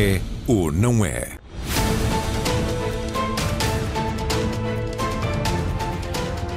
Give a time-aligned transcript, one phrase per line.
[0.00, 1.26] É ou não é?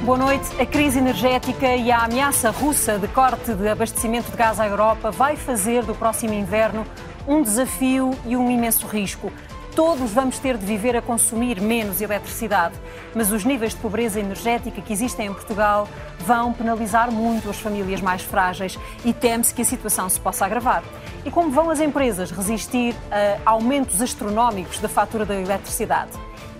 [0.04, 0.44] Boa noite.
[0.60, 5.10] A crise energética e a ameaça russa de corte de abastecimento de gás à Europa
[5.10, 6.86] vai fazer do próximo inverno
[7.26, 9.32] um desafio e um imenso risco.
[9.74, 12.74] Todos vamos ter de viver a consumir menos eletricidade,
[13.14, 15.88] mas os níveis de pobreza energética que existem em Portugal
[16.20, 20.82] vão penalizar muito as famílias mais frágeis e teme-se que a situação se possa agravar.
[21.24, 26.10] E como vão as empresas resistir a aumentos astronómicos da fatura da eletricidade?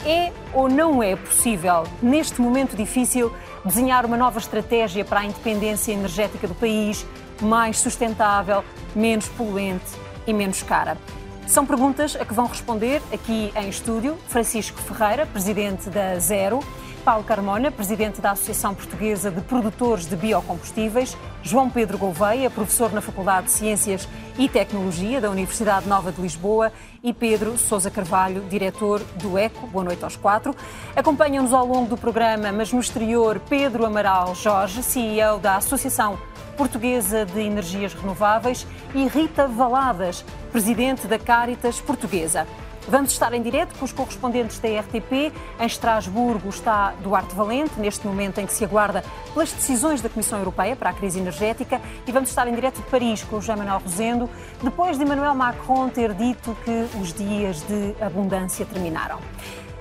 [0.07, 3.31] É ou não é possível, neste momento difícil,
[3.63, 7.07] desenhar uma nova estratégia para a independência energética do país,
[7.43, 8.65] mais sustentável,
[8.97, 9.85] menos poluente
[10.27, 10.97] e menos cara?
[11.47, 16.61] São perguntas a que vão responder aqui em estúdio Francisco Ferreira, presidente da Zero,
[17.05, 23.01] Paulo Carmona, presidente da Associação Portuguesa de Produtores de Biocombustíveis, João Pedro Gouveia, professor na
[23.01, 29.01] Faculdade de Ciências e Tecnologia da Universidade Nova de Lisboa e Pedro Sousa Carvalho, diretor
[29.17, 29.67] do ECO.
[29.67, 30.55] Boa noite aos quatro.
[30.95, 36.17] Acompanham-nos ao longo do programa, mas no exterior, Pedro Amaral Jorge, CEO da Associação
[36.53, 42.47] Portuguesa de Energias Renováveis e Rita Valadas, presidente da Caritas Portuguesa.
[42.89, 45.33] Vamos estar em direto com os correspondentes da RTP.
[45.61, 50.39] Em Estrasburgo está Duarte Valente, neste momento em que se aguarda pelas decisões da Comissão
[50.39, 51.81] Europeia para a crise energética.
[52.07, 54.29] E vamos estar em direto de Paris com o José Manuel Rosendo,
[54.61, 59.19] depois de Emmanuel Macron ter dito que os dias de abundância terminaram.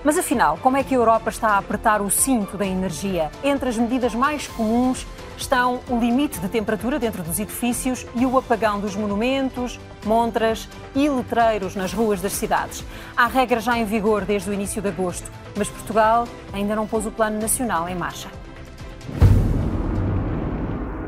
[0.04, 3.30] Mas afinal, como é que a Europa está a apertar o cinto da energia?
[3.44, 5.06] Entre as medidas mais comuns
[5.38, 11.08] estão o limite de temperatura dentro dos edifícios e o apagão dos monumentos, montras e
[11.08, 12.84] letreiros nas ruas das cidades.
[13.16, 17.06] Há regras já em vigor desde o início de agosto, mas Portugal ainda não pôs
[17.06, 18.28] o Plano Nacional em marcha.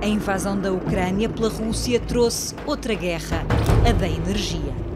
[0.04, 3.44] A invasão da Ucrânia pela Rússia trouxe outra guerra,
[3.90, 4.93] a da energia.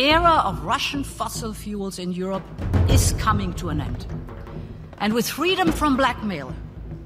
[0.00, 2.44] Era of Russian fossil fuels in Europe
[2.88, 4.06] is coming to an end.
[4.98, 6.54] And with freedom from blackmail,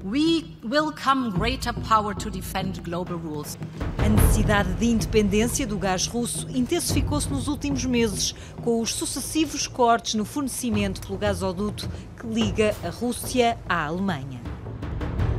[0.03, 3.57] we will come greater power to defend global rules.
[3.97, 10.13] A necessidade de independência do gás russo intensificou-se nos últimos meses, com os sucessivos cortes
[10.13, 14.39] no fornecimento pelo gasoduto que liga a Rússia à Alemanha.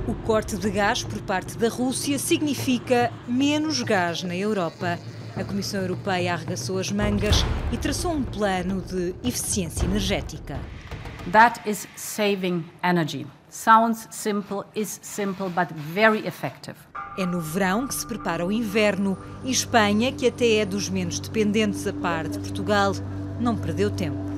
[0.08, 4.98] O corte de gás por parte da Rússia significa menos gás na Europa.
[5.36, 10.60] A Comissão Europeia arregaçou as mangas e traçou um plano de eficiência energética.
[11.32, 13.26] That is saving energy.
[13.50, 16.76] Sounds simple, is simple, but very effective.
[17.18, 21.18] É no verão que se prepara o inverno e Espanha, que até é dos menos
[21.18, 22.92] dependentes a par de Portugal,
[23.40, 24.33] não perdeu tempo.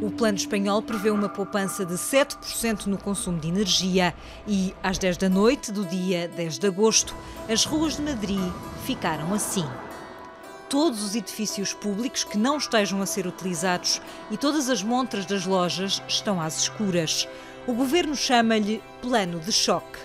[0.00, 4.14] O plano espanhol prevê uma poupança de 7% no consumo de energia
[4.46, 7.14] e, às 10 da noite do dia 10 de agosto,
[7.48, 8.52] as ruas de Madrid
[8.84, 9.64] ficaram assim.
[10.68, 15.46] Todos os edifícios públicos que não estejam a ser utilizados e todas as montras das
[15.46, 17.26] lojas estão às escuras.
[17.66, 19.98] O governo chama-lhe plano de choque.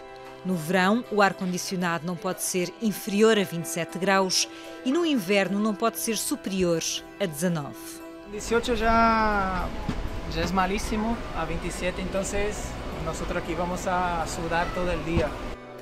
[0.45, 4.47] No verão, o ar-condicionado não pode ser inferior a 27 graus
[4.85, 6.81] e no inverno não pode ser superior
[7.19, 8.00] a 19.
[8.31, 9.67] 18 já,
[10.31, 12.21] já malíssimo, a 27 então
[13.03, 15.29] nós aqui vamos a sudar todo o dia.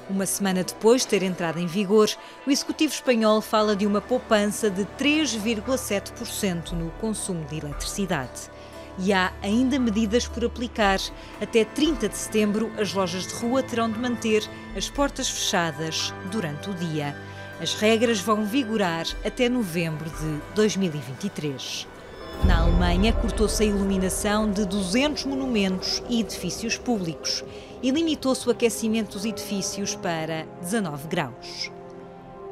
[0.10, 2.10] Uma semana depois de ter entrado em vigor,
[2.48, 8.50] o Executivo espanhol fala de uma poupança de 3,7% no consumo de eletricidade.
[8.98, 11.00] E há ainda medidas por aplicar.
[11.40, 14.44] Até 30 de setembro, as lojas de rua terão de manter
[14.76, 17.16] as portas fechadas durante o dia.
[17.62, 21.99] As regras vão vigorar até novembro de 2023.
[22.46, 27.44] Na Alemanha, cortou-se a iluminação de 200 monumentos e edifícios públicos
[27.84, 31.70] e limitou-se o aquecimento dos edifícios para 19 graus.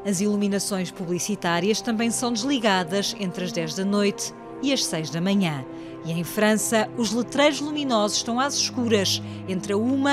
[0.05, 5.21] As iluminações publicitárias também são desligadas entre as 10 da noite e as 6 da
[5.21, 5.65] manhã.
[6.05, 10.03] E em França, os letreiros luminosos estão às escuras entre a 1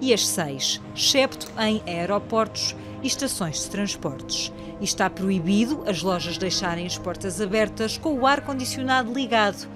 [0.00, 4.52] e as 6, excepto em aeroportos e estações de transportes.
[4.80, 9.68] E está proibido as lojas deixarem as portas abertas com o ar-condicionado ligado.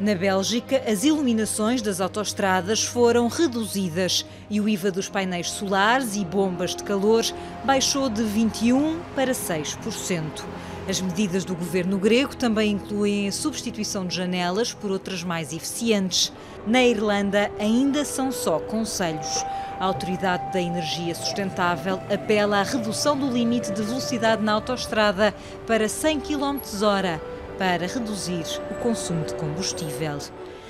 [0.00, 6.24] Na Bélgica, as iluminações das autoestradas foram reduzidas e o IVA dos painéis solares e
[6.24, 7.24] bombas de calor
[7.64, 10.22] baixou de 21% para 6%.
[10.86, 16.30] As medidas do governo grego também incluem a substituição de janelas por outras mais eficientes.
[16.66, 19.42] Na Irlanda, ainda são só conselhos.
[19.80, 25.34] A Autoridade da Energia Sustentável apela à redução do limite de velocidade na autoestrada
[25.66, 27.18] para 100 km/h
[27.58, 30.18] para reduzir o consumo de combustível.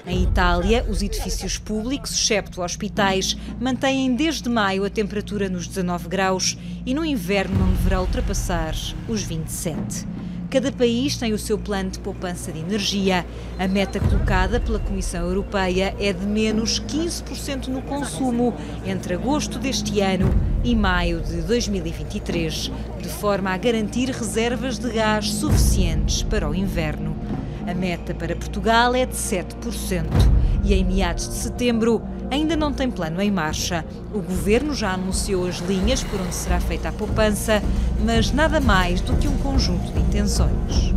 [0.07, 6.59] Em Itália, os edifícios públicos, excepto hospitais, mantêm desde maio a temperatura nos 19 graus
[6.85, 8.75] e no inverno não deverá ultrapassar
[9.09, 10.07] os 27.
[10.51, 13.27] Cada país tem o seu plano de poupança de energia.
[13.59, 18.55] A meta colocada pela Comissão Europeia é de menos 15% no consumo
[18.85, 22.71] entre agosto deste ano e maio de 2023,
[23.01, 27.17] de forma a garantir reservas de gás suficientes para o inverno.
[27.67, 30.05] A meta para Portugal é de 7%
[30.65, 33.85] e em meados de setembro ainda não tem plano em marcha.
[34.13, 37.63] O governo já anunciou as linhas por onde será feita a poupança,
[38.05, 40.95] mas nada mais do que um conjunto de intenções.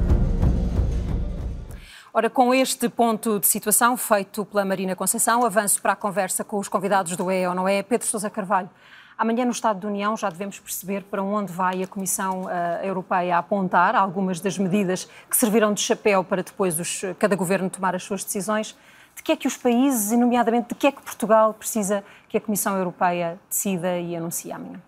[2.14, 6.58] Ora, com este ponto de situação feito pela Marina Conceição, avanço para a conversa com
[6.58, 7.84] os convidados do É ou Não É.
[7.84, 8.70] Pedro Sousa Carvalho,
[9.18, 12.50] amanhã no Estado da União já devemos perceber para onde vai a Comissão uh,
[12.84, 17.96] Europeia apontar algumas das medidas que servirão de chapéu para depois os, cada governo tomar
[17.96, 18.78] as suas decisões
[19.16, 22.38] de que é que os países, e nomeadamente de que é que Portugal precisa que
[22.38, 24.80] a Comissão Europeia decida e anuncie amanhã?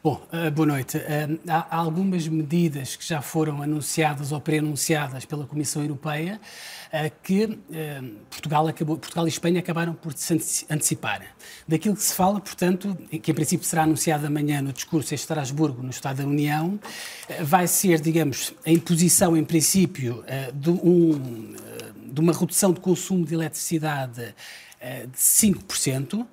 [0.00, 0.96] Bom, eh, boa noite.
[0.96, 6.40] Eh, há algumas medidas que já foram anunciadas ou pré-anunciadas pela Comissão Europeia
[6.92, 7.58] eh, que
[8.30, 11.22] Portugal, acabou, Portugal e Espanha acabaram por se antecipar.
[11.66, 15.82] Daquilo que se fala, portanto, que em princípio será anunciado amanhã no discurso em Estrasburgo,
[15.82, 16.78] no Estado da União,
[17.42, 20.24] vai ser, digamos, a imposição, em princípio,
[20.54, 21.56] de um
[22.10, 24.34] de uma redução de consumo de eletricidade
[24.80, 26.26] de 5%.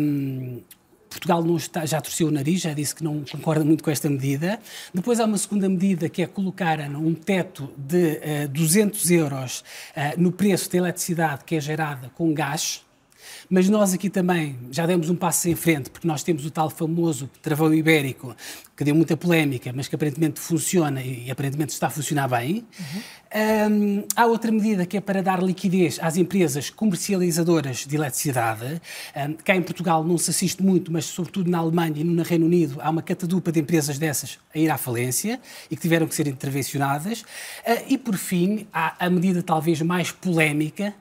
[0.00, 0.62] Um,
[1.08, 4.08] Portugal não está, já torceu o nariz, já disse que não concorda muito com esta
[4.08, 4.58] medida.
[4.92, 9.64] Depois há uma segunda medida que é colocar um teto de uh, eh, 200 euros
[9.96, 12.87] uh, no preço da eletricidade que é gerada com gás.
[13.50, 16.68] Mas nós aqui também já demos um passo em frente, porque nós temos o tal
[16.68, 18.36] famoso travão ibérico,
[18.76, 22.66] que deu muita polémica, mas que aparentemente funciona e, aparentemente está a funcionar bem.
[22.78, 23.02] Uhum.
[23.70, 28.82] Um, há outra medida que é para dar liquidez às empresas comercializadoras de eletricidade.
[29.16, 32.44] Um, cá em Portugal não se assiste muito, mas sobretudo na Alemanha e no Reino
[32.44, 35.40] Unido há uma catadupa de empresas dessas a ir à falência
[35.70, 37.22] e que tiveram que ser intervencionadas.
[37.22, 40.94] Uh, e por fim, há a medida talvez mais polémica,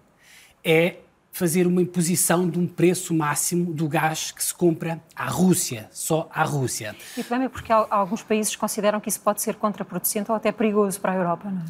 [0.64, 0.96] é
[1.38, 6.28] fazer uma imposição de um preço máximo do gás que se compra à Rússia, só
[6.34, 6.96] à Rússia.
[7.16, 10.52] E o problema é porque alguns países consideram que isso pode ser contraproducente ou até
[10.52, 11.66] perigoso para a Europa, não é?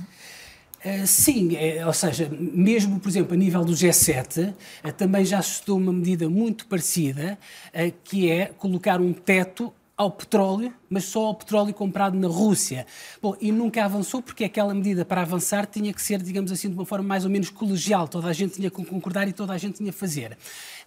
[0.86, 5.42] Uh, sim, é, ou seja, mesmo, por exemplo, a nível do G7, uh, também já
[5.42, 7.38] se estudou uma medida muito parecida,
[7.74, 12.86] uh, que é colocar um teto ao petróleo, mas só ao petróleo comprado na Rússia.
[13.20, 16.76] Bom, e nunca avançou porque aquela medida para avançar tinha que ser, digamos assim, de
[16.76, 18.08] uma forma mais ou menos colegial.
[18.08, 20.38] Toda a gente tinha que concordar e toda a gente tinha que fazer.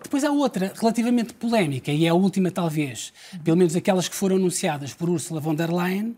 [0.01, 3.13] Depois há outra, relativamente polémica, e é a última talvez,
[3.43, 6.17] pelo menos aquelas que foram anunciadas por Ursula von der Leyen,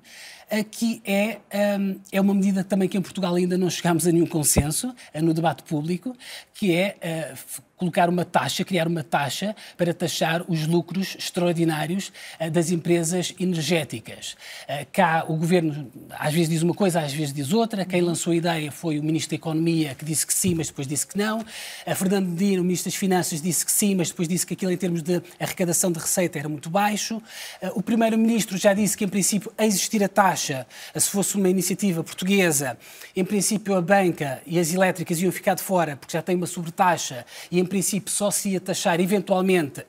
[0.71, 1.39] que é,
[1.79, 5.33] hum, é uma medida também que em Portugal ainda não chegámos a nenhum consenso no
[5.33, 6.15] debate público,
[6.63, 7.35] que é eh,
[7.83, 14.37] colocar uma taxa, criar uma taxa para taxar os lucros extraordinários uh, das empresas energéticas.
[14.69, 17.85] Uh, cá o governo às vezes diz uma coisa, às vezes diz outra.
[17.85, 20.87] Quem lançou a ideia foi o Ministro da Economia, que disse que sim, mas depois
[20.87, 21.45] disse que não.
[21.85, 24.71] A Fernando Medina, o Ministro das Finanças, disse que sim, mas depois disse que aquilo
[24.71, 27.17] em termos de arrecadação de receita era muito baixo.
[27.61, 31.49] Uh, o Primeiro-Ministro já disse que em princípio a existir a taxa, se fosse uma
[31.49, 32.79] iniciativa portuguesa,
[33.17, 36.47] em princípio a banca e as elétricas iam ficar de fora porque já tem uma
[36.53, 39.85] sobretaxa e em princípio, só se ia taxar eventualmente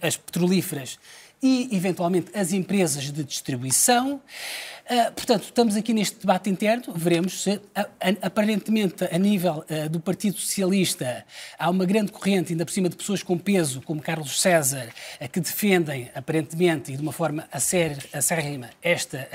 [0.00, 0.98] as petrolíferas
[1.42, 4.20] e, eventualmente, as empresas de distribuição.
[4.90, 7.60] Uh, portanto, estamos aqui neste debate interno, veremos se,
[8.22, 11.26] aparentemente, a nível uh, do Partido Socialista,
[11.58, 14.88] há uma grande corrente, ainda por cima de pessoas com peso, como Carlos César,
[15.20, 19.28] uh, que defendem, aparentemente, e de uma forma acérrima, esta,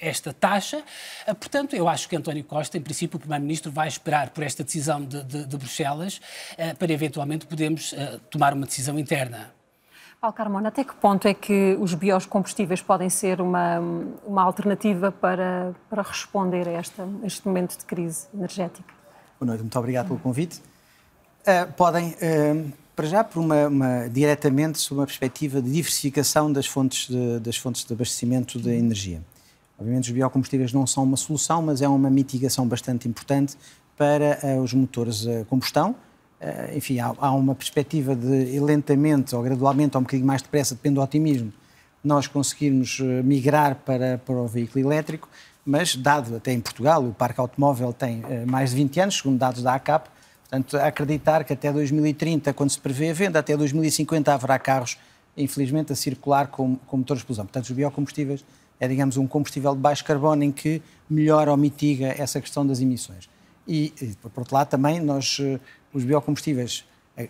[0.00, 0.84] esta taxa.
[1.26, 5.04] portanto, eu acho que António Costa, em princípio, o Primeiro-Ministro, vai esperar por esta decisão
[5.04, 6.20] de, de, de Bruxelas
[6.78, 7.92] para, eventualmente, podermos
[8.30, 9.52] tomar uma decisão interna.
[10.22, 13.80] Paulo Carmona, até que ponto é que os biocombustíveis podem ser uma,
[14.24, 18.94] uma alternativa para, para responder a, esta, este momento de crise energética?
[19.40, 20.62] Boa noite, muito obrigado pelo convite.
[21.40, 26.66] Uh, podem, uh, para já, por uma, uma, diretamente sob uma perspectiva de diversificação das
[26.66, 29.20] fontes de, das fontes de abastecimento de energia.
[29.76, 33.56] Obviamente, os biocombustíveis não são uma solução, mas é uma mitigação bastante importante
[33.96, 35.96] para uh, os motores a combustão,
[36.74, 40.96] enfim, há, há, uma perspectiva de lentamente ou gradualmente, ou um bocadinho mais depressa, depende
[40.96, 41.52] do otimismo,
[42.02, 45.28] nós conseguirmos eh, migrar para, para o veículo elétrico,
[45.64, 49.38] mas dado até em Portugal, o parque automóvel tem eh, mais de 20 anos, segundo
[49.38, 50.08] dados da ACAP,
[50.42, 54.98] portanto, acreditar que até 2030, quando se prevê a venda, até 2050 haverá carros,
[55.36, 57.46] infelizmente, a circular com, com motores de explosão.
[57.46, 58.44] Portanto, os biocombustíveis
[58.80, 62.80] é, digamos, um combustível de baixo carbono em que melhora ou mitiga essa questão das
[62.80, 63.30] emissões.
[63.66, 65.40] E, por outro lado, também nós
[65.92, 66.84] os biocombustíveis,
[67.16, 67.28] eh,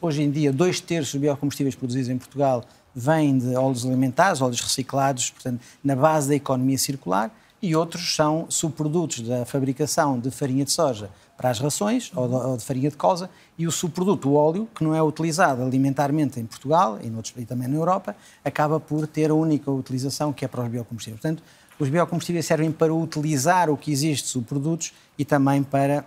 [0.00, 4.60] hoje em dia, dois terços dos biocombustíveis produzidos em Portugal vêm de óleos alimentares, óleos
[4.60, 7.30] reciclados, portanto, na base da economia circular,
[7.60, 12.62] e outros são subprodutos da fabricação de farinha de soja para as rações ou de,
[12.62, 16.98] farinha de colza e o subproduto, o óleo, que não é utilizado alimentarmente em Portugal
[17.02, 20.62] e, noutros, e também na Europa, acaba por ter a única utilização que é para
[20.62, 21.20] os biocombustíveis.
[21.20, 21.42] Portanto,
[21.78, 26.04] os biocombustíveis servem para utilizar o que existe subprodutos e também para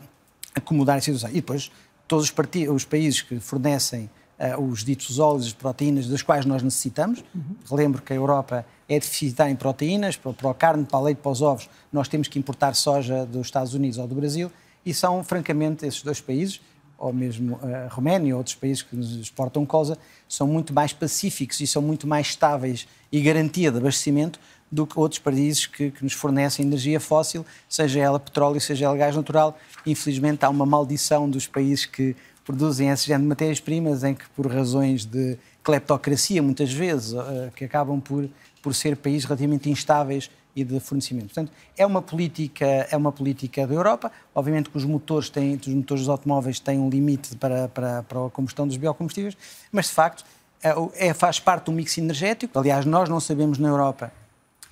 [0.53, 1.29] acomodar a situação.
[1.31, 1.71] E depois,
[2.07, 4.09] todos os, os países que fornecem
[4.39, 7.55] uh, os ditos óleos, proteínas, das quais nós necessitamos, uhum.
[7.69, 11.17] relembro que a Europa é deficitária em proteínas, para, para a carne, para o leite,
[11.17, 14.51] para os ovos, nós temos que importar soja dos Estados Unidos ou do Brasil,
[14.85, 16.61] e são, francamente, esses dois países,
[16.97, 19.97] ou mesmo a Roménia ou outros países que nos exportam colza,
[20.27, 24.39] são muito mais pacíficos e são muito mais estáveis e garantia de abastecimento
[24.71, 28.97] do que outros países que, que, nos fornecem energia fóssil, seja ela petróleo, seja ela
[28.97, 29.57] gás natural.
[29.85, 34.47] Infelizmente, há uma maldição dos países que produzem esse género de matérias-primas em que, por
[34.47, 38.29] razões de cleptocracia, muitas vezes, eh, que acabam por,
[38.61, 41.27] por ser países relativamente instáveis e de fornecimento.
[41.27, 44.11] Portanto, é uma política, é uma política da Europa.
[44.33, 48.25] Obviamente que os motores têm, os motores dos automóveis têm um limite para, para, para
[48.25, 49.37] a combustão dos biocombustíveis,
[49.71, 50.25] mas de facto
[50.63, 52.57] é, é, faz parte do mix energético.
[52.57, 54.11] Aliás, nós não sabemos na Europa,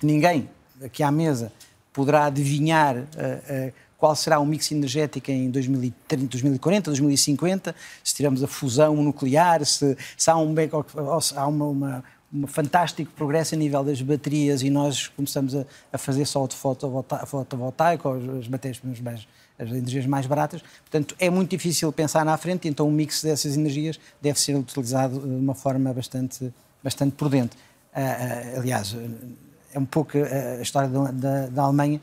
[0.02, 0.48] ninguém
[0.82, 1.52] aqui à mesa
[1.92, 7.74] poderá adivinhar uh, uh, qual será o mix energético em 2030, 2040, 2050,
[8.04, 10.54] se tivermos a fusão nuclear, se, se há, um,
[11.34, 15.98] há uma, uma um fantástico progresso a nível das baterias e nós começamos a, a
[15.98, 19.26] fazer só de fotovoltaico, as matérias mais,
[19.58, 20.62] as energias mais baratas.
[20.80, 25.20] Portanto, é muito difícil pensar na frente, então o mix dessas energias deve ser utilizado
[25.20, 27.56] de uma forma bastante, bastante prudente.
[27.94, 28.94] Uh, aliás,
[29.76, 32.00] é um pouco a história da, da, da Alemanha,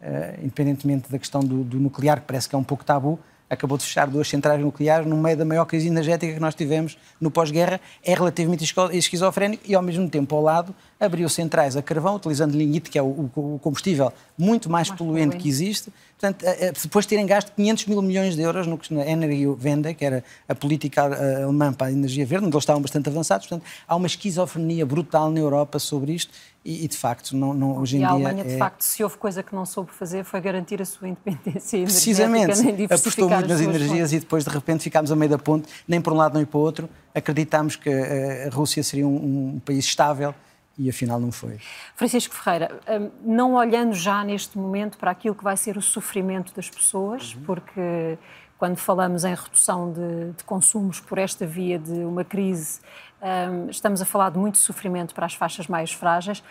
[0.00, 3.18] uh, independentemente da questão do, do nuclear, que parece que é um pouco tabu,
[3.50, 6.96] acabou de fechar duas centrais nucleares no meio da maior crise energética que nós tivemos
[7.20, 12.16] no pós-guerra, é relativamente esquizofrénico e, ao mesmo tempo, ao lado, abriu centrais a carvão,
[12.16, 15.92] utilizando lignite, que é o, o combustível muito mais, mais poluente, poluente que existe.
[16.18, 16.44] Portanto,
[16.82, 20.54] depois de terem gasto 500 mil milhões de euros no, na Energiewende, que era a
[20.54, 23.46] política alemã para a energia verde, onde eles estavam bastante avançados.
[23.46, 26.32] Portanto, há uma esquizofrenia brutal na Europa sobre isto
[26.64, 28.06] e, e de facto, não, não, hoje em dia.
[28.06, 28.44] E a Alemanha, é...
[28.46, 31.80] de facto, se houve coisa que não soube fazer foi garantir a sua independência.
[31.84, 34.12] Precisamente, apostou muito nas energias fontes.
[34.12, 36.58] e depois, de repente, ficámos a meio da ponte, nem para um lado nem para
[36.58, 36.88] o outro.
[37.14, 40.34] Acreditámos que a Rússia seria um, um país estável
[40.78, 41.58] e afinal não foi.
[41.94, 46.54] Francisco Ferreira, hum, não olhando já neste momento para aquilo que vai ser o sofrimento
[46.54, 47.42] das pessoas, uhum.
[47.44, 48.18] porque
[48.58, 52.80] quando falamos em redução de, de, consumos por esta via de uma crise,
[53.22, 56.42] um, estamos a falar de muito sofrimento para as faixas mais frágeis,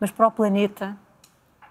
[0.00, 0.96] mas para o planeta,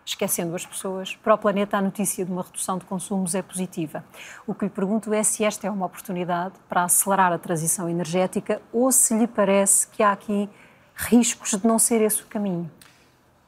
[0.06, 4.04] esquecendo as pessoas, para o planeta a notícia de uma redução de consumos é positiva.
[4.48, 8.62] O que lhe pergunto é se esta é uma oportunidade para acelerar a transição energética
[8.72, 10.50] ou se lhe parece que há aqui
[10.96, 12.70] riscos de não ser esse o caminho?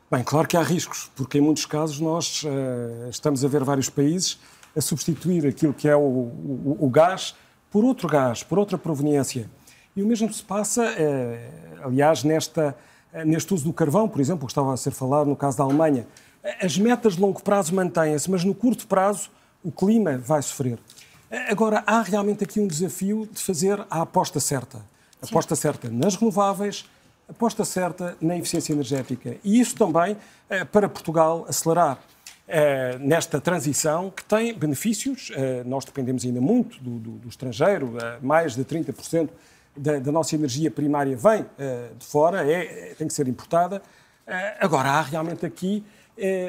[0.09, 3.89] Bem, claro que há riscos, porque em muitos casos nós uh, estamos a ver vários
[3.89, 4.39] países
[4.75, 7.35] a substituir aquilo que é o, o, o, gás
[7.71, 9.49] por outro gás, por outra proveniência.
[9.95, 12.75] E o mesmo se passa, uh, aliás, nesta,
[13.13, 15.63] uh, neste uso do carvão, por exemplo, que estava a ser falado no caso da
[15.63, 16.07] Alemanha.
[16.61, 19.31] As metas de longo prazo mantêm-se, mas no curto prazo
[19.63, 20.77] o clima vai sofrer.
[21.49, 24.77] Agora, há realmente aqui um desafio de fazer a aposta certa.
[25.21, 26.85] A aposta certa nas renováveis,
[27.29, 29.37] aposta certa na eficiência energética.
[29.43, 30.15] E isso também
[30.49, 31.99] eh, para Portugal acelerar
[32.47, 35.31] eh, nesta transição que tem benefícios.
[35.35, 39.29] Eh, nós dependemos ainda muito do, do, do estrangeiro, mais de 30%
[39.75, 41.45] da, da, nossa energia primária vem
[41.97, 43.81] de fora, é, tem que ser importada.
[44.61, 45.83] agora, há realmente aqui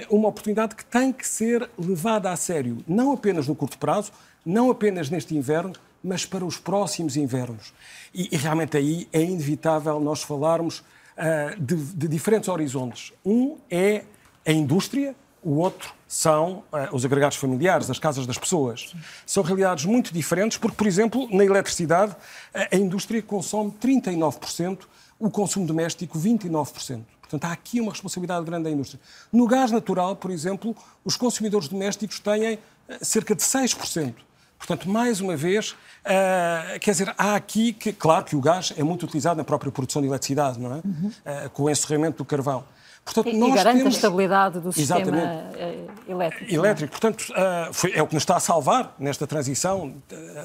[0.09, 4.12] uma oportunidade que tem que ser levada a sério, não apenas no curto prazo,
[4.45, 7.72] não apenas neste inverno, mas para os próximos invernos.
[8.14, 13.12] E, e realmente aí é inevitável nós falarmos uh, de, de, diferentes horizontes.
[13.24, 14.04] Um é
[14.44, 18.94] a indústria, o outro são uh, os agregados familiares, as casas das pessoas.
[19.24, 22.14] São realidades muito diferentes, porque, por exemplo, na eletricidade,
[22.54, 24.80] a indústria consome 39%,
[25.18, 27.02] o consumo doméstico 29%.
[27.20, 29.00] Portanto, há aqui uma responsabilidade grande da indústria.
[29.32, 32.58] No gás natural, por exemplo, os consumidores domésticos têm
[33.02, 34.14] cerca de 6%.
[34.58, 38.82] Portanto, mais uma vez, uh, quer dizer, há aqui que, claro que o gás é
[38.82, 40.80] muito utilizado na própria produção de eletricidade, não é?
[40.84, 41.12] Uhum.
[41.46, 42.64] Uh, com o encerramento do carvão.
[43.04, 43.94] Portanto, e, e garante temos...
[43.94, 45.12] a estabilidade do Exatamente.
[45.12, 46.50] sistema eh, elétrico.
[46.50, 46.54] É?
[46.54, 46.90] Elétrico.
[46.90, 49.94] Portanto, uh, foi, é o que nos está a salvar nesta transição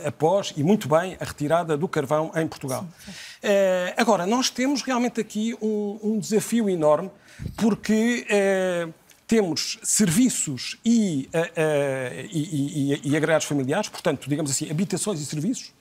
[0.05, 2.85] após, e muito bem, a retirada do carvão em Portugal.
[3.03, 3.17] Sim, sim.
[3.97, 7.09] Agora, nós temos realmente aqui um, um desafio enorme,
[7.57, 8.27] porque
[9.31, 15.25] temos serviços e, uh, uh, e, e, e agregados familiares, portanto, digamos assim, habitações e
[15.25, 15.71] serviços,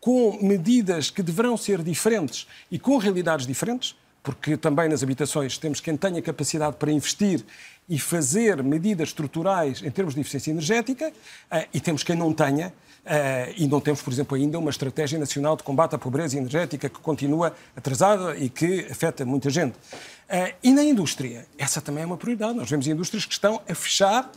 [0.00, 5.78] com medidas que deverão ser diferentes e com realidades diferentes, porque também nas habitações temos
[5.78, 7.44] quem tenha capacidade para investir
[7.86, 11.10] e fazer medidas estruturais em termos de eficiência energética,
[11.52, 12.72] uh, e temos quem não tenha.
[13.06, 16.88] Uh, e não temos, por exemplo, ainda uma estratégia nacional de combate à pobreza energética
[16.88, 19.76] que continua atrasada e que afeta muita gente.
[19.76, 22.54] Uh, e na indústria, essa também é uma prioridade.
[22.54, 24.30] Nós vemos indústrias que estão a fechar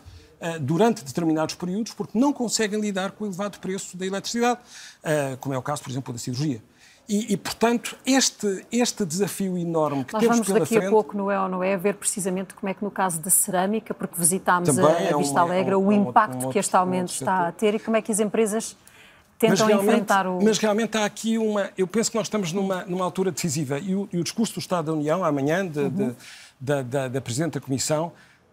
[0.62, 4.62] durante determinados períodos porque não conseguem lidar com o elevado preço da eletricidade,
[5.42, 6.62] como é o caso, por exemplo, da cirurgia.
[7.10, 10.60] E, e, portanto, este, este desafio enorme que Nós temos pela frente...
[10.60, 12.84] Nós vamos daqui a pouco, não é ou não é, ver precisamente como é que
[12.84, 16.48] no caso da cerâmica, porque visitámos a, a, Vista é Alegre, é um, o impacto
[16.48, 18.78] um que este aumento está a ter e como é que as empresas
[19.40, 20.40] tentam enfrentar o...
[20.40, 21.72] Mas realmente há aqui uma...
[21.76, 24.60] Eu penso que nós estamos numa, numa altura decisiva e o, e o discurso do
[24.60, 25.90] Estado da União, amanhã, de, uhum.
[25.90, 26.16] de,
[26.60, 28.12] da, da, da Presidente da Comissão,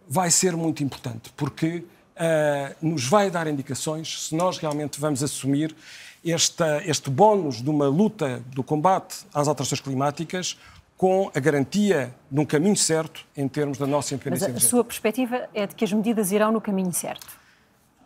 [0.09, 1.85] vai ser muito importante, porque
[2.17, 5.77] uh, nos vai dar indicações se nós realmente vamos assumir
[6.25, 10.59] esta, este bónus de uma luta do combate às alterações climáticas
[10.97, 14.69] com a garantia de um caminho certo em termos da nossa independência Mas a, a
[14.69, 17.27] sua perspectiva é de que as medidas irão no caminho certo?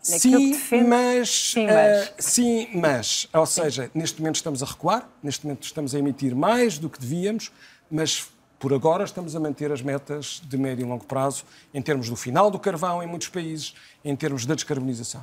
[0.03, 2.09] Sim, mas, sim, mas.
[2.09, 3.29] Uh, sim, mas.
[3.35, 6.99] Ou seja, neste momento estamos a recuar, neste momento estamos a emitir mais do que
[6.99, 7.53] devíamos,
[7.91, 8.27] mas
[8.59, 12.17] por agora estamos a manter as metas de médio e longo prazo em termos do
[12.17, 13.75] final do carvão em muitos países,
[14.05, 15.23] em termos da descarbonização.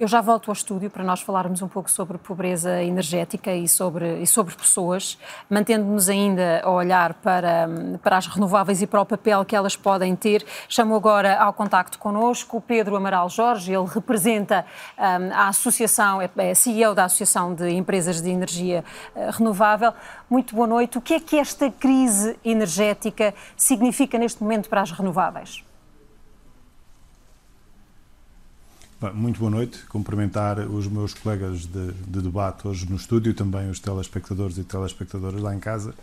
[0.00, 4.22] Eu já volto ao estúdio para nós falarmos um pouco sobre pobreza energética e sobre,
[4.22, 5.18] e sobre pessoas,
[5.50, 7.68] mantendo-nos ainda a olhar para,
[8.00, 10.46] para as renováveis e para o papel que elas podem ter.
[10.68, 14.64] Chamo agora ao contacto connosco o Pedro Amaral Jorge, ele representa
[14.96, 18.84] um, a Associação, é, é CEO da Associação de Empresas de Energia
[19.16, 19.92] uh, Renovável.
[20.30, 20.96] Muito boa noite.
[20.96, 25.67] O que é que esta crise energética significa neste momento para as renováveis?
[29.14, 29.84] Muito boa noite.
[29.88, 35.40] Cumprimentar os meus colegas de, de, debate hoje no estúdio, também os telespectadores e telespectadoras
[35.40, 35.94] lá em casa.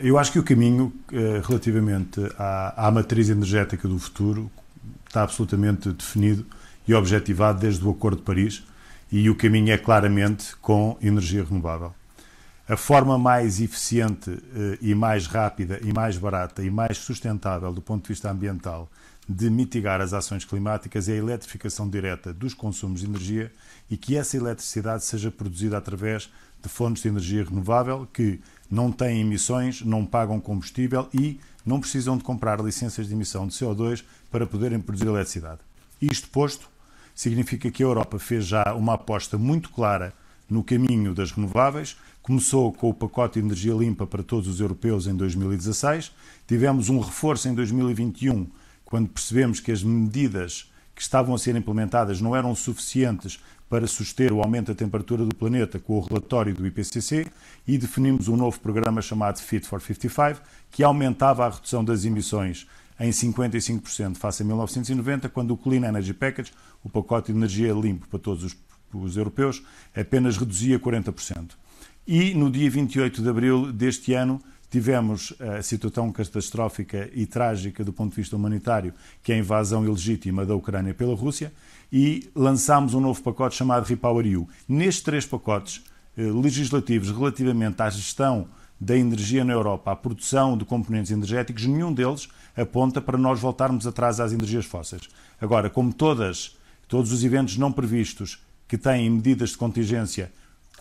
[0.00, 4.48] Eu acho que o caminho eh, relativamente à, à matriz energética do futuro
[5.04, 6.46] está absolutamente definido
[6.86, 8.62] e objetivado desde o Acordo de Paris
[9.10, 11.92] e o caminho é claramente com energia renovável.
[12.68, 17.82] A forma mais eficiente eh, e mais rápida e mais barata e mais sustentável do
[17.82, 18.88] ponto de vista ambiental
[19.32, 23.52] de mitigar as ações climáticas é a eletrificação direta dos consumos de energia
[23.90, 26.30] e que essa eletricidade seja produzida através
[26.62, 28.40] de fontes de energia renovável que
[28.70, 33.54] não têm emissões, não pagam combustível e não precisam de comprar licenças de emissão de
[33.54, 35.60] CO2 para poderem produzir eletricidade.
[36.00, 36.68] Isto posto,
[37.14, 40.12] significa que a Europa fez já uma aposta muito clara
[40.48, 41.96] no caminho das renováveis.
[42.22, 46.12] Começou com o pacote de energia limpa para todos os europeus em 2016,
[46.46, 48.46] tivemos um reforço em 2021
[48.92, 54.34] quando percebemos que as medidas que estavam a ser implementadas não eram suficientes para suster
[54.34, 57.26] o aumento da temperatura do planeta com o relatório do IPCC
[57.66, 62.66] e definimos um novo programa chamado Fit for 55, que aumentava a redução das emissões
[63.00, 66.52] em 55% face a 1990, quando o Clean Energy Package,
[66.84, 68.54] o pacote de energia limpo para todos os,
[68.92, 69.62] os europeus,
[69.96, 71.52] apenas reduzia 40%.
[72.06, 74.38] E no dia 28 de abril deste ano,
[74.72, 79.84] Tivemos a situação catastrófica e trágica do ponto de vista humanitário, que é a invasão
[79.84, 81.52] ilegítima da Ucrânia pela Rússia,
[81.92, 84.48] e lançámos um novo pacote chamado Repower EU.
[84.66, 85.84] Nestes três pacotes
[86.16, 88.48] eh, legislativos relativamente à gestão
[88.80, 93.86] da energia na Europa, à produção de componentes energéticos, nenhum deles aponta para nós voltarmos
[93.86, 95.02] atrás às energias fósseis.
[95.38, 96.56] Agora, como todas,
[96.88, 100.32] todos os eventos não previstos que têm medidas de contingência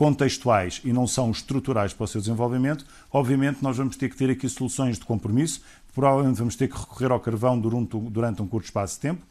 [0.02, 2.84] contextuais e não são estruturais para o seu desenvolvimento,
[3.14, 5.62] obviamente nós vamos ter que ter aqui soluções de compromisso,
[5.94, 9.22] provavelmente vamos ter que recorrer ao carvão durante, durante um curto espaço de tempo,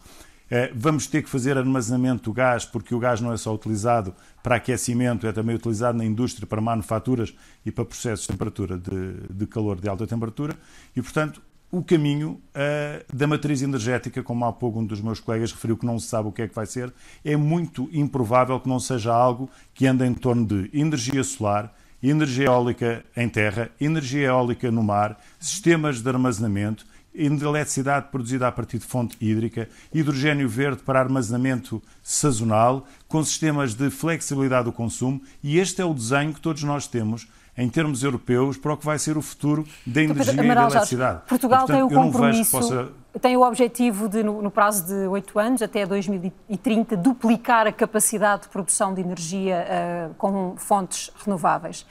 [0.49, 4.15] eh, Vamos ter que fazer armazenamento do gás, porque o gás não é só utilizado
[4.45, 7.35] para aquecimento, é também utilizado na indústria para manufaturas
[7.67, 10.57] e para processos de temperatura de, de calor de alta temperatura.
[10.95, 15.53] E, portanto, o caminho uh, da matriz energética, como há pouco um dos meus colegas
[15.53, 16.93] referiu que não se sabe o que é que vai ser,
[17.25, 22.47] é muito improvável que não seja algo que ande em torno de energia solar, energia
[22.47, 28.87] eólica em terra, energia eólica no mar, sistemas de armazenamento, eletricidade produzida a partir de
[28.87, 35.83] fonte hídrica, hidrogênio verde para armazenamento sazonal, com sistemas de flexibilidade do consumo, e este
[35.83, 37.29] é o desenho que todos nós temos
[37.61, 41.21] em termos europeus, para o que vai ser o futuro da energia e da eletricidade.
[41.29, 42.89] Portugal e, portanto, tem o compromisso, possa...
[43.21, 48.43] tem o objetivo de, no, no prazo de oito anos, até 2030, duplicar a capacidade
[48.45, 49.67] de produção de energia
[50.11, 51.87] uh, com fontes renováveis.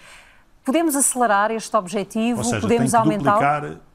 [0.66, 2.40] Podemos acelerar este objetivo?
[2.40, 3.62] Ou seja, Podemos aumentar?
[3.62, 3.90] Duplicar...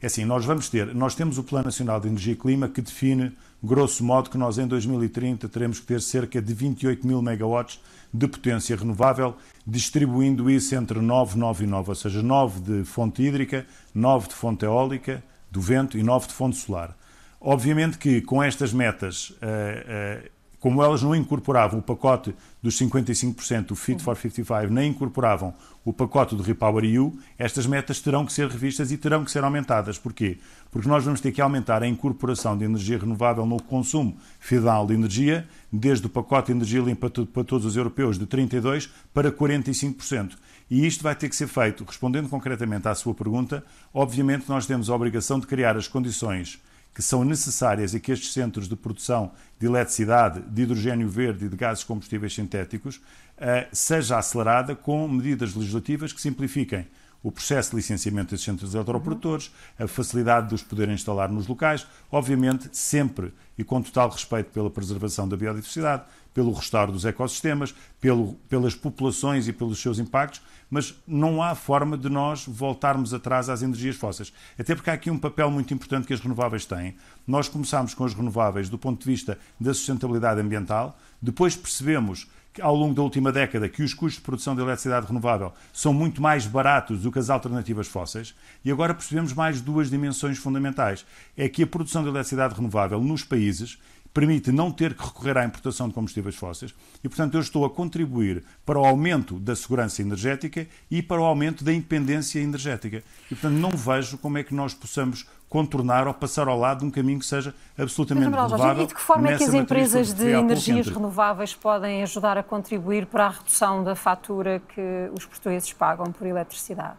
[0.00, 2.82] É assim, nós vamos ter, nós temos o Plano Nacional de Energia e Clima que
[2.82, 7.80] define, grosso modo, que nós em 2030 teremos que ter cerca de 28 mil megawatts
[8.12, 13.22] de potência renovável, distribuindo isso entre 9, 9 e 9, ou seja, 9 de fonte
[13.22, 16.96] hídrica, 9 de fonte eólica, do vento e 9 de fonte solar.
[17.40, 20.30] Obviamente que com estas metas, eh, eh,
[20.62, 25.52] como elas não incorporavam o pacote dos 55% do Fit for 55, nem incorporavam
[25.84, 29.42] o pacote do Repower EU, estas metas terão que ser revistas e terão que ser
[29.42, 29.98] aumentadas.
[29.98, 30.38] Porquê?
[30.70, 34.94] Porque nós vamos ter que aumentar a incorporação de energia renovável no consumo final de
[34.94, 40.36] energia, desde o pacote de energia limpa para todos os europeus de 32% para 45%.
[40.70, 44.88] E isto vai ter que ser feito, respondendo concretamente à sua pergunta, obviamente nós temos
[44.88, 46.60] a obrigação de criar as condições
[46.94, 51.48] que são necessárias e que estes centros de produção de eletricidade, de hidrogênio verde e
[51.48, 56.86] de gases combustíveis sintéticos uh, seja acelerada com medidas legislativas que simplifiquem
[57.22, 61.86] o processo de licenciamento desses centros eletroprodutores, a facilidade de os poderem instalar nos locais,
[62.10, 66.02] obviamente sempre e com total respeito pela preservação da biodiversidade,
[66.34, 70.40] pelo restauro dos ecossistemas, pelo, pelas populações e pelos seus impactos,
[70.70, 74.32] mas não há forma de nós voltarmos atrás às energias fósseis.
[74.58, 76.96] Até porque há aqui um papel muito importante que as renováveis têm.
[77.26, 82.26] Nós começámos com as renováveis do ponto de vista da sustentabilidade ambiental, depois percebemos
[82.60, 86.20] ao longo da última década que os custos de produção de eletricidade renovável são muito
[86.20, 91.06] mais baratos do que as alternativas fósseis e agora percebemos mais duas dimensões fundamentais.
[91.36, 93.78] É que a produção de eletricidade renovável nos países
[94.12, 97.70] permite não ter que recorrer à importação de combustíveis fósseis e, portanto, eu estou a
[97.70, 103.02] contribuir para o aumento da segurança energética e para o aumento da independência energética.
[103.30, 106.86] E, portanto, não vejo como é que nós possamos contornar ou passar ao lado de
[106.86, 108.84] um caminho que seja absolutamente Mas, renovável.
[108.84, 113.04] E de que forma é que as empresas de energias renováveis podem ajudar a contribuir
[113.04, 116.96] para a redução da fatura que os portugueses pagam por eletricidade?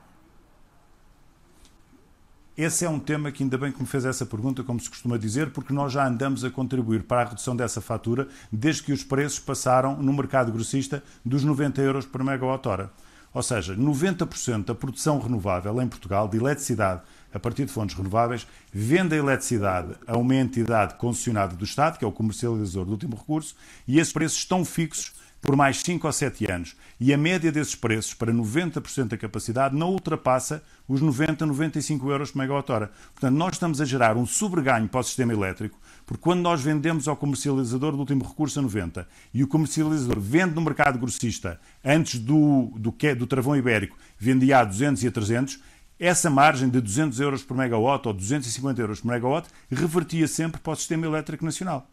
[2.55, 5.17] Esse é um tema que ainda bem que me fez essa pergunta, como se costuma
[5.17, 9.03] dizer, porque nós já andamos a contribuir para a redução dessa fatura desde que os
[9.03, 12.91] preços passaram no mercado grossista dos 90 euros por megawatt-hora.
[13.33, 17.01] Ou seja, 90% da produção renovável em Portugal de eletricidade
[17.33, 22.05] a partir de fontes renováveis vende a eletricidade a uma entidade concessionada do Estado, que
[22.05, 23.55] é o comercializador do último recurso,
[23.87, 25.11] e esses preços estão fixos
[25.43, 26.75] por mais 5 ou 7 anos.
[26.97, 32.32] E a média desses preços, para 90% da capacidade, não ultrapassa os 90, 95 euros
[32.32, 32.91] por megawatt-hora.
[33.13, 37.10] Portanto, nós estamos a gerar um sobreganho para o sistema elétrico, porque quando nós vendemos
[37.10, 42.21] ao comercializador do último recurso a 90 e o comercializador vende no mercado grossista antes
[42.21, 45.60] do, do, do travão ibérico, vendia a 200 e a 300,
[45.99, 50.71] essa margem de 200 euros por megawatt ou 250 euros por megawatt revertia sempre para
[50.71, 51.92] o sistema elétrico nacional.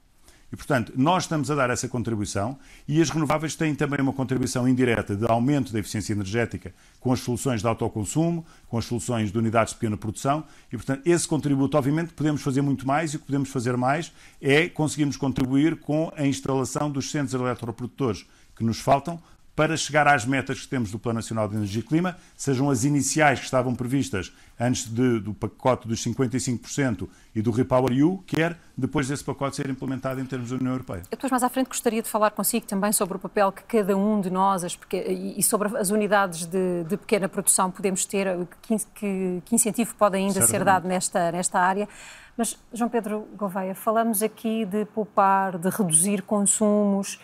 [0.53, 2.59] E, portanto, nós estamos a dar essa contribuição
[2.89, 7.21] e as renováveis têm também uma contribuição indireta de aumento da eficiência energética com as
[7.21, 11.79] soluções de autoconsumo, com as soluções de unidades de pequena produção e, portanto, esse contributo,
[11.79, 16.13] obviamente, podemos fazer muito mais e o que podemos fazer mais é conseguirmos contribuir com
[16.17, 19.21] a instalação dos centros eletroprodutores que nos faltam
[19.55, 22.85] para chegar às metas que temos do Plano Nacional de Energia e Clima, sejam as
[22.85, 28.59] iniciais que estavam previstas antes de, do pacote dos 55% e do Repower EU, quer
[28.77, 31.03] depois desse pacote ser implementado em termos da União Europeia.
[31.05, 33.97] Eu depois mais à frente gostaria de falar consigo também sobre o papel que cada
[33.97, 38.27] um de nós as, e sobre as unidades de, de pequena produção podemos ter,
[38.63, 40.59] que, que, que incentivo pode ainda Certamente.
[40.59, 41.89] ser dado nesta, nesta área.
[42.37, 47.19] Mas, João Pedro Gouveia, falamos aqui de poupar, de reduzir consumos,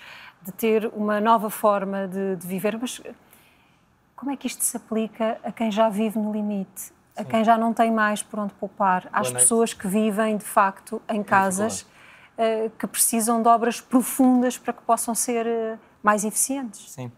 [0.46, 3.02] de ter uma nova forma de, de, viver, mas
[4.14, 6.94] como é que isto se aplica a quem já vive no limite?
[7.16, 9.08] A quem já não tem mais por onde poupar?
[9.12, 14.72] Às pessoas que vivem, de facto, em casas uh, que precisam de obras profundas para
[14.72, 16.90] que possam ser uh, mais eficientes?
[16.92, 17.10] Sim.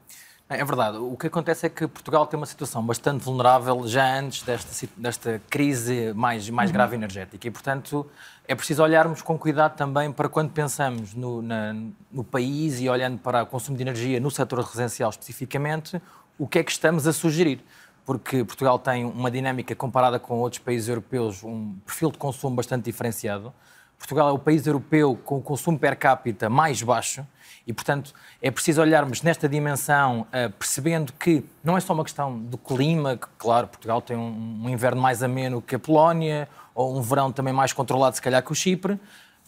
[0.49, 0.97] É verdade.
[0.97, 5.43] O que acontece é que Portugal tem uma situação bastante vulnerável já antes desta, desta
[5.51, 6.75] crise mais, mais uhum.
[6.75, 7.47] grave energética.
[7.47, 8.11] E, portanto,
[8.49, 11.77] é preciso olharmos com cuidado também para quando pensamos no, na,
[12.11, 16.01] no país e olhando para o consumo de energia no setor residencial especificamente,
[16.39, 17.63] o que é que estamos a sugerir.
[18.07, 22.87] Porque Portugal tem uma dinâmica comparada com outros países europeus, um perfil de consumo bastante
[22.87, 23.53] diferenciado.
[23.99, 27.27] Portugal é o país europeu com o consumo per capita mais baixo
[27.67, 32.39] e, portanto, é preciso olharmos nesta dimensão, uh, percebendo que não é só uma questão
[32.39, 36.97] do clima, que, claro, Portugal tem um, um, inverno mais ameno que a Polónia, ou
[36.97, 38.99] um verão também mais controlado, se calhar, que o Chipre,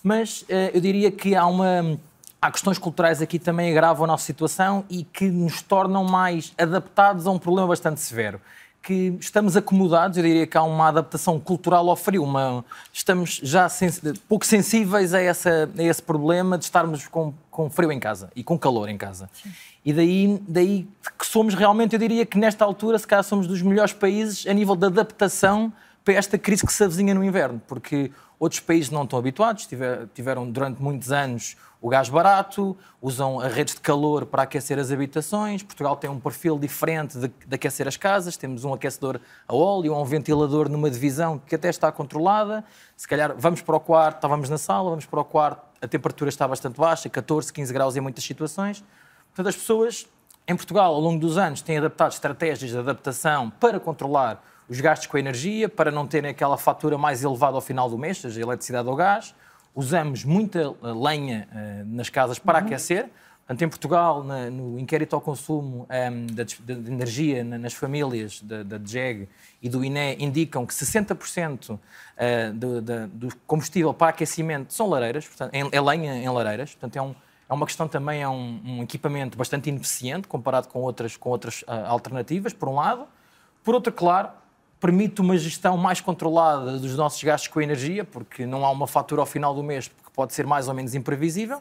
[0.03, 1.99] mas uh, eu diria que há uma.
[2.43, 7.27] Há questões culturais aqui também agravam a nossa situação e que nos tornam mais adaptados
[7.27, 8.41] a um problema bastante severo
[8.83, 13.69] que estamos acomodados, eu diria que há uma adaptação cultural ao frio, uma, estamos já
[13.69, 18.31] sens pouco sensíveis a, essa, a esse problema de estarmos com, com frio em casa
[18.35, 19.29] e com calor em casa.
[19.35, 19.51] Sim.
[19.85, 20.89] E daí, daí
[21.19, 24.53] que somos realmente, eu diria que nesta altura, se calhar somos dos melhores países a
[24.53, 25.73] nível de adaptação
[26.05, 29.69] para esta crise que se avizinha no inverno, porque outros países não estão habituados,
[30.15, 35.63] tiveram durante muitos anos o gás barato, usam redes de calor para aquecer as habitações.
[35.63, 38.37] Portugal tem um perfil diferente de, de, aquecer as casas.
[38.37, 42.63] Temos um aquecedor a óleo, um ventilador numa divisão que até está controlada.
[42.97, 46.29] Se calhar vamos para o quarto, estávamos na sala, vamos para o quarto, a temperatura
[46.29, 48.85] está bastante baixa, 14, 15 graus em muitas situações.
[49.29, 50.07] Portanto, as pessoas
[50.47, 55.07] em Portugal, ao longo dos anos, têm adaptado estratégias de adaptação para controlar os gastos
[55.07, 58.41] com a energia, para não terem aquela fatura mais elevada ao final do mês, seja
[58.41, 59.35] eletricidade ou gás
[59.75, 62.67] usamos muita eh, lenha uh, nas casas para uhum.
[62.67, 63.09] aquecer.
[63.47, 68.41] Portanto, em Portugal, na, no inquérito ao consumo um, ehm, da, de energia nas famílias
[68.43, 69.29] da, da DGEG
[69.61, 71.79] e do INE indicam que 60% uh,
[72.55, 76.75] do, do, combustível para aquecimento são lareiras, portanto, é, é lenha em lareiras.
[76.75, 77.13] Portanto, é, um,
[77.49, 81.63] é uma questão também, é um, um, equipamento bastante ineficiente comparado com outras, com outras
[81.63, 83.05] uh, alternativas, por um lado.
[83.65, 84.31] Por outro, claro,
[84.81, 89.21] permite uma gestão mais controlada dos nossos gastos com energia, porque não há uma fatura
[89.21, 91.61] ao final do mês que pode ser mais ou menos imprevisível,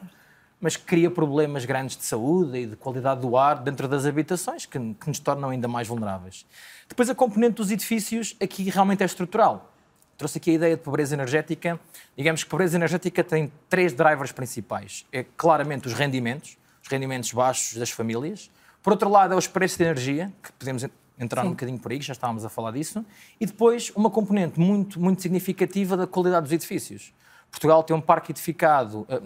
[0.60, 4.78] mas cria problemas grandes de saúde e de qualidade do ar dentro das habitações que,
[4.78, 6.46] que nos tornam ainda mais vulneráveis.
[6.88, 9.72] Depois, a componente dos edifícios aqui realmente é estrutural.
[10.18, 11.80] Trouxe aqui a ideia de pobreza energética.
[12.16, 15.06] Digamos que pobreza energética tem três drivers principais.
[15.10, 18.50] É claramente os rendimentos, os rendimentos baixos das famílias.
[18.82, 20.84] Por outro lado, é os preços de energia, que podemos
[21.20, 21.48] entrar Sim.
[21.48, 23.04] um bocadinho por aí, já estávamos a falar disso,
[23.38, 27.12] e depois uma componente muito, muito significativa da qualidade dos edifícios.
[27.50, 29.20] Portugal tem um parque edificado, eh,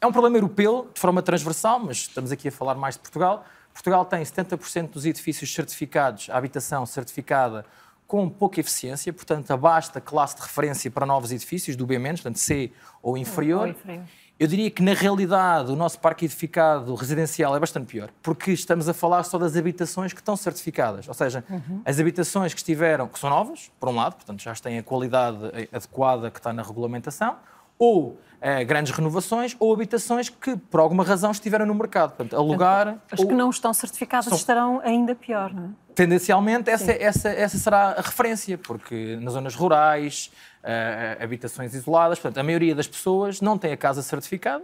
[0.00, 3.44] é um problema europeu, de forma transversal, mas estamos aqui a falar mais de Portugal.
[3.72, 7.64] Portugal tem 70% dos edifícios certificados, a habitação certificada
[8.06, 12.38] com pouca eficiência, portanto, abaixo da classe de referência para novos edifícios, do B-, portanto,
[12.38, 12.70] C
[13.02, 13.62] ou inferior.
[13.62, 14.04] Ou inferior.
[14.38, 18.88] Eu diria que, na realidade, o nosso parque edificado residencial é bastante pior, porque estamos
[18.88, 21.06] a falar só das habitações que estão certificadas.
[21.06, 21.82] Ou seja, uhum.
[21.84, 25.38] as habitações que estiveram, que são novas, por um lado, portanto já têm a qualidade
[25.72, 27.36] adequada que está na regulamentação,
[27.78, 32.10] ou eh, grandes renovações, ou habitações que, por alguma razão, estiveram no mercado.
[32.10, 32.98] Portanto, alugar.
[33.10, 33.26] As ou...
[33.26, 34.36] que não estão certificadas são...
[34.36, 35.68] estarão ainda pior, não é?
[35.94, 40.30] Tendencialmente, essa, essa, essa será a referência, porque nas zonas rurais,
[40.62, 42.18] uh, habitações isoladas.
[42.18, 44.62] Portanto, a maioria das pessoas não tem a casa certificada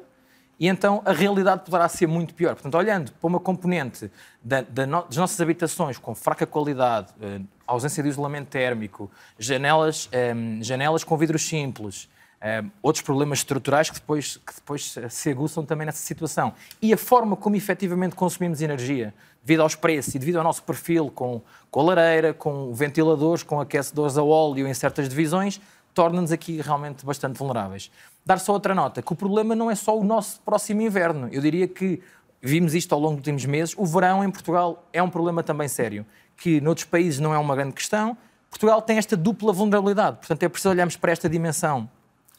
[0.58, 2.54] e então a realidade poderá ser muito pior.
[2.54, 4.10] Portanto, olhando para uma componente
[4.42, 10.10] da, da no, das nossas habitações com fraca qualidade, uh, ausência de isolamento térmico, janelas,
[10.36, 12.10] um, janelas com vidros simples,
[12.42, 16.54] um, outros problemas estruturais que depois, que depois se aguçam também nessa situação.
[16.80, 21.10] E a forma como efetivamente consumimos energia, devido aos preços e devido ao nosso perfil
[21.10, 25.60] com, com a lareira, com ventiladores, com aquecedores a óleo em certas divisões,
[25.92, 27.90] torna-nos aqui realmente bastante vulneráveis.
[28.24, 31.28] Dar só outra nota, que o problema não é só o nosso próximo inverno.
[31.32, 32.00] Eu diria que
[32.40, 33.74] vimos isto ao longo dos últimos meses.
[33.76, 37.54] O verão em Portugal é um problema também sério, que noutros países não é uma
[37.54, 38.16] grande questão.
[38.48, 41.88] Portugal tem esta dupla vulnerabilidade, portanto é preciso olharmos para esta dimensão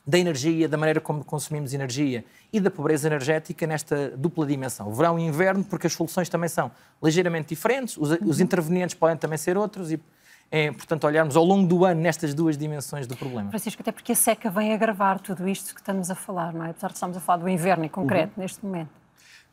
[0.05, 5.19] da energia, da maneira como consumimos energia e da pobreza energética nesta dupla dimensão, verão
[5.19, 6.71] e inverno, porque as soluções também são
[7.03, 9.99] ligeiramente diferentes, os, os intervenientes podem também ser outros e
[10.53, 13.49] é, portanto, olharmos ao longo do ano nestas duas dimensões do problema.
[13.49, 16.71] Francisco, até porque a seca vem agravar tudo isto que estamos a falar, não é?
[16.71, 18.43] Apesar de estarmos a falar do inverno em concreto, uhum.
[18.43, 19.00] neste momento.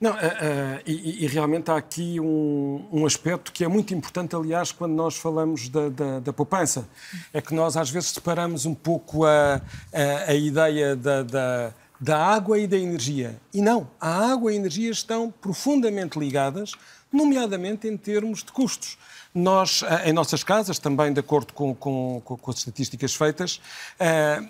[0.00, 4.36] Não, uh, uh, e, e, realmente há aqui um, um, aspecto que é muito importante,
[4.36, 6.88] aliás, quando nós falamos da, da, da poupança.
[7.32, 9.60] É que nós às vezes separamos um pouco a,
[9.92, 13.40] a, a ideia da, da, da água e da energia.
[13.52, 16.74] E não, a água e a energia estão profundamente ligadas,
[17.12, 18.96] nomeadamente em termos de custos.
[19.34, 23.60] Nós, eh, em nossas casas, também de acordo com, com, com as estatísticas feitas,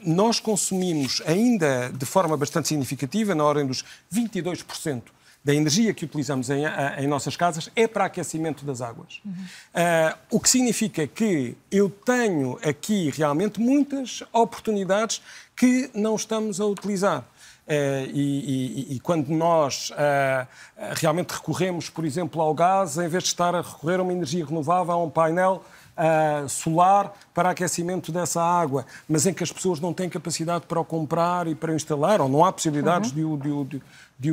[0.04, 5.02] nós consumimos ainda de forma bastante significativa, na ordem dos 22%
[5.44, 6.64] da energia que utilizamos em,
[6.98, 9.20] em, nossas casas é para aquecimento das águas.
[9.24, 9.33] Uhum.
[9.33, 15.22] Uh, o que significa que eu tenho aqui realmente muitas oportunidades
[15.57, 17.24] que não estamos a utilizar.
[17.70, 20.46] Eh, e, e, e, quando nós uh,
[20.94, 24.42] realmente recorremos, por exemplo, ao gás, em vez de estar a recorrer a uma energia
[24.42, 25.62] renovável, a um painel
[25.98, 30.81] uh, solar para aquecimento dessa água, mas em que as pessoas não têm capacidade para
[30.81, 33.37] o comprar e para o instalar, ou não há possibilidades uhum.
[33.37, 33.83] de, o, de, de,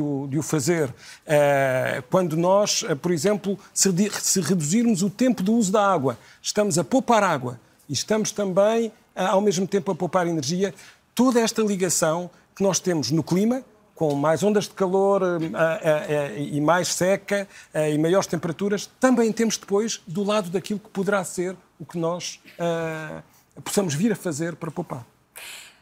[0.00, 0.88] o, de, o, fazer.
[0.88, 3.88] Uh, quando nós, por exemplo, se,
[4.20, 8.92] se reduzirmos o tempo de uso da água, estamos a poupar água e estamos também,
[9.14, 10.74] ao mesmo tempo, a poupar energia,
[11.14, 13.62] toda esta ligação que nós temos no clima,
[13.96, 19.32] com mais ondas de calor uh, uh, uh, e mais seca e maiores temperaturas, também
[19.32, 22.40] temos depois do lado daquilo que poderá ser o que nós
[23.64, 25.04] possamos vir a fazer para poupar.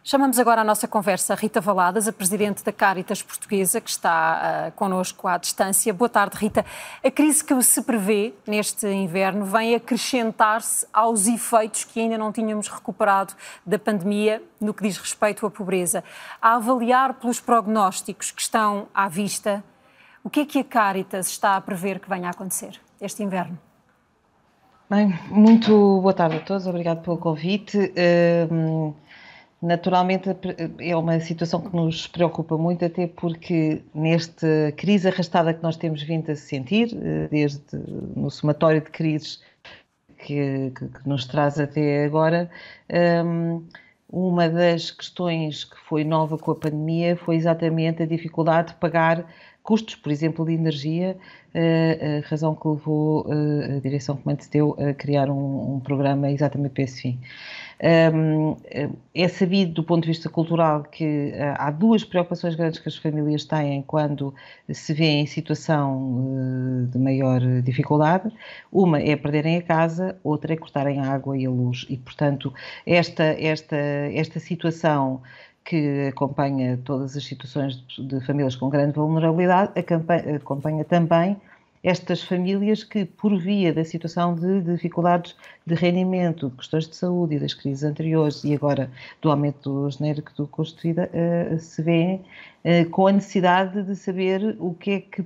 [0.06, 4.72] Chamamos agora à nossa conversa Rita Valadas, a Presidente da Caritas Portuguesa, que está uh,
[4.72, 5.94] connosco à distância.
[5.94, 6.62] Boa tarde, Rita.
[7.02, 12.68] A crise que se prevê neste inverno vem acrescentar-se aos efeitos que ainda não tínhamos
[12.68, 13.32] recuperado
[13.64, 16.04] da pandemia no que diz respeito à pobreza.
[16.38, 19.64] A avaliar pelos prognósticos que estão à vista,
[20.22, 23.58] o que é que a Caritas está a prever que venha a acontecer este inverno?
[24.90, 25.70] Bem, muito
[26.02, 27.78] boa tarde a todos, obrigado pelo convite.
[27.78, 28.94] Uh,
[29.64, 30.28] Naturalmente
[30.78, 34.46] é uma situação que nos preocupa muito, até porque nesta
[34.76, 37.62] crise arrastada que nós temos vindo a sentir, eh, desde
[38.14, 39.42] no somatório de crises
[40.18, 42.50] que, que, que nos traz até agora,
[42.90, 43.62] ehm,
[44.06, 49.24] uma das questões que foi nova com a pandemia foi exatamente a dificuldade de pagar
[49.62, 51.16] custos, por exemplo, de energia,
[51.54, 54.58] eh, a razão que levou eh, a direção que manteve
[54.90, 57.18] a criar um, um programa exatamente para esse fim.
[57.78, 62.96] É sabido do ponto de vista cultural que ah, há duas preocupações grandes que as
[62.96, 64.34] famílias têm quando
[64.72, 68.32] se vêem em situação eh, de maior dificuldade.
[68.72, 71.86] Uma é perderem a casa, outra é cortarem a água e a luz.
[71.88, 72.52] E, portanto,
[72.86, 75.20] esta, esta, esta situação
[75.64, 79.72] que acompanha todas as situações de famílias com grande vulnerabilidade,
[80.36, 81.36] acompanha também
[81.84, 87.36] estas famílias que, por via da situação de dificuldades de rendimento, de questões de saúde
[87.36, 91.10] e das crises anteriores e agora do aumento genérico do custo de vida,
[91.58, 92.24] se vêem
[92.64, 95.24] uh, com a necessidade de saber o que é que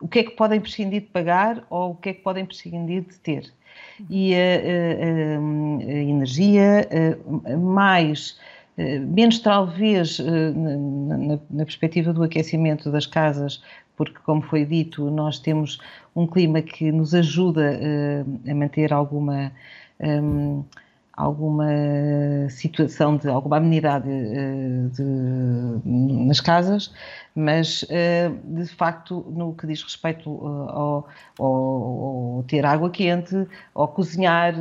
[0.00, 3.02] o que é que podem prescindir de pagar ou o que é que podem prescindir
[3.02, 3.52] de ter.
[4.08, 6.88] E a, a, a energia,
[7.58, 8.38] mais,
[8.78, 13.62] menos talvez na, na, perspectiva do aquecimento das casas,
[14.00, 15.78] porque, como foi dito, nós temos
[16.16, 19.52] um clima que nos ajuda uh, a manter alguma.
[20.00, 20.64] Um,
[21.12, 21.66] alguma
[22.48, 25.02] situação de alguma amenidade uh, de,
[26.24, 26.94] nas casas,
[27.34, 31.06] mas uh, de facto no que diz respeito ao,
[31.38, 34.54] ao, ao, ter água quente, ao cozinhar,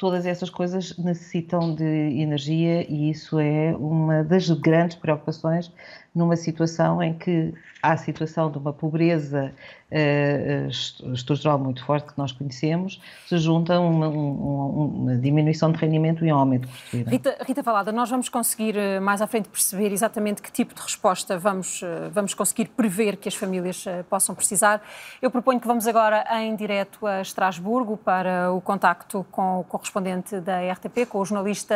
[0.00, 5.70] todas essas coisas necessitam de energia e isso é uma das grandes preocupações
[6.14, 9.52] numa situação em que há a situação de uma pobreza
[9.90, 16.24] uh, estrutural muito forte que nós conhecemos, se junta uma, uma, uma diminuição de rendimento
[16.24, 19.48] e um aumento de custo Rita, Rita Valada, nós vamos conseguir eh, mais à frente
[19.48, 24.82] perceber exatamente que tipo de resposta vamos, vamos conseguir prever que as famílias possam precisar.
[25.20, 30.40] Eu proponho que vamos agora em direto a Estrasburgo para o contacto com o correspondente
[30.40, 31.74] da RTP, com o jornalista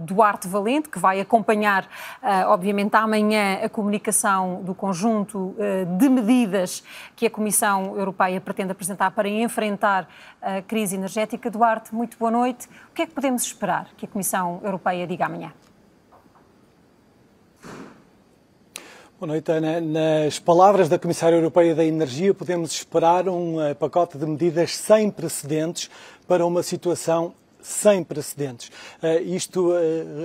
[0.00, 1.88] Duarte Valente, que vai acompanhar,
[2.48, 6.82] obviamente, amanhã a comunicação do conjunto eh, de medidas
[7.14, 10.08] que a Comissão Europeia pretende apresentar para enfrentar
[10.40, 11.50] a crise energética.
[11.50, 12.66] Duarte, muito boa noite.
[12.90, 15.52] O que é que podemos esperar que a Comissão Europeia diga amanhã?
[19.20, 19.78] Boa noite, Ana.
[19.78, 25.10] Nas palavras da Comissária Europeia da Energia, podemos esperar um eh, pacote de medidas sem
[25.10, 25.90] precedentes
[26.26, 27.34] para uma situação
[27.66, 28.70] sem precedentes.
[29.02, 29.74] Uh, isto uh,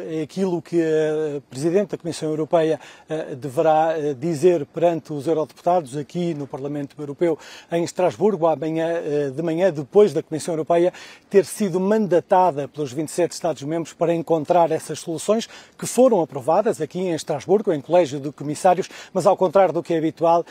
[0.08, 6.36] é aquilo que a Presidente da Comissão Europeia uh, deverá dizer perante os eurodeputados aqui
[6.36, 7.38] no Parlamento Europeu
[7.72, 9.02] em Estrasburgo, amanhã,
[9.36, 10.94] de manhã, depois da Comissão Europeia
[11.30, 17.14] ter sido mandatada pelos 27 Estados-membros para encontrar essas soluções que foram aprovadas aqui em
[17.14, 20.46] Estrasburgo, em Colégio de Comissários, mas ao contrário do que é habitual,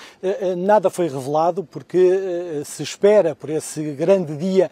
[0.56, 4.70] nada foi revelado porque se espera por esse grande dia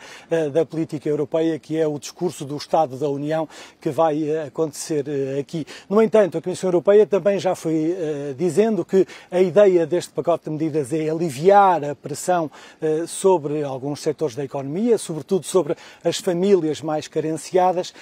[0.52, 3.48] da política europeia que é o discurso do Estado da União
[3.80, 5.66] que vai eh, acontecer eh, aqui.
[5.88, 10.44] No entanto, a Comissão Europeia também já foi uh, dizendo que a ideia deste pacote
[10.44, 12.50] de medidas é aliviar a pressão
[13.06, 17.92] sobre alguns setores da economia, sobretudo sobre as famílias mais carenciadas,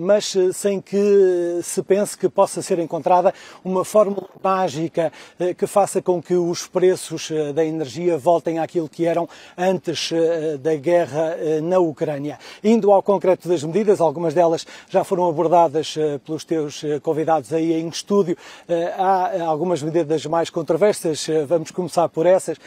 [0.00, 5.12] mas sem que se pense que possa ser encontrada uma fórmula mágica
[5.56, 10.10] que faça com que os preços da energia voltem àquilo que eram antes
[10.60, 12.38] da guerra na Ucrânia.
[12.62, 17.00] Indo ao concreto concreto das medidas, algumas delas já foram abordadas uh, pelos teus uh,
[17.00, 18.36] convidados aí em estúdio.
[18.68, 22.58] Uh, há algumas medidas mais controversas, vamos começar por essas.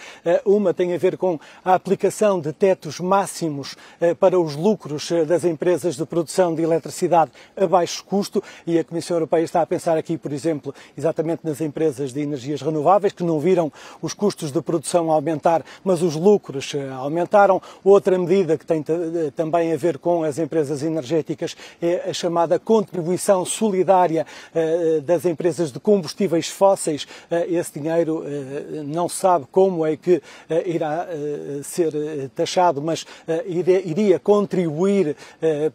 [0.44, 3.76] uma tem a ver com a aplicação de tetos máximos
[4.20, 9.18] para os lucros das empresas de produção de eletricidade a baixo custo e a Comissão
[9.18, 13.40] Europeia está a pensar aqui, por exemplo, exatamente nas empresas de energias renováveis que não
[13.40, 17.62] viram os custos de produção aumentar, mas os lucros aumentaram.
[17.84, 18.84] Outra medida que tem
[19.36, 24.26] também a ver com as empresas empresas energéticas é a chamada contribuição solidária
[25.04, 27.06] das empresas de combustíveis fósseis.
[27.50, 28.24] Esse dinheiro
[28.86, 30.22] não se sabe como é que
[30.66, 31.06] irá
[31.64, 31.92] ser
[32.34, 33.06] taxado, mas
[33.46, 35.16] iria contribuir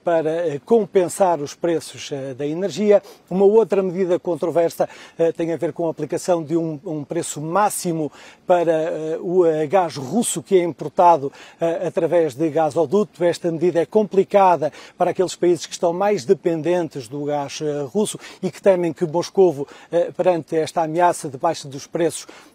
[0.03, 3.03] para compensar os preços da energia.
[3.29, 4.89] Uma outra medida controversa
[5.37, 8.11] tem a ver com a aplicação de um, um preço máximo
[8.47, 11.31] para o gás russo que é importado
[11.87, 13.23] através de gasoduto.
[13.25, 14.62] Esta medida é complicada
[14.99, 17.61] para aqueles países que estão mais dependentes do gás
[17.93, 19.67] russo e que temem que Moscovo,
[20.17, 22.52] perante esta ameaça de baixa dos preços, eh,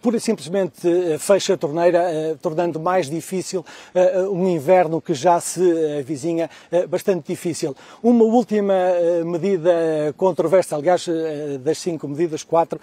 [0.00, 3.64] pura e simplesmente eh, fecha a torneira, eh, tornando mais difícil
[4.30, 5.60] um inverno que já se
[5.98, 6.50] avizinha
[6.88, 7.74] bastante difícil.
[8.02, 8.74] Uma última
[9.24, 11.06] medida controversa, aliás,
[11.60, 12.78] das cinco medidas, quatro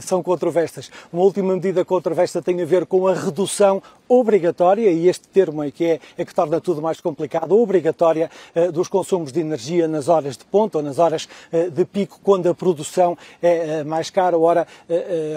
[0.00, 0.90] são controversas.
[1.12, 5.70] Uma última medida controversa tem a ver com a redução obrigatória, e este termo é
[5.70, 8.30] que, é, é que torna tudo mais complicado, obrigatória
[8.72, 11.28] dos consumos de energia nas horas de ponta ou nas horas
[11.72, 14.38] de pico, quando a produção é mais cara.
[14.38, 14.66] Ora,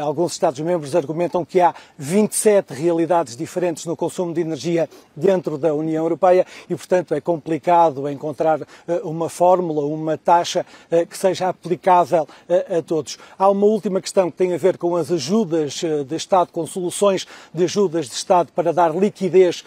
[0.02, 5.74] alguns Estados-membros membros argumentam que há 27 realidades diferentes no consumo de energia dentro da
[5.74, 11.50] União Europeia e, portanto, é complicado encontrar eh, uma fórmula, uma taxa eh, que seja
[11.50, 13.18] aplicável eh, a todos.
[13.40, 17.26] Há uma última questão que tem a ver com as ajudas de Estado, com soluções
[17.54, 19.64] de ajudas de Estado para dar liquidez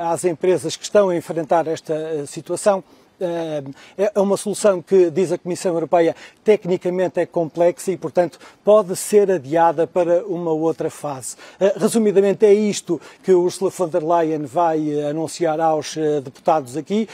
[0.00, 2.84] às empresas que estão a enfrentar esta situação.
[3.22, 6.14] É, é uma solução que, diz a Comissão Europeia,
[6.44, 11.36] tecnicamente é complexa e, portanto, pode ser adiada para uma outra fase.
[11.60, 16.76] Eh, resumidamente, é isto que Ursula von der Leyen vai eh, anunciar aos eh, deputados
[16.76, 17.08] aqui.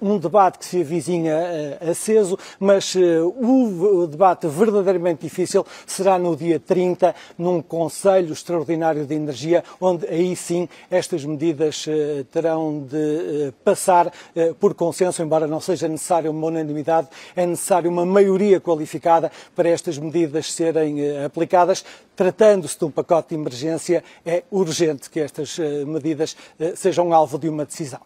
[0.00, 7.14] Um debate que se avizinha aceso, mas o debate verdadeiramente difícil será no dia 30,
[7.36, 11.86] num Conselho Extraordinário de Energia, onde aí sim estas medidas
[12.30, 14.12] terão de passar
[14.60, 19.98] por consenso embora não seja necessária uma unanimidade, é necessária uma maioria qualificada para estas
[19.98, 21.84] medidas serem eh, aplicadas.
[22.16, 27.38] Tratando-se de um pacote de emergência, é urgente que estas eh, medidas eh, sejam alvo
[27.38, 28.00] de uma decisão.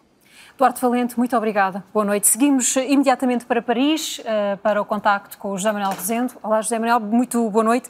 [0.57, 1.81] Duarte Valente, muito obrigada.
[1.93, 2.27] Boa noite.
[2.27, 4.21] Seguimos imediatamente para Paris,
[4.61, 6.33] para o contacto com o José Manuel Rezendo.
[6.43, 7.89] Olá, José Manuel, muito boa noite.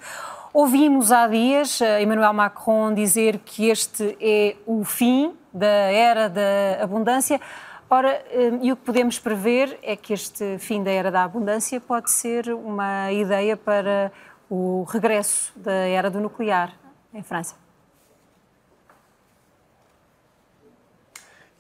[0.54, 7.42] Ouvimos há dias Emmanuel Macron dizer que este é o fim da era da abundância.
[7.90, 11.80] Ora, hum, e o que podemos prever é que este fim da era da abundância
[11.80, 14.12] pode ser uma ideia para
[14.50, 16.74] o regresso da era do nuclear
[17.14, 17.56] em França.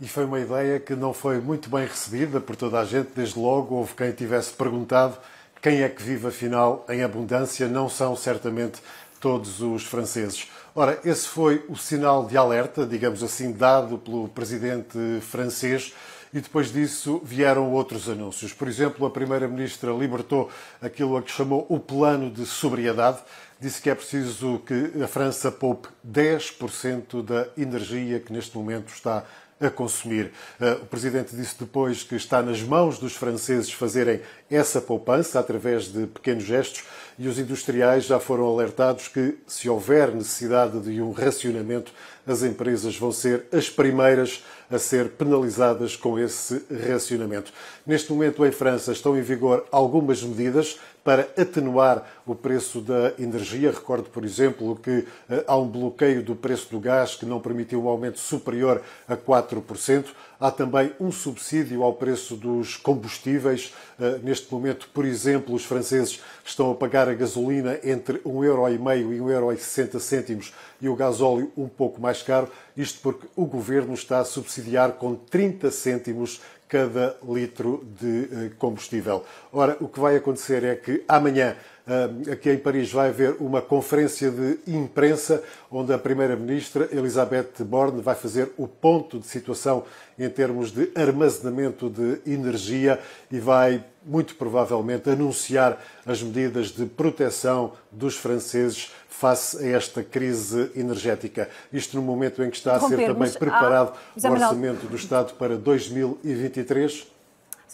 [0.01, 3.11] E foi uma ideia que não foi muito bem recebida por toda a gente.
[3.15, 5.17] Desde logo houve quem tivesse perguntado
[5.61, 7.67] quem é que vive afinal em abundância.
[7.67, 8.82] Não são certamente
[9.21, 10.51] todos os franceses.
[10.76, 15.93] Ora, esse foi o sinal de alerta, digamos assim, dado pelo presidente francês
[16.34, 18.52] e depois disso vieram outros anúncios.
[18.52, 20.50] Por exemplo, a Primeira-Ministra libertou
[20.82, 23.20] aquilo a que chamou o plano de sobriedade.
[23.60, 29.24] Disse que é preciso que a França poupe 10% da energia que neste momento está
[29.62, 30.32] a consumir.
[30.60, 35.86] Eh, o Presidente disse depois que está nas mãos dos franceses fazerem essa poupança através
[35.86, 36.84] de pequenos gestos
[37.18, 41.94] e os industriais já foram alertados que, se houver necessidade de um racionamento,
[42.26, 47.51] as empresas vão ser as primeiras a ser penalizadas com esse racionamento.
[47.86, 53.71] Neste momento, em França, estão em vigor algumas medidas para atenuar o preço da energia.
[53.71, 57.84] Recordo, por exemplo, que eh, há um bloqueio do preço do gás que não permitiu
[57.84, 60.05] um aumento superior a 4%.
[60.44, 63.74] Há também um subsídio ao preço dos combustíveis.
[63.98, 69.20] Eh, neste momento, por exemplo, os franceses estão a pagar a gasolina entre 1,5€ e
[69.22, 72.50] 1,60€ e o gasóleo um pouco mais caro.
[72.76, 79.24] Isto porque o governo está a subsidiar com 30 cêntimos cada litro de eh, combustível.
[79.50, 81.56] Ora, o que vai acontecer é que amanhã
[81.86, 88.02] eh, aqui em Paris vai haver uma conferência de imprensa onde a Primeira-Ministra Elisabeth Borne
[88.02, 89.84] vai fazer o ponto de situação
[90.18, 97.74] em termos de armazenamento de energia e vai muito provavelmente anunciar as medidas de proteção
[97.92, 101.50] dos franceses face a esta crise energética.
[101.72, 105.58] Isto no momento em que está a ser também preparado o orçamento do Estado para
[105.58, 107.12] 2023.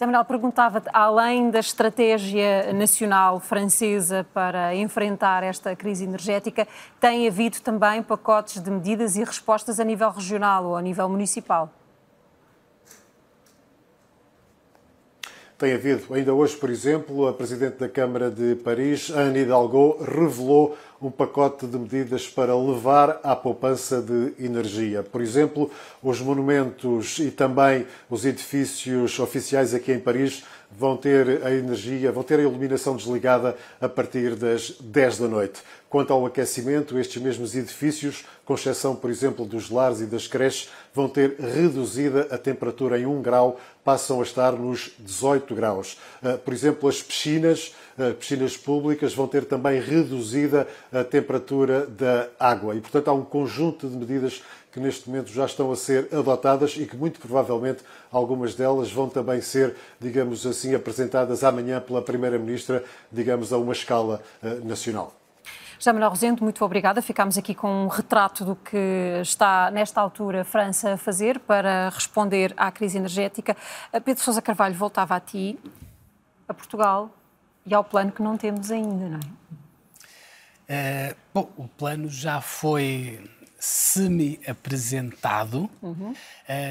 [0.00, 6.66] Zé Manuel, perguntava-te, além da estratégia nacional francesa para enfrentar esta crise energética,
[6.98, 11.70] tem havido também pacotes de medidas e respostas a nível regional ou a nível municipal?
[15.60, 16.14] Tem havido.
[16.14, 21.66] Ainda hoje, por exemplo, a Presidente da Câmara de Paris, Anne Hidalgo, revelou um pacote
[21.66, 25.02] de medidas para levar à poupança de energia.
[25.02, 25.70] Por exemplo,
[26.02, 32.22] os monumentos e também os edifícios oficiais aqui em Paris vão ter a energia, vão
[32.22, 35.62] ter a iluminação desligada a partir das 10 da noite.
[35.88, 40.70] Quanto ao aquecimento, estes mesmos edifícios, com exceção, por exemplo, dos lares e das creches,
[40.94, 45.98] vão ter reduzida a temperatura em 1 grau, passam a estar nos 18 graus.
[46.22, 52.28] Ah, por exemplo, as piscinas, ah, piscinas públicas, vão ter também reduzida a temperatura da
[52.38, 52.76] água.
[52.76, 54.42] E, portanto, há um conjunto de medidas
[54.72, 59.08] que neste momento já estão a ser adotadas e que muito provavelmente algumas delas vão
[59.08, 65.14] também ser, digamos assim, apresentadas amanhã pela Primeira-Ministra, digamos, a uma escala uh, nacional.
[65.78, 67.00] José Manuel Rosendo, muito obrigada.
[67.00, 68.76] Ficamos aqui com um retrato do que
[69.22, 73.56] está, nesta altura, a França a fazer para responder à crise energética.
[74.04, 75.58] Pedro Sousa Carvalho, voltava a ti,
[76.46, 77.08] a Portugal
[77.64, 79.40] e ao plano que não temos ainda, não é?
[80.70, 83.18] Uh, bom, o plano já foi
[83.60, 85.70] semi-apresentado.
[85.82, 86.12] Uhum.
[86.12, 86.14] Uh,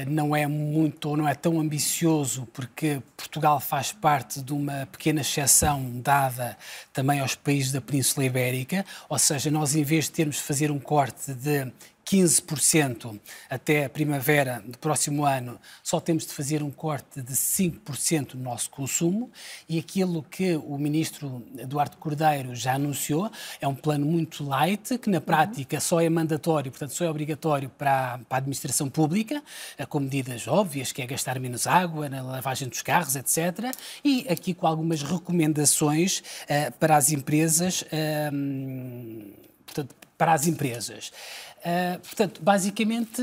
[0.08, 5.20] não é muito ou não é tão ambicioso, porque Portugal faz parte de uma pequena
[5.20, 6.58] exceção dada
[6.92, 10.72] também aos países da Península Ibérica, ou seja, nós em vez de termos de fazer
[10.72, 11.70] um corte de
[12.10, 18.34] 15% até a primavera do próximo ano, só temos de fazer um corte de 5%
[18.34, 19.30] no nosso consumo
[19.68, 23.30] e aquilo que o ministro Eduardo Cordeiro já anunciou
[23.60, 27.70] é um plano muito light, que na prática só é mandatório, portanto só é obrigatório
[27.70, 29.40] para, para a administração pública,
[29.78, 33.72] eh, com medidas óbvias, que é gastar menos água na lavagem dos carros, etc.
[34.04, 39.32] E aqui com algumas recomendações uh, para as empresas, uh,
[39.64, 41.12] portanto, para as empresas.
[41.60, 43.22] Uh, portanto, basicamente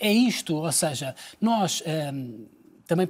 [0.00, 2.46] é isto, ou seja, nós um,
[2.86, 3.08] também,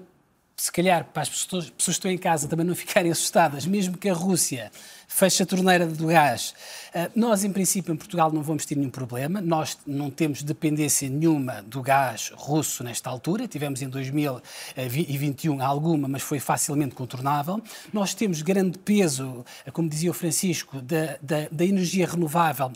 [0.56, 3.96] se calhar, para as pessoas, pessoas que estão em casa também não ficarem assustadas, mesmo
[3.96, 4.70] que a Rússia
[5.08, 6.54] feche a torneira do gás,
[6.94, 11.08] uh, nós, em princípio, em Portugal não vamos ter nenhum problema, nós não temos dependência
[11.08, 17.62] nenhuma do gás russo nesta altura, tivemos em 2021 alguma, mas foi facilmente contornável.
[17.92, 22.72] Nós temos grande peso, como dizia o Francisco, da, da, da energia renovável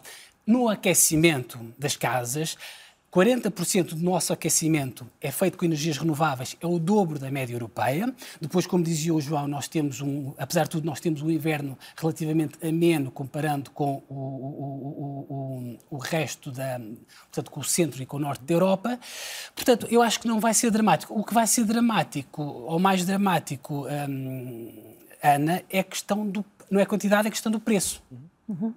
[0.47, 2.57] no aquecimento das casas,
[3.15, 8.13] 40% do nosso aquecimento é feito com energias renováveis, é o dobro da média europeia.
[8.41, 11.79] Depois, como dizia o João, nós temos um, apesar de tudo, nós temos um inverno
[11.97, 16.81] relativamente ameno comparando com o, o, o, o, resto da,
[17.27, 18.99] portanto, com o centro e com o norte da Europa.
[19.55, 21.17] Portanto, eu acho que não vai ser dramático.
[21.17, 24.73] O que vai ser dramático, ou mais dramático, hum,
[25.23, 28.03] Ana, é a questão do, não é a quantidade, é a questão do preço.
[28.49, 28.75] Uhum.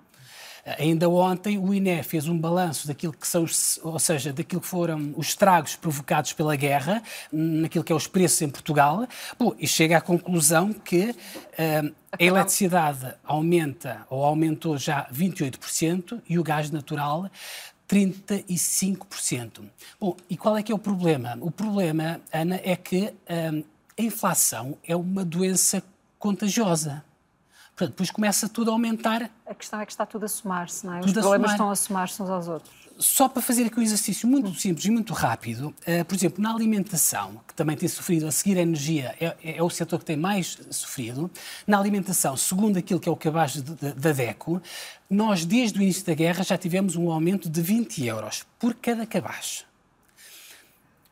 [0.78, 3.46] Ainda ontem o INE fez um balanço daquilo que são,
[3.84, 7.02] ou seja, daquilo que foram os estragos provocados pela guerra,
[7.32, 9.08] naquilo que é os preços em Portugal,
[9.40, 16.38] Bom, e chega à conclusão que uh, a eletricidade aumenta ou aumentou já 28% e
[16.38, 17.30] o gás natural
[17.88, 19.62] 35%.
[20.00, 21.38] Bom, e qual é que é o problema?
[21.40, 23.66] O problema, Ana, é que uh,
[23.98, 25.82] a inflação é uma doença
[26.20, 27.04] contagiosa.
[27.78, 29.30] Portanto, depois começa tudo a aumentar.
[29.46, 31.02] A questão é que está tudo a somar-se, não é?
[31.02, 32.74] Os problemas estão a somar-se uns aos outros.
[32.98, 36.52] Só para fazer aqui um exercício muito simples e muito rápido, uh, por exemplo, na
[36.52, 40.06] alimentação, que também tem sofrido, a seguir a energia é, é, é, o setor que
[40.06, 41.30] tem mais sofrido,
[41.68, 44.60] na alimentação, segundo aquilo que é o cabaz da DECO,
[45.08, 49.06] nós desde o início da guerra já tivemos um aumento de 20 euros por cada
[49.06, 49.66] cabaz.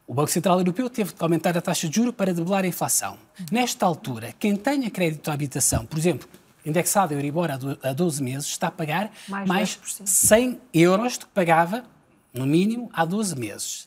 [0.07, 3.19] O Banco Central Europeu teve de aumentar a taxa de juros para debelar a inflação.
[3.51, 6.27] Nesta altura, quem tenha crédito à habitação, por exemplo,
[6.65, 11.31] indexado a Euribor a 12 meses, está a pagar mais, mais 100 euros do que
[11.31, 11.83] pagava,
[12.33, 13.85] no mínimo, há 12 meses.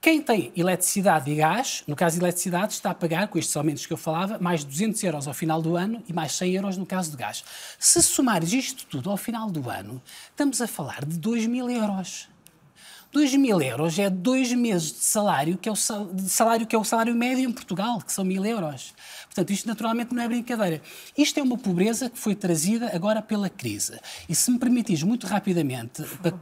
[0.00, 3.86] Quem tem eletricidade e gás, no caso de eletricidade, está a pagar, com estes aumentos
[3.86, 6.86] que eu falava, mais 200 euros ao final do ano e mais 100 euros no
[6.86, 7.42] caso de gás.
[7.78, 10.00] Se somares isto tudo ao final do ano,
[10.30, 12.28] estamos a falar de 2 mil euros.
[13.16, 16.84] 2 mil euros é dois meses de salário, que é o salário, que é o
[16.84, 18.94] salário médio em Portugal, que são mil euros.
[19.24, 20.82] Portanto, isto naturalmente não é brincadeira.
[21.16, 23.98] Isto é uma pobreza que foi trazida agora pela crise.
[24.28, 26.34] E se me permitires, muito rapidamente, para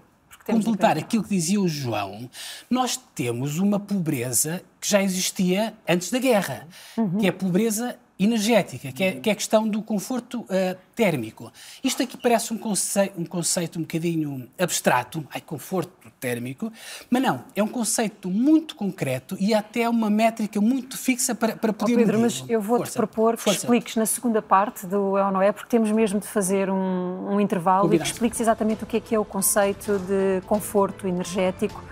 [0.45, 2.29] completar aquilo que dizia o João,
[2.68, 6.66] nós temos uma pobreza que já existia antes da guerra,
[6.97, 7.18] uhum.
[7.18, 11.53] que é a pobreza energética, que é, que é a questão do conforto uh, térmico.
[11.83, 16.73] Isto aqui parece um conceito, um conceito um bocadinho abstrato, ai, conforto térmico,
[17.11, 21.73] mas não, é um conceito muito concreto e até uma métrica muito fixa para, para
[21.73, 23.59] poder oh, Pedro, mas eu vou-te propor que Força.
[23.59, 27.35] expliques na segunda parte do É ou Não É, porque temos mesmo de fazer um,
[27.35, 28.05] um intervalo Combinado.
[28.05, 31.83] e que expliques exatamente o que é que é o conceito de conforto energético,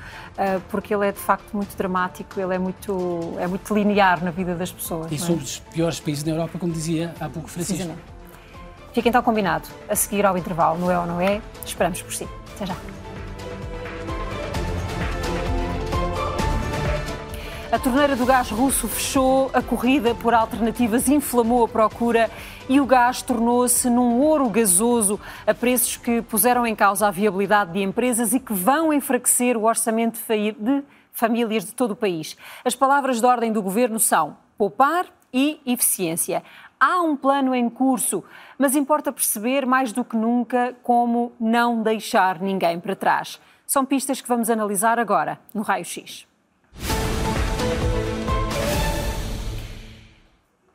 [0.70, 4.54] porque ele é de facto muito dramático, ele é muito, é muito linear na vida
[4.54, 5.10] das pessoas.
[5.10, 5.18] E é?
[5.18, 7.92] somos dos piores países da Europa, como dizia há pouco Francisco.
[8.92, 11.40] Fica então combinado a seguir ao intervalo no É ou Não É.
[11.64, 12.28] Esperamos por si.
[12.54, 13.01] Até já.
[17.72, 22.30] A torneira do gás russo fechou, a corrida por alternativas inflamou a procura
[22.68, 27.72] e o gás tornou-se num ouro gasoso a preços que puseram em causa a viabilidade
[27.72, 30.20] de empresas e que vão enfraquecer o orçamento
[30.58, 32.36] de famílias de todo o país.
[32.62, 36.42] As palavras de ordem do governo são poupar e eficiência.
[36.78, 38.22] Há um plano em curso,
[38.58, 43.40] mas importa perceber mais do que nunca como não deixar ninguém para trás.
[43.66, 46.30] São pistas que vamos analisar agora no Raio X.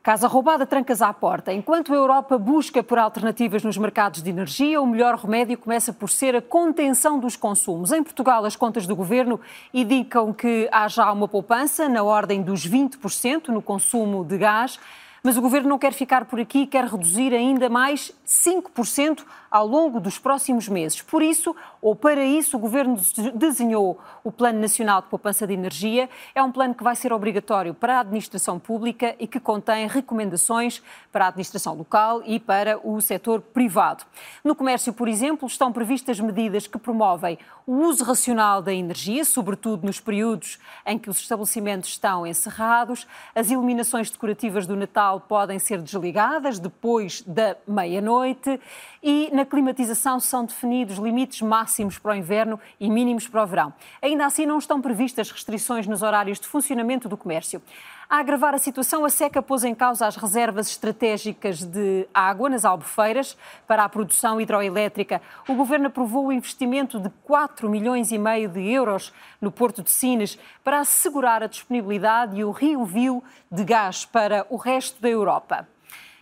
[0.08, 1.52] Casa roubada, trancas à porta.
[1.52, 6.08] Enquanto a Europa busca por alternativas nos mercados de energia, o melhor remédio começa por
[6.08, 7.92] ser a contenção dos consumos.
[7.92, 9.38] Em Portugal, as contas do governo
[9.74, 14.80] indicam que há já uma poupança na ordem dos 20% no consumo de gás.
[15.22, 19.98] Mas o governo não quer ficar por aqui, quer reduzir ainda mais 5% ao longo
[20.00, 21.00] dos próximos meses.
[21.00, 22.96] Por isso, ou para isso, o governo
[23.34, 26.08] desenhou o Plano Nacional de Poupança de Energia.
[26.34, 30.82] É um plano que vai ser obrigatório para a administração pública e que contém recomendações
[31.10, 34.04] para a administração local e para o setor privado.
[34.44, 39.86] No comércio, por exemplo, estão previstas medidas que promovem o uso racional da energia, sobretudo
[39.86, 43.06] nos períodos em que os estabelecimentos estão encerrados.
[43.34, 48.60] As iluminações decorativas do Natal podem ser desligadas depois da meia-noite
[49.02, 53.72] e na climatização são definidos limites máximos para o inverno e mínimos para o verão.
[54.02, 57.62] Ainda assim, não estão previstas restrições nos horários de funcionamento do comércio.
[58.10, 62.64] A agravar a situação, a seca pôs em causa as reservas estratégicas de água nas
[62.64, 63.36] albufeiras
[63.66, 65.20] para a produção hidroelétrica.
[65.46, 69.90] O governo aprovou o investimento de 4 milhões e meio de euros no Porto de
[69.90, 75.68] Sines para assegurar a disponibilidade e o rio-viu de gás para o resto da Europa.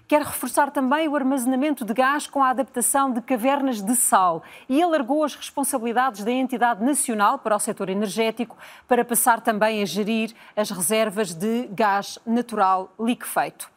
[0.08, 4.80] Quer reforçar também o armazenamento de gás com a adaptação de cavernas de sal e
[4.80, 10.32] alargou as responsabilidades da entidade nacional para o setor energético para passar também a gerir
[10.54, 13.68] as reservas de gás natural liquefeito.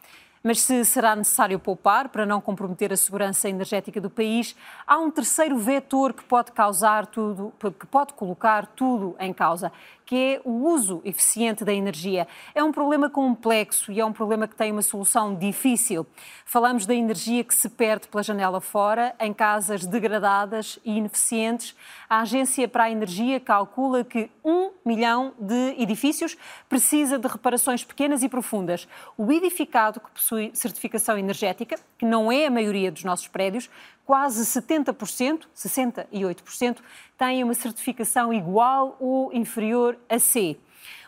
[0.42, 4.56] Mas se será necessário poupar para não comprometer a segurança energética do país,
[4.86, 9.70] há um terceiro vetor que pode causar tudo, que pode colocar tudo em causa,
[10.10, 12.26] que é o uso eficiente da energia.
[12.52, 16.04] É um problema complexo e é um problema que tem uma solução difícil.
[16.44, 21.76] Falamos da energia que se perde pela janela fora, em casas degradadas e ineficientes.
[22.08, 26.36] A Agência para a Energia calcula que um milhão de edifícios
[26.68, 28.88] precisa de reparações pequenas e profundas.
[29.16, 33.70] O edificado que possui certificação energética, que não é a maioria dos nossos prédios,
[34.10, 36.78] quase 70%, 68%,
[37.16, 40.58] têm uma certificação igual ou inferior a C.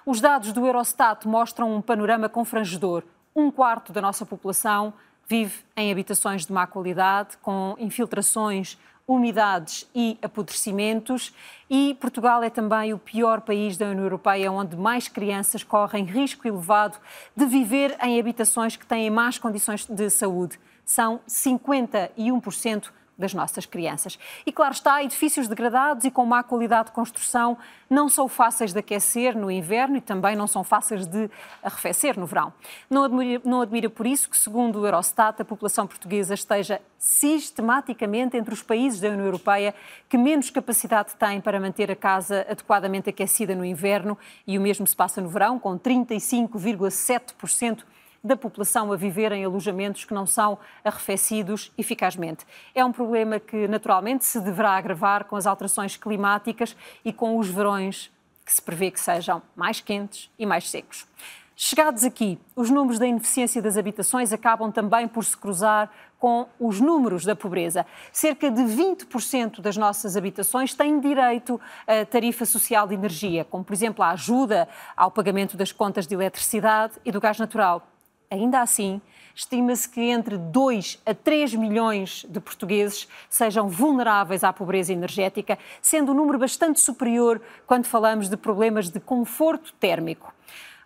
[0.07, 3.03] Os dados do Eurostat mostram um panorama confrangedor.
[3.34, 4.94] Um quarto da nossa população
[5.26, 11.34] vive em habitações de má qualidade, com infiltrações, umidades e apodrecimentos.
[11.68, 16.46] E Portugal é também o pior país da União Europeia onde mais crianças correm risco
[16.46, 16.98] elevado
[17.34, 22.91] de viver em habitações que têm más condições de saúde são 51%
[23.22, 24.18] das nossas crianças.
[24.45, 27.59] E claro está, edifícios degradados e com má qualidade de construção
[27.89, 31.30] não são fáceis de aquecer no inverno e também não são fáceis de
[31.62, 32.53] arrefecer no verão.
[32.89, 38.37] Não admira, não admira por isso que, segundo o Eurostat, a população portuguesa esteja sistematicamente
[38.37, 39.74] entre os países da União Europeia
[40.09, 44.16] que menos capacidade têm para manter a casa adequadamente aquecida no inverno
[44.47, 47.85] e o mesmo se passa no verão, com 35,7%
[48.23, 52.47] da população a viver em alojamentos que não são arrefecidos eficazmente.
[52.75, 57.49] É um problema que, naturalmente, se deverá agravar com as alterações climáticas e com os
[57.49, 58.11] verões
[58.45, 61.07] que se prevê que sejam mais quentes e mais secos.
[61.55, 66.81] Chegados aqui, os números da ineficiência das habitações acabam também por se cruzar com os
[66.81, 67.85] números da pobreza.
[68.11, 73.73] Cerca de 20% das nossas habitações têm direito a tarifa social de energia, como, por
[73.75, 77.87] exemplo, a ajuda ao pagamento das contas de eletricidade e do gás natural.
[78.33, 78.99] Ainda assim,
[79.35, 86.12] estima-se que entre 2 a 3 milhões de portugueses sejam vulneráveis à pobreza energética, sendo
[86.12, 90.33] um número bastante superior quando falamos de problemas de conforto térmico.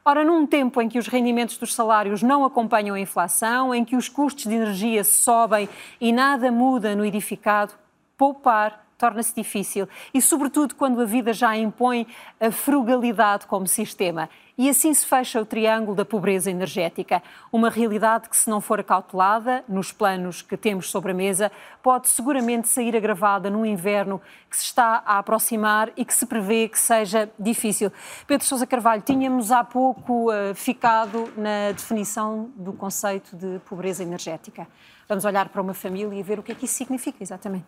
[0.04, 3.94] Ora, num tempo em que os rendimentos dos salários não acompanham a inflação, em que
[3.94, 5.68] os custos de energia sobem
[6.00, 7.74] e nada muda no edificado,
[8.16, 12.06] poupar torna-se difícil e, sobretudo, quando a vida já impõe
[12.40, 14.28] a frugalidade como sistema.
[14.58, 17.22] E assim se fecha o triângulo da pobreza energética.
[17.52, 21.52] Uma realidade que, se não for acautelada nos planos que temos sobre a mesa,
[21.82, 26.70] pode seguramente sair agravada num inverno que se está a aproximar e que se prevê
[26.70, 27.92] que seja difícil.
[28.26, 34.66] Pedro Sousa Carvalho, tínhamos há pouco uh, ficado na definição do conceito de pobreza energética.
[35.06, 37.66] Vamos olhar para uma família e ver o que é que isso significa exatamente.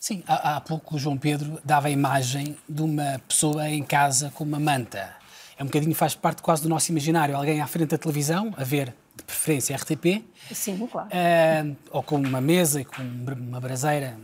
[0.00, 4.32] Sim, há, há pouco o João Pedro dava a imagem de uma pessoa em casa
[4.34, 5.17] com uma manta
[5.58, 7.36] é um bocadinho, faz parte quase do nosso imaginário.
[7.36, 10.24] Alguém à frente da televisão, a ver, de preferência, RTP.
[10.52, 11.08] Sim, claro.
[11.08, 14.16] Uh, ou com uma mesa e com uma braseira.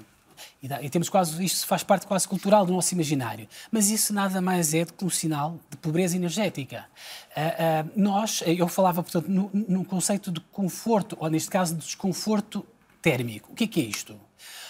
[0.63, 3.49] E, dá, e, temos quase, isto faz parte quase cultural do nosso imaginário.
[3.71, 6.87] Mas isso nada mais é do que um sinal de pobreza energética.
[7.37, 11.81] Uh, uh, nós, eu falava, portanto, no, num conceito de conforto, ou neste caso, de
[11.81, 12.65] desconforto
[13.03, 13.51] térmico.
[13.51, 14.15] O que é que é isto?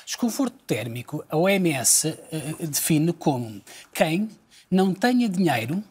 [0.06, 2.14] Desconforto térmico, a OMS
[2.60, 3.60] define como
[3.92, 4.28] quem
[4.70, 5.82] não tenha dinheiro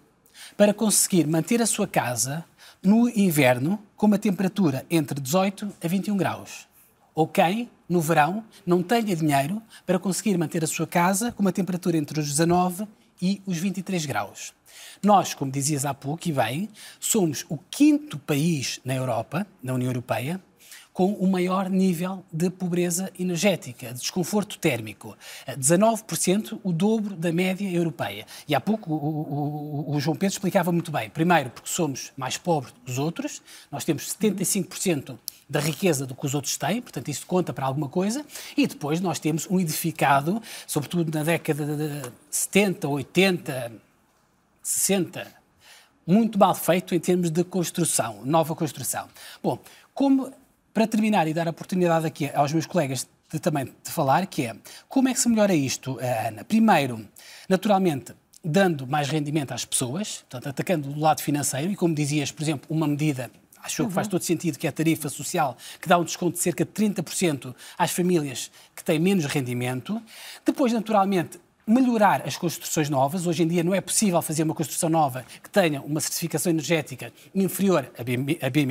[0.58, 2.46] para conseguir manter a sua casa
[2.82, 6.68] no inverno com uma temperatura entre 18 a 21 graus.
[7.16, 11.52] Ou quem, no verão, não tenha dinheiro para conseguir manter a sua casa com uma
[11.52, 12.88] temperatura entre os 19
[13.22, 14.54] e os 23 graus.
[15.02, 19.90] Nós, como dizias há pouco, e bem, somos o quinto país na Europa, na União
[19.90, 20.42] Europeia,
[20.94, 25.18] com o maior nível de pobreza energética, de desconforto térmico.
[25.48, 28.28] 19%, o dobro da média europeia.
[28.48, 31.10] E há pouco o, o, o, João Pedro explicava muito bem.
[31.10, 33.42] Primeiro, porque somos mais pobres que os outros,
[33.72, 35.18] nós temos 75%
[35.50, 38.26] da riqueza do que os outros têm, portanto isso conta para alguma coisa,
[38.56, 43.72] e depois nós temos um edificado, sobretudo na década de 70, 80,
[44.62, 45.28] 60,
[46.06, 49.08] muito mal feito em termos de construção, nova construção.
[49.42, 49.60] Bom,
[49.94, 50.32] como
[50.74, 54.44] para terminar e dar a oportunidade aqui aos meus colegas de, também de falar, que
[54.48, 54.56] é
[54.90, 56.44] como é que se melhora isto, eh, Ana?
[56.44, 57.08] Primeiro,
[57.48, 58.14] naturalmente,
[58.44, 62.68] dando mais rendimento às pessoas, portanto, atacando o lado financeiro, e como dizias, por exemplo,
[62.70, 63.30] uma medida
[63.64, 63.88] Acho uhum.
[63.88, 66.66] que faz todo sentido que é a tarifa social, que dá um desconto de cerca
[66.66, 70.02] de 30% às famílias que têm menos rendimento.
[70.46, 73.26] Depois, naturalmente, melhorar as construções novas.
[73.26, 77.12] Hoje em dia não é possível fazer uma construção nova que tenha uma certificação energética
[77.34, 78.68] inferior a B, a B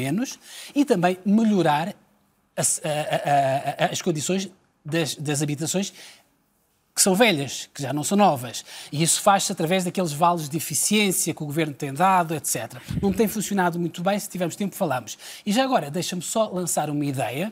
[0.75, 1.95] e também melhorar
[2.57, 4.51] as, a, a, as condições
[4.85, 5.93] das, das habitações
[6.95, 8.65] que são velhas, que já não são novas.
[8.91, 12.75] E isso faz-se através daqueles vales de eficiência que o governo tem dado, etc.
[13.01, 15.17] Não tem funcionado muito bem, se tivermos tempo falamos.
[15.47, 17.51] E já agora, deixa-me só lançar uma ideia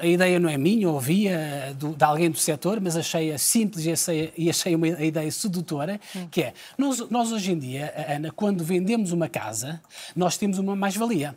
[0.00, 3.92] a ideia não é minha, ouvia eh, de alguém do setor, mas achei-a simples e
[3.92, 6.26] achei, e achei uma ideia sedutora, hum.
[6.30, 9.80] que é, nós, nós hoje em dia, Ana, quando vendemos uma casa,
[10.16, 11.36] nós temos uma mais-valia.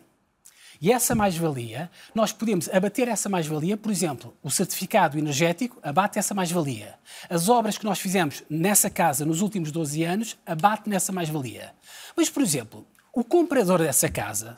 [0.80, 6.36] E essa mais-valia, nós podemos abater essa mais-valia, por exemplo, o certificado energético abate essa
[6.36, 6.96] mais-valia.
[7.30, 11.74] As obras que nós fizemos nessa casa nos últimos 12 anos abate nessa mais-valia.
[12.16, 14.58] Mas, por exemplo, o comprador dessa casa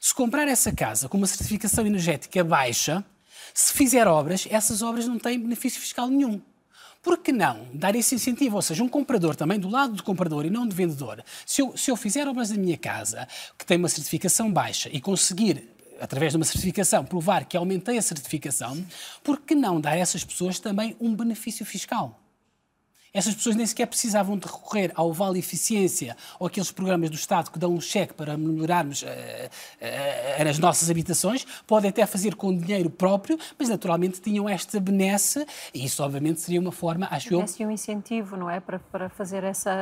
[0.00, 3.04] se comprar essa casa com uma certificação energética baixa,
[3.52, 6.40] se fizer obras, essas obras não têm benefício fiscal nenhum.
[7.02, 8.56] Por que não dar esse incentivo?
[8.56, 11.24] Ou seja, um comprador também do lado do comprador e não do vendedor.
[11.46, 15.00] Se eu, se eu fizer obras na minha casa que tem uma certificação baixa e
[15.00, 18.84] conseguir através de uma certificação, provar que aumentei a certificação,
[19.22, 22.20] por que não dar a essas pessoas também um benefício fiscal?
[23.12, 27.50] Essas pessoas nem sequer precisavam de recorrer ao Vale Eficiência ou aqueles programas do Estado
[27.50, 31.46] que dão um cheque para melhorarmos uh, uh, as nossas habitações.
[31.66, 36.60] Podem até fazer com dinheiro próprio, mas naturalmente tinham esta benesse e isso obviamente seria
[36.60, 37.40] uma forma, acho eu...
[37.40, 39.72] um incentivo, não é, para, para fazer essa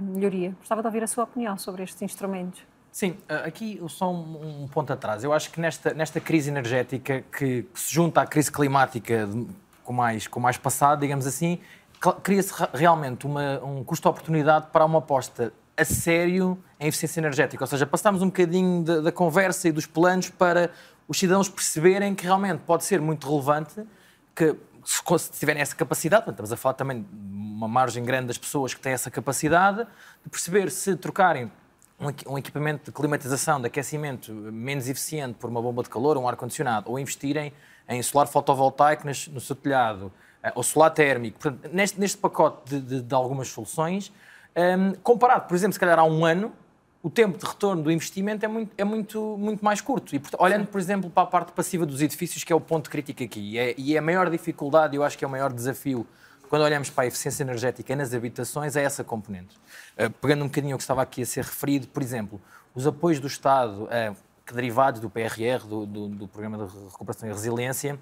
[0.00, 0.54] melhoria.
[0.58, 2.60] Gostava de ouvir a sua opinião sobre estes instrumentos.
[2.90, 5.24] Sim, aqui só um, um ponto atrás.
[5.24, 9.26] Eu acho que nesta, nesta crise energética que, que se junta à crise climática
[9.82, 11.58] com mais, com mais passado, digamos assim,
[12.22, 17.62] cria-se realmente uma, um custo-oportunidade para uma aposta a sério em eficiência energética.
[17.62, 20.70] Ou seja, passamos um bocadinho da, da conversa e dos planos para
[21.08, 23.86] os cidadãos perceberem que realmente pode ser muito relevante
[24.34, 28.74] que se tiverem essa capacidade, estamos a falar também de uma margem grande das pessoas
[28.74, 29.86] que têm essa capacidade,
[30.24, 31.50] de perceber se trocarem
[32.26, 36.90] um equipamento de climatização, de aquecimento menos eficiente por uma bomba de calor, um ar-condicionado,
[36.90, 37.52] ou investirem
[37.88, 40.12] em solar fotovoltaico no seu telhado,
[40.54, 41.38] ou eh, solar térmico.
[41.38, 44.12] Portanto, neste, neste pacote de, de, de algumas soluções,
[44.56, 46.52] um, ehm, comparado, por exemplo, se calhar há um ano,
[47.02, 50.14] o tempo de retorno do investimento é muito, é muito, muito mais curto.
[50.14, 52.88] E, portanto, olhando, por exemplo, para a parte passiva dos edifícios, que é o ponto
[52.88, 55.52] crítico aqui, e é, e é a maior dificuldade, eu acho que é o maior
[55.52, 56.06] desafio
[56.48, 59.56] quando olhamos para a eficiência energética nas habitações, é essa componente.
[59.96, 62.38] Uh, pegando um bocadinho o que estava aqui a ser referido, por exemplo,
[62.74, 64.16] os apoios do Estado, uh,
[64.52, 67.98] derivados do PRR, do, do, do Programa de Recuperação e Resiliência,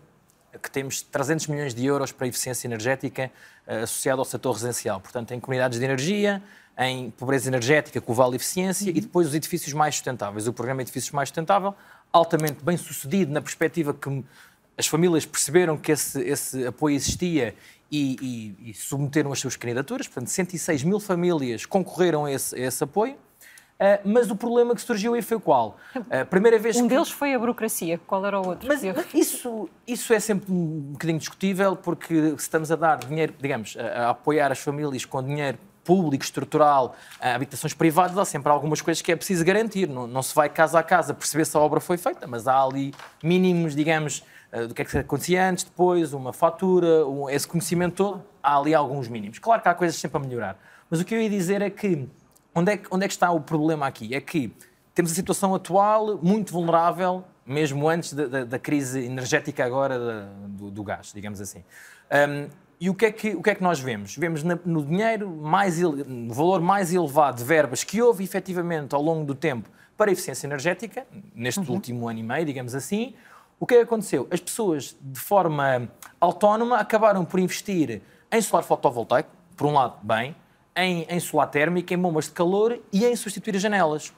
[0.63, 3.31] que temos 300 milhões de euros para a eficiência energética
[3.67, 5.01] uh, associado ao setor residencial.
[5.01, 6.43] Portanto, em comunidades de energia,
[6.79, 8.97] em pobreza energética com o Vale Eficiência uhum.
[8.97, 10.47] e depois os edifícios mais sustentáveis.
[10.47, 11.75] O programa Edifícios Mais Sustentável,
[12.13, 14.25] altamente bem sucedido na perspectiva que
[14.77, 17.55] as famílias perceberam que esse, esse apoio existia
[17.91, 20.07] e, e, e, submeteram as suas candidaturas.
[20.07, 23.17] Portanto, 106 mil famílias concorreram a esse, a esse apoio.
[23.81, 25.79] Uh, mas o problema que surgiu aí foi qual?
[26.11, 26.89] A uh, primeira vez um que...
[26.89, 27.99] deles foi a burocracia.
[28.07, 28.69] Qual era o outro?
[28.69, 33.33] Mas, mas isso, isso é sempre um bocadinho discutível, porque se estamos a dar dinheiro,
[33.41, 38.53] digamos, a, a apoiar as famílias com dinheiro público, estrutural, a habitações privadas, há sempre
[38.53, 39.89] algumas coisas que é preciso garantir.
[39.89, 42.63] Não, não se vai casa a casa perceber se a obra foi feita, mas há
[42.63, 42.93] ali
[43.25, 44.23] mínimos, digamos,
[44.53, 48.59] uh, do que é que acontecia antes, depois, uma fatura, um, esse conhecimento todo, há
[48.59, 49.39] ali alguns mínimos.
[49.39, 50.59] Claro que há coisas sempre a melhorar.
[50.91, 52.07] Mas o que eu ia dizer é que
[52.55, 54.15] Onde é, que, onde é que está o problema aqui?
[54.15, 54.53] É que
[54.95, 60.23] temos a situação atual muito vulnerável, mesmo antes da, da, da crise energética agora da,
[60.47, 61.65] do, do, gás, digamos assim.
[62.11, 62.49] Um,
[62.81, 64.17] e o que, é que, o que é que nós vemos?
[64.17, 69.25] Vemos no dinheiro mais, no valor mais elevado de verbas que houve efetivamente ao longo
[69.25, 71.75] do tempo para a eficiência energética, neste uhum.
[71.75, 73.15] último ano e meio, digamos assim.
[73.61, 74.27] O que é que aconteceu?
[74.31, 78.01] As pessoas, de forma autónoma, acabaram por investir
[78.33, 80.35] em solar fotovoltaico, por um lado, bem,
[80.77, 84.13] em, em solar térmica, em bombas de calor e em substituir as janelas.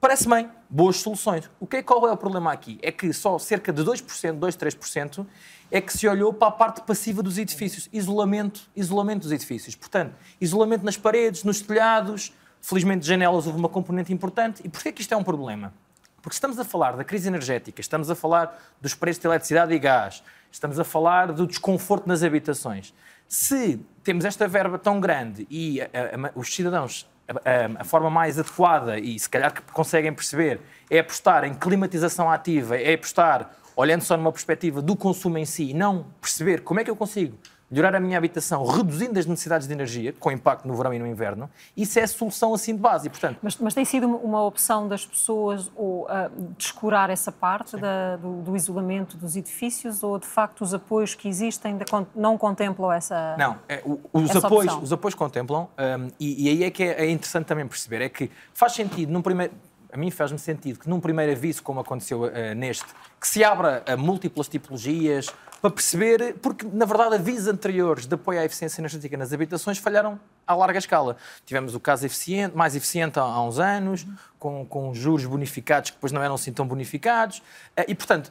[0.00, 1.50] Parece bem, boas soluções.
[1.60, 2.78] O que é, qual é o problema aqui?
[2.80, 5.26] É que só cerca de 2%, 2, 3%
[5.70, 7.86] é que se olhou para a parte passiva dos edifícios.
[7.92, 9.74] Isolamento, isolamento dos edifícios.
[9.74, 12.32] Portanto, isolamento nas paredes, nos telhados.
[12.62, 14.62] Felizmente, janelas houve uma componente importante.
[14.64, 15.72] E porquê que isto é um problema?
[16.22, 19.78] Porque estamos a falar da crise energética, estamos a falar dos preços de eletricidade e
[19.78, 20.22] gás,
[20.52, 22.92] estamos a falar do desconforto nas habitações.
[23.30, 28.40] Se temos esta verba tão grande e a, a, os cidadãos, a, a, forma mais
[28.40, 30.60] adequada e se calhar que conseguem perceber
[30.90, 35.70] é apostar em climatização ativa, é apostar, olhando só numa perspectiva do consumo em si,
[35.70, 37.38] e não perceber como é que eu consigo
[37.70, 41.06] melhorar a minha habitação, reduzindo as necessidades de energia, com impacto no verão e no
[41.06, 43.06] inverno, isso é a solução assim de base.
[43.06, 43.38] E, portanto...
[43.40, 46.08] mas, mas tem sido uma opção das pessoas ou, uh,
[46.58, 51.28] descurar essa parte da, do, do, isolamento dos edifícios ou, de facto, os apoios que
[51.28, 56.46] existem de, não contemplam essa Não, é, os, essa apoios, os apoios contemplam um, e,
[56.46, 59.52] e, aí é que é, é interessante também perceber, é que faz sentido, num primeiro
[59.92, 62.86] a mim faz-me sentido que num primeiro aviso, como aconteceu uh, neste,
[63.20, 65.26] que se abra a múltiplas tipologias,
[65.60, 70.18] para perceber, porque na verdade avisos anteriores de apoio à eficiência energética nas habitações falharam
[70.46, 71.16] à larga escala.
[71.44, 74.06] Tivemos o caso eficiente, mais eficiente há, uns anos,
[74.38, 77.42] com, com juros bonificados que depois não eram assim tão bonificados,
[77.76, 78.30] eh, e portanto,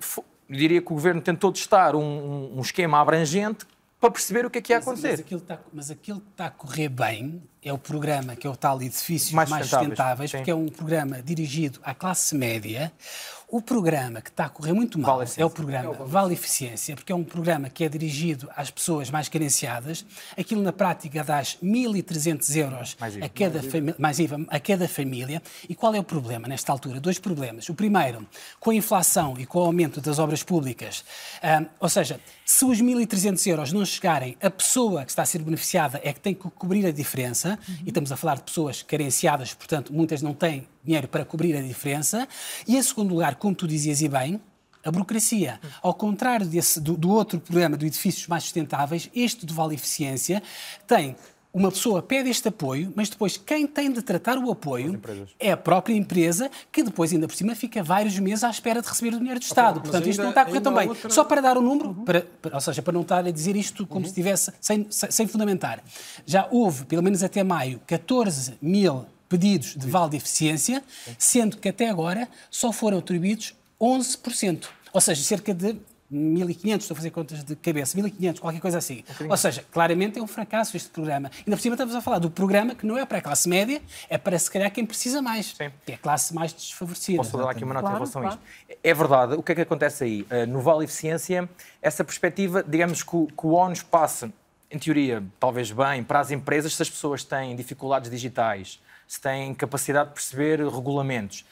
[0.49, 3.66] diria que o governo tentou testar um, um esquema abrangente
[4.00, 5.10] para perceber o que é que ia acontecer.
[5.10, 8.47] Mas, mas, aquilo, está, mas aquilo que está a correr bem é o programa que
[8.47, 12.93] é o tal Edifícios Mais, mais Sustentáveis, porque é um programa dirigido à classe média,
[13.52, 16.34] o programa que está a correr muito mal vale é o programa é o vale
[16.34, 20.06] Eficiência, porque é um programa que é dirigido às pessoas mais carenciadas.
[20.38, 25.41] Aquilo na prática dá 1.300 euros mais a, cada mais, mais IVA a cada família.
[25.68, 27.00] E qual é o problema nesta altura?
[27.00, 27.68] Dois problemas.
[27.70, 28.26] O primeiro,
[28.60, 31.04] com a inflação e com o aumento das obras públicas,
[31.43, 32.20] um, ou seja,
[32.52, 36.20] se os 1.300 euros não chegarem, a pessoa que está a ser beneficiada é que
[36.20, 37.76] tem que cobrir a diferença, uhum.
[37.86, 41.62] e estamos a falar de pessoas carenciadas, portanto, muitas não têm dinheiro para cobrir a
[41.62, 42.28] diferença.
[42.68, 44.41] E, em segundo lugar, como tu dizias e bem,
[44.84, 45.60] a burocracia.
[45.80, 50.41] Ao contrário desse, do, do, outro programa de edifícios mais sustentáveis, este do Vale Eficiência
[50.88, 51.16] tem.
[51.52, 55.02] Uma pessoa pede este apoio, mas depois quem tem de tratar o apoio
[55.39, 58.88] é a própria empresa, que depois, ainda por cima, fica vários meses à espera de
[58.88, 59.80] receber o dinheiro do Estado.
[59.80, 60.89] Okay, Portanto, ainda, isto não está a correr tão bem.
[60.89, 61.10] Outra...
[61.10, 62.06] Só para dar o um número, uhum.
[62.06, 64.06] para, ou seja, para não estar a dizer isto como uhum.
[64.06, 65.84] se estivesse sem, sem, sem fundamentar.
[66.24, 70.84] Já houve, pelo menos até maio, 14 mil pedidos de vale de eficiência,
[71.18, 74.66] sendo que até agora só foram atribuídos 11%.
[74.93, 75.76] Ou seja, cerca de
[76.12, 79.03] 1.500, estou a fazer contas de cabeça, 1.500, qualquer coisa assim.
[79.22, 81.30] Um Ou seja, claramente é um fracasso este programa.
[81.38, 83.82] Ainda por cima estamos a falar do programa que não é para a classe média,
[84.10, 85.72] é para se calhar quem precisa mais, Sim.
[85.86, 87.18] que é a classe mais desfavorecida.
[87.18, 88.39] Posso dar aqui uma nota claro, em relação claro.
[88.39, 88.80] a isto?
[88.84, 90.22] É verdade, o que é que acontece aí?
[90.24, 91.47] Uh, no Vale Eficiência,
[91.82, 94.32] essa perspectiva, digamos que o, que o ONU passa,
[94.72, 99.53] em teoria, talvez bem, para as empresas se as pessoas têm dificuldades digitais, se têm
[99.53, 101.45] capacidade de perceber regulamentos.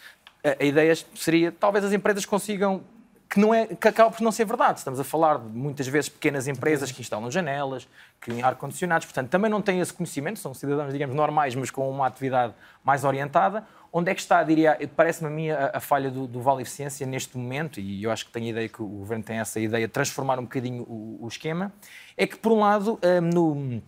[0.43, 2.83] A, a ideia seria, talvez as empresas consigam
[3.29, 4.79] que, não é, que acaba por não ser verdade.
[4.79, 7.87] Estamos a falar de muitas vezes pequenas empresas que instalam janelas,
[8.21, 11.89] que têm ar-condicionados, portanto também não têm esse conhecimento, são cidadãos, digamos, normais, mas com
[11.89, 12.53] uma atividade
[12.83, 13.65] mais orientada.
[13.91, 17.07] Onde é que está, diria, parece-me a mim, a, a falha do, do, Vale Eficiência
[17.07, 19.87] neste momento, e eu acho que tenho a ideia que o Governo tem essa ideia
[19.87, 21.73] de transformar um bocadinho o, o esquema,
[22.15, 23.81] é que, por um lado, um, no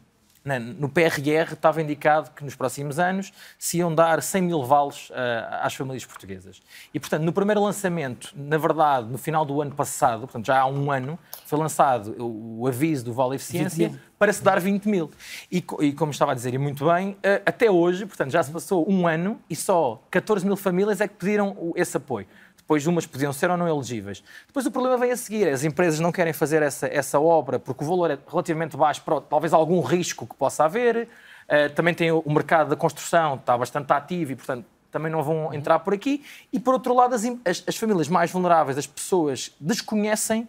[0.44, 5.14] no PRR estava indicado que nos próximos anos se iam dar 100 mil vales uh,
[5.62, 6.62] às famílias portuguesas.
[6.94, 10.66] E, portanto, no primeiro lançamento, na verdade, no final do ano passado, portanto, já há
[10.66, 15.12] um ano, foi lançado o, o aviso do Vale Eficiência para se dar 20 mil.
[15.52, 18.52] E, e, como estava a dizer, e muito bem, uh, até hoje, portanto, já se
[18.52, 22.28] passou um ano e só 14 mil famílias é que pediram esse apoio
[22.70, 24.24] depois umas podiam ser ou não elegíveis.
[24.46, 27.84] Depois o problema vem a seguir, as empresas não querem fazer essa, essa obra porque
[27.84, 31.08] o valor é relativamente baixo para talvez algum risco que possa haver,
[31.48, 35.52] uh, também tem o mercado da construção, está bastante ativo e, portanto, também não vão
[35.52, 36.24] entrar por aqui.
[36.54, 40.48] E, por outro lado, as, as, as famílias mais vulneráveis, as pessoas desconhecem,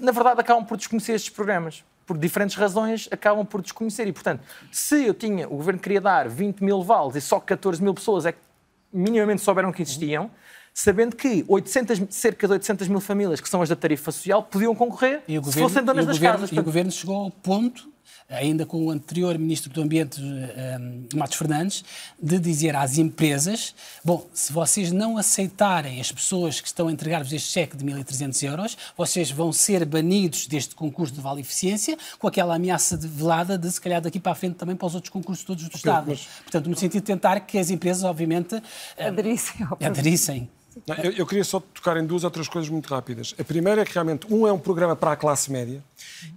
[0.00, 4.08] na verdade, acabam por desconhecer estes programas por diferentes razões, acabam por desconhecer.
[4.08, 4.42] E, portanto,
[4.72, 8.26] se eu tinha, o governo queria dar 20 mil vales e só 14 mil pessoas
[8.26, 8.38] é que
[8.92, 10.28] minimamente souberam que existiam,
[10.74, 14.74] sabendo que 800, cerca de 800 mil famílias, que são as da tarifa social, podiam
[14.74, 16.56] concorrer e o governo, se fossem donas das governo, casas.
[16.56, 17.92] E o governo chegou ao ponto,
[18.28, 21.84] ainda com o anterior Ministro do Ambiente, um, Matos Fernandes,
[22.20, 27.32] de dizer às empresas: bom, se vocês não aceitarem as pessoas que estão a entregar-vos
[27.32, 32.26] este cheque de 1.300 euros, vocês vão ser banidos deste concurso de Vale Eficiência, com
[32.26, 35.10] aquela ameaça de velada de, se calhar, daqui para a frente também para os outros
[35.10, 36.06] concursos todos do Estado.
[36.08, 36.26] Mas...
[36.42, 38.62] Portanto, no sentido de tentar que as empresas, obviamente,
[38.98, 39.66] aderissem.
[39.80, 40.48] aderissem.
[40.86, 43.34] Não, eu, eu, queria só tocar em duas outras coisas muito rápidas.
[43.38, 45.82] A primeira é que realmente um é um programa para a classe média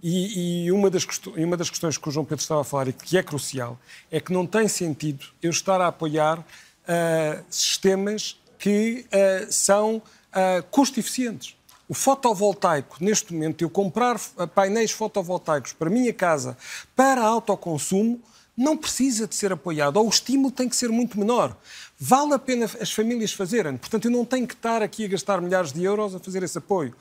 [0.04, 1.06] e, e uma, das
[1.36, 3.80] uma das questões que o João Pedro estava a falar e que é crucial
[4.12, 10.64] é que não tem sentido eu estar a apoiar uh, sistemas que uh, são uh,
[10.70, 11.56] custo eficientes.
[11.88, 14.20] O fotovoltaico, neste momento, eu comprar
[14.56, 16.58] painéis fotovoltaicos para a minha casa
[16.96, 18.20] para autoconsumo,
[18.58, 21.56] não precisa de ser apoiado, ou o estímulo tem que ser muito menor
[21.98, 23.78] vale a pena as famílias fazerem.
[23.78, 26.58] Portanto, eu não tenho que estar aqui a gastar milhares de euros a fazer esse
[26.58, 26.94] apoio.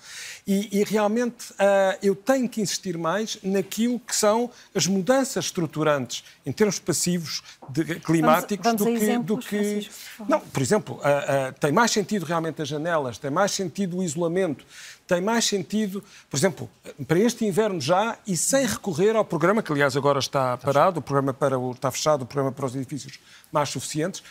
[0.47, 6.25] E, e realmente uh, eu tenho que insistir mais naquilo que são as mudanças estruturantes
[6.47, 9.91] em termos passivos de, climáticos vamos, vamos do, que, exemplos, do que.
[10.29, 14.03] Não, por exemplo, uh, uh, tem mais sentido realmente as janelas, tem mais sentido o
[14.03, 14.65] isolamento
[15.07, 16.71] tem mais sentido, por exemplo,
[17.07, 21.03] para este inverno já e sem recorrer ao programa, que aliás agora está parado, o
[21.03, 23.19] programa para o, está fechado, o programa para os edifícios
[23.53, 24.23] mais suficientes,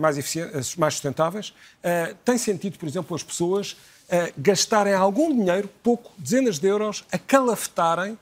[0.00, 1.52] mais, eficientes, mais sustentáveis,
[2.24, 3.76] tem sentido, por exemplo, as pessoas
[4.36, 8.16] gastarem algum dinheiro, pouco, dezenas de euros, a calafetarem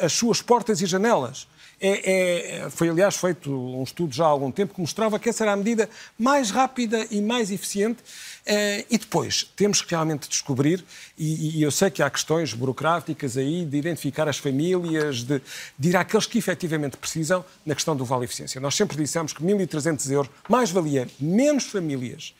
[0.00, 1.46] as suas portas e janelas.
[1.84, 5.42] É, é, foi, aliás, feito um estudo já há algum tempo que mostrava que essa
[5.42, 8.00] era a medida mais rápida e mais eficiente.
[8.46, 10.84] Uh, e depois, temos que realmente descobrir,
[11.18, 15.42] e, e, eu sei que há questões burocráticas aí, de identificar as famílias, de,
[15.76, 18.60] de ir àqueles que efetivamente precisam na questão do Vale Eficiência.
[18.60, 22.32] Nós sempre dissemos que 1.300 euros, mais valia menos famílias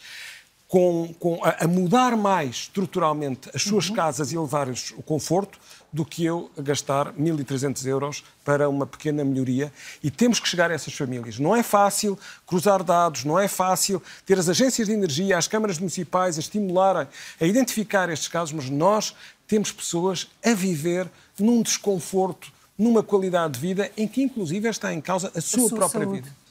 [0.72, 3.94] com, com a, mudar mais estruturalmente as suas uhum.
[3.94, 5.58] casas e levar-lhes o conforto
[5.92, 9.70] do que eu gastar 1.300 euros para uma pequena melhoria.
[10.02, 11.38] E temos que chegar a essas famílias.
[11.38, 15.78] Não é fácil cruzar dados, não é fácil ter as agências de energia, as câmaras
[15.78, 17.06] municipais a estimularem,
[17.40, 19.14] a identificar estes casos, mas nós
[19.46, 25.00] temos pessoas a viver num desconforto, numa qualidade de vida em que, inclusive, está em
[25.00, 26.20] causa a sua, a sua própria saúde.
[26.22, 26.42] vida.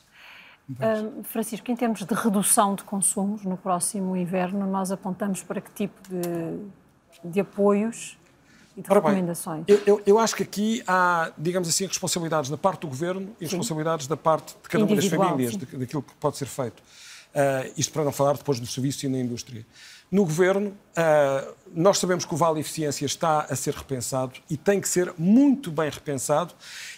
[0.70, 5.72] Uh, Francisco, em termos de redução de consumos no próximo inverno, nós apontamos para que
[5.72, 8.18] tipo de, de apoios
[8.76, 9.66] e de Ora recomendações?
[9.66, 13.46] Bem, eu, eu, acho que aqui há, digamos assim, responsabilidades da parte do Governo e
[13.46, 13.56] sim.
[13.56, 16.82] responsabilidades da parte de cada uma das famílias, de, daquilo que pode ser feito.
[17.32, 19.66] Uh, isto para não falar depois do serviço e na indústria.
[20.12, 24.82] No Governo, uh, nós sabemos que o Vale Eficiência está a ser repensado e tem
[24.82, 26.54] que ser muito bem repensado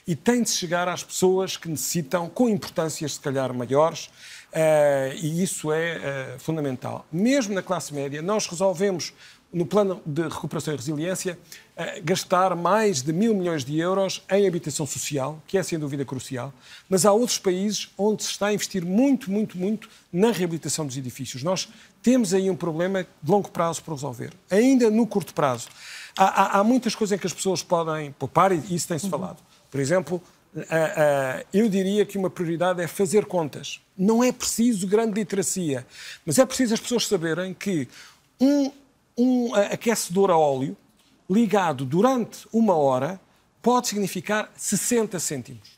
[0.07, 5.43] e tem de chegar às pessoas que necessitam, com importâncias se calhar maiores, uh, e
[5.43, 7.05] isso é fundamental.
[7.11, 9.13] Mesmo na classe média, nós resolvemos
[9.53, 11.37] no plano de recuperação e resiliência,
[12.03, 16.51] gastar mais de mil milhões de euros em habitação social, que é sem dúvida crucial,
[16.89, 20.97] mas há outros países onde se está a investir muito, muito, muito na reabilitação dos
[20.97, 21.43] edifícios.
[21.43, 21.69] Nós
[22.01, 24.33] temos aí um problema de longo prazo para resolver.
[24.49, 25.69] Ainda no curto prazo,
[26.17, 29.11] há, há, há muitas coisas em que as pessoas podem poupar e isso tem-se uhum.
[29.11, 29.37] falado.
[29.69, 30.21] Por exemplo,
[31.51, 33.79] eu diria que uma prioridade é fazer contas.
[33.97, 35.85] Não é preciso grande literacia,
[36.25, 37.87] mas é preciso as pessoas saberem que
[38.39, 38.71] um,
[39.17, 40.75] um aquecedor a óleo
[41.29, 43.19] ligado durante uma hora
[43.61, 45.69] pode significar 60 cêntimos.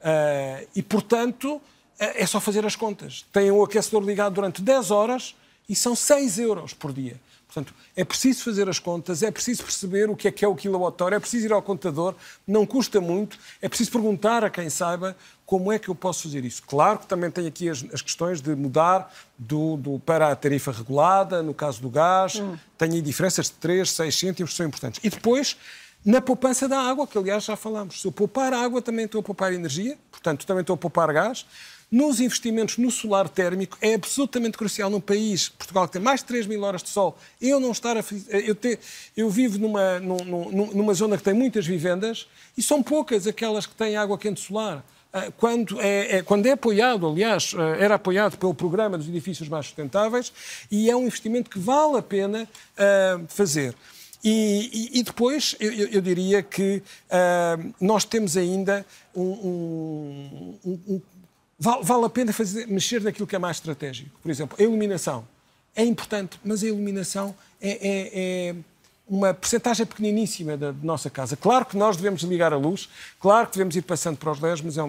[0.00, 1.60] Uh, e, portanto,
[1.98, 3.24] é só fazer as contas.
[3.32, 5.34] Tem o aquecedor ligado durante 10 horas
[5.68, 7.20] e são 6 euros por dia.
[7.52, 10.54] Portanto, é preciso fazer as contas, é preciso perceber o que é que é o
[10.54, 12.14] quilowatt-hora, é preciso ir ao contador,
[12.46, 16.46] não custa muito, é preciso perguntar a quem saiba como é que eu posso fazer
[16.46, 16.62] isso.
[16.66, 20.72] Claro que também tem aqui as, as questões de mudar do, do, para a tarifa
[20.72, 22.56] regulada, no caso do gás, hum.
[22.78, 24.98] tem aí diferenças de 3, 6 cêntimos que são importantes.
[25.04, 25.54] E depois,
[26.02, 28.00] na poupança da água, que aliás já falamos.
[28.00, 31.44] Se eu poupar água, também estou a poupar energia, portanto, também estou a poupar gás
[31.92, 36.26] nos investimentos no solar térmico é absolutamente crucial num país, Portugal, que tem mais de
[36.26, 38.04] 3 mil horas de sol, eu não estar a.
[38.30, 38.56] Eu,
[39.14, 42.26] eu vivo numa, numa, numa zona que tem muitas vivendas
[42.56, 44.82] e são poucas aquelas que têm água quente solar.
[45.12, 49.46] Ah, quando é, é, quando é apoiado, aliás, ah, era apoiado pelo programa dos edifícios
[49.46, 50.32] mais sustentáveis
[50.70, 53.74] e é um investimento que vale a pena uh, fazer.
[54.24, 56.80] E, e, e, depois eu, eu, diria que
[57.10, 61.02] uh, nós temos ainda um, um, um,
[61.58, 64.10] Vale, vale a pena fazer, mexer naquilo que é mais estratégico.
[64.20, 65.26] Por exemplo, a iluminação.
[65.74, 68.54] É importante, mas a iluminação é, é, é
[69.08, 71.36] uma percentagem pequeniníssima da, da, nossa casa.
[71.36, 72.88] Claro que nós devemos ligar a luz,
[73.20, 74.82] claro que devemos ir passando para os LEDs, mas é,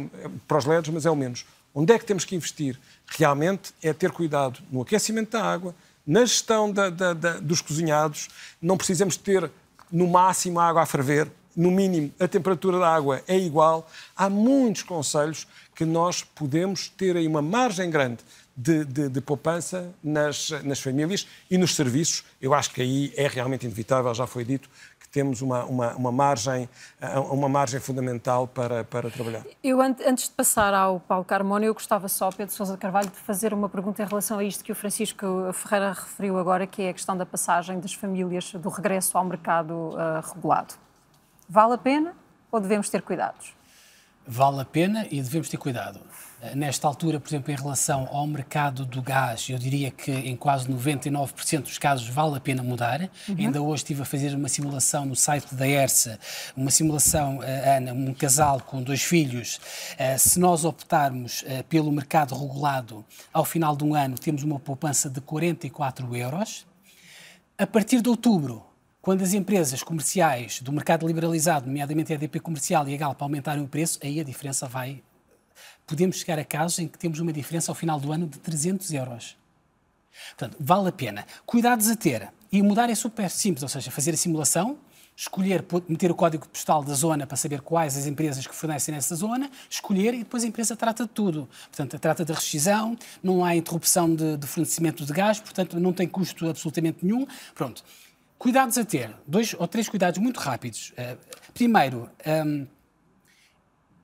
[0.47, 1.45] para os LEDs, mas é o menos.
[1.73, 2.79] Onde é que temos que investir?
[3.07, 5.73] Realmente é ter cuidado no aquecimento da água,
[6.05, 8.29] na gestão da, da, dos cozinhados.
[8.61, 9.49] Não precisamos ter,
[9.91, 11.29] no máximo, a água a ferver.
[11.55, 13.89] No mínimo, a temperatura da água é igual.
[14.15, 18.19] Há muitos conselhos que nós podemos ter aí uma margem grande
[18.55, 22.23] de, de, de, poupança nas, nas famílias e nos serviços.
[22.39, 24.69] Eu acho que aí é realmente inevitável, já foi dito,
[24.99, 26.69] que temos uma, uma, uma margem,
[27.31, 29.43] uma margem fundamental para, para trabalhar.
[29.63, 33.53] Eu, antes de passar ao Paulo Carmona, eu gostava só, Pedro Sousa Carvalho, de fazer
[33.53, 36.93] uma pergunta em relação a isto que o Francisco Ferreira referiu agora, que é a
[36.93, 40.75] questão da passagem das famílias, do regresso ao mercado uh, regulado.
[41.49, 42.15] Vale a pena
[42.51, 43.53] ou devemos ter cuidados?
[44.25, 45.99] Vale a pena e devemos ter cuidado.
[46.43, 50.35] Eh, nesta altura, por exemplo, em relação ao mercado do gás, eu diria que em
[50.35, 53.09] quase 99% dos casos vale a pena mudar.
[53.29, 53.35] Uhum.
[53.37, 56.19] Ainda hoje estive a fazer uma simulação no site da ERSA,
[56.55, 59.59] uma simulação, eh, Ana, um casal com dois filhos.
[59.97, 65.09] Eh, se nós optarmos pelo mercado regulado, ao final de um ano temos uma poupança
[65.09, 66.65] de 44 euros.
[67.57, 68.65] A partir de outubro,
[69.03, 73.61] quando as empresas comerciais do mercado liberalizado, nomeadamente a EDP Comercial e a Galp, aumentarem
[73.61, 75.03] o preço, aí a diferença vai.
[75.85, 78.93] Podemos chegar a casos em que temos uma diferença ao final do ano de 300
[78.93, 79.37] euros.
[80.29, 81.25] Portanto, vale a pena.
[81.45, 82.29] Cuidados a ter.
[82.49, 84.77] E mudar é super simples, ou seja, fazer a simulação,
[85.17, 89.15] escolher, meter o código postal da zona para saber quais as empresas que fornecem nessa
[89.15, 91.49] zona, escolher e depois a empresa trata de tudo.
[91.63, 96.07] Portanto, trata da rescisão, não há interrupção de, de fornecimento de gás, portanto, não tem
[96.07, 97.27] custo absolutamente nenhum.
[97.53, 97.83] Pronto.
[98.43, 99.09] Cuidados a ter.
[99.25, 100.91] Dois ou três cuidados muito rápidos.
[100.97, 101.17] Uh,
[101.53, 102.09] primeiro,
[102.45, 102.67] um,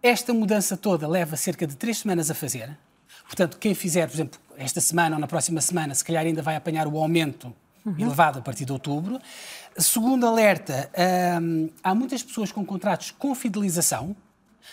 [0.01, 2.77] esta mudança toda leva cerca de três semanas a fazer.
[3.25, 6.55] Portanto, quem fizer, por exemplo, esta semana ou na próxima semana, se calhar ainda vai
[6.55, 7.53] apanhar o aumento
[7.85, 7.95] uhum.
[7.99, 9.19] elevado a partir de outubro.
[9.77, 10.89] Segundo alerta,
[11.41, 14.15] um, há muitas pessoas com contratos com fidelização.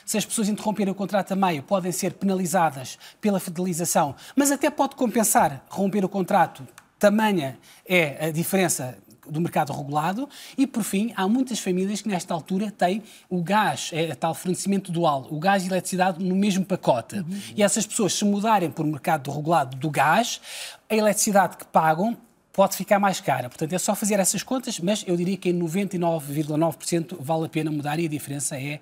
[0.04, 4.70] Se as pessoas interromperem o contrato a meio, podem ser penalizadas pela fidelização, mas até
[4.70, 6.64] pode compensar romper o contrato.
[7.00, 8.96] Tamanha é a diferença
[9.28, 13.90] do mercado regulado e, por fim, há muitas famílias que nesta altura têm o gás,
[13.92, 17.16] é tal fornecimento dual, o gás e a eletricidade no mesmo pacote.
[17.16, 17.40] Uhum.
[17.56, 20.40] E essas pessoas, se mudarem para o mercado regulado do gás,
[20.88, 22.16] a eletricidade que pagam
[22.56, 23.50] pode ficar mais cara.
[23.50, 27.70] Portanto, é só fazer essas contas, mas eu diria que em 99,9% vale a pena
[27.70, 28.80] mudar e a diferença é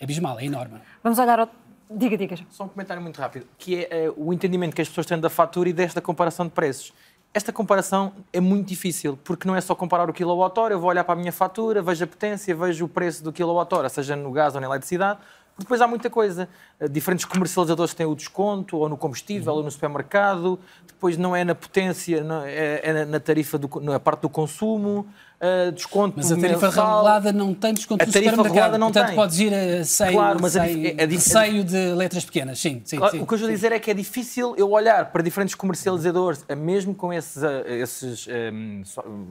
[0.00, 0.80] abismal, é enorme.
[1.02, 1.50] Vamos olhar ao...
[1.90, 2.36] Diga, diga.
[2.50, 5.30] Só um comentário muito rápido, que é, é o entendimento que as pessoas têm da
[5.30, 6.92] fatura e desta comparação de preços.
[7.32, 11.04] Esta comparação é muito difícil, porque não é só comparar o quilowatt-hora, eu vou olhar
[11.04, 14.54] para a minha fatura, vejo a potência, vejo o preço do quilowatt-hora, seja no gás
[14.54, 15.20] ou na eletricidade,
[15.58, 16.48] depois há muita coisa.
[16.78, 19.58] Eh, diferentes comercializadores têm o desconto, ou no combustível, uhum.
[19.58, 20.58] ou no supermercado.
[20.86, 25.06] Depois não é na potência, é, é na tarifa, do, na parte do consumo
[25.40, 26.96] uh, desconto Mas a tarifa mensal.
[26.96, 29.16] regulada não tem desconto a tarifa regulada não Portanto, tem.
[29.16, 32.58] podes ir a seio, claro, mas seio, é, é, seio de letras pequenas.
[32.58, 34.70] Sim, sim, claro, sim, O que eu estou a dizer é que é difícil eu
[34.70, 38.82] olhar para diferentes comercializadores, eh, mesmo com esses, eh, esses um,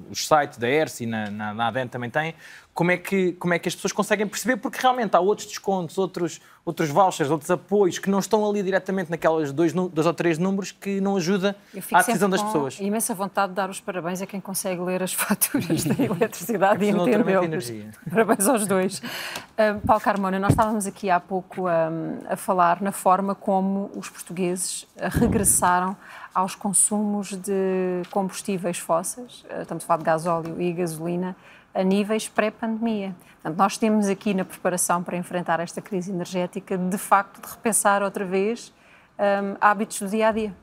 [0.09, 2.33] os sites da ERSI, na, na, na ADN também tem,
[2.77, 5.97] como é, que, como é que as pessoas conseguem perceber, porque realmente há outros descontos,
[5.97, 10.37] outros, outros vouchers, outros apoios que não estão ali diretamente naquelas dois, dois ou três
[10.37, 11.55] números que não ajuda
[11.91, 12.79] à decisão das pessoas.
[12.79, 16.89] imensa vontade de dar os parabéns a quem consegue ler as faturas da eletricidade e
[16.89, 17.73] entendê-los.
[18.07, 18.99] Parabéns aos dois.
[18.99, 24.07] Uh, Paulo Carmona, nós estávamos aqui há pouco um, a falar na forma como os
[24.07, 25.97] portugueses regressaram
[26.31, 31.35] aos consumos de combustíveis fósseis, estamos a falar de gasóleo e gasolina,
[31.77, 33.15] a níveis pré-pandemia.
[33.35, 38.01] Portanto, nós temos aqui na preparação para enfrentar esta crise energética, de facto, de repensar
[38.01, 38.73] outra vez
[39.19, 40.55] um, hábitos do dia a dia.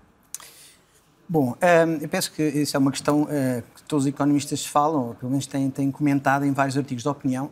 [1.29, 1.57] Bom,
[2.01, 3.27] eu penso que isso é uma questão
[3.75, 7.09] que todos os economistas falam, ou pelo menos têm, têm comentado em vários artigos de
[7.09, 7.51] opinião.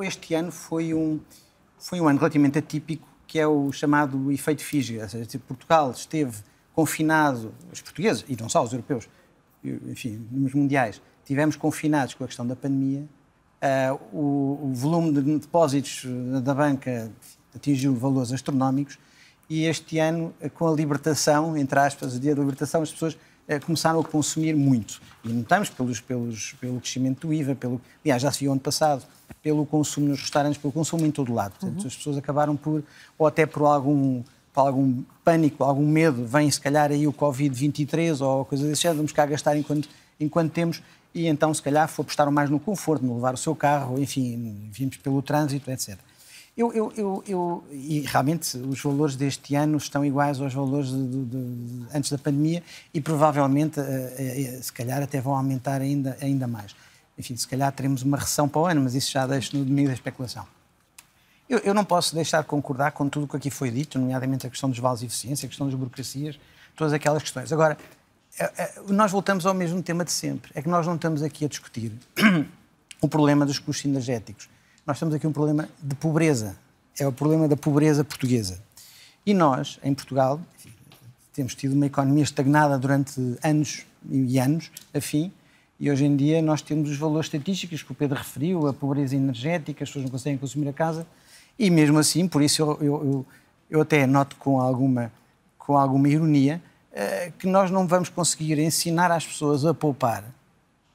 [0.00, 1.20] Este ano foi um,
[1.78, 4.98] foi um ano relativamente atípico, que é o chamado efeito Fiji.
[4.98, 6.38] Ou seja, Portugal esteve
[6.74, 9.08] confinado, os portugueses, e não só os europeus,
[9.62, 13.04] enfim, nos mundiais, tivemos confinados com a questão da pandemia.
[14.12, 16.04] o, o volume de depósitos
[16.42, 17.10] da banca
[17.54, 18.98] atingiu valores astronómicos
[19.48, 23.58] e este ano, com a libertação, entre aspas, o dia da libertação, as pessoas eh,
[23.58, 25.02] começaram a consumir muito.
[25.22, 29.04] E notamos pelos, pelos, pelo crescimento do IVA, pelo, aliás, já se viu ano passado,
[29.42, 31.52] pelo consumo nos restaurantes, pelo consumo em todo o lado.
[31.52, 31.86] Portanto, uhum.
[31.86, 32.82] as pessoas acabaram por,
[33.18, 34.22] ou até por algum,
[34.54, 39.12] algum pânico, algum medo, vem se calhar aí o Covid-23 ou coisa desse género, vamos
[39.12, 39.88] cá gastar enquanto,
[40.18, 40.82] enquanto temos,
[41.14, 44.96] e então se calhar apostaram mais no conforto, no levar o seu carro, enfim, vimos
[44.96, 45.96] pelo trânsito, etc.
[46.56, 51.06] Eu, eu, eu, eu, e realmente os valores deste ano estão iguais aos valores de,
[51.06, 52.62] de, de, antes da pandemia
[52.92, 56.74] e provavelmente, uh, uh, se calhar, até vão aumentar ainda, ainda mais.
[57.18, 59.88] Enfim, se calhar teremos uma recessão para o ano, mas isso já deixa no domínio
[59.88, 60.46] da especulação.
[61.48, 64.46] Eu, eu, não posso deixar de concordar com tudo o que aqui foi dito, nomeadamente
[64.46, 66.38] a questão dos vales de eficiência, a questão das burocracias,
[66.76, 67.52] todas aquelas questões.
[67.52, 67.76] Agora,
[68.88, 70.50] nós voltamos ao mesmo tema de sempre.
[70.54, 71.92] É que nós não estamos aqui a discutir
[73.00, 74.48] o problema dos custos energéticos
[74.86, 76.56] nós temos aqui um problema de pobreza.
[76.98, 78.60] É o problema da pobreza portuguesa.
[79.24, 80.38] E nós, em Portugal,
[81.32, 85.32] temos tido uma economia estagnada durante anos e anos, afim,
[85.80, 89.16] e hoje em dia nós temos os valores estatísticos que o Pedro referiu, a pobreza
[89.16, 91.06] energética, as pessoas não conseguem consumir a casa,
[91.58, 93.26] e mesmo assim, por isso eu, eu,
[93.70, 95.10] eu até noto com alguma,
[95.58, 96.62] com alguma ironia
[97.38, 100.24] que nós não vamos conseguir ensinar às pessoas a poupar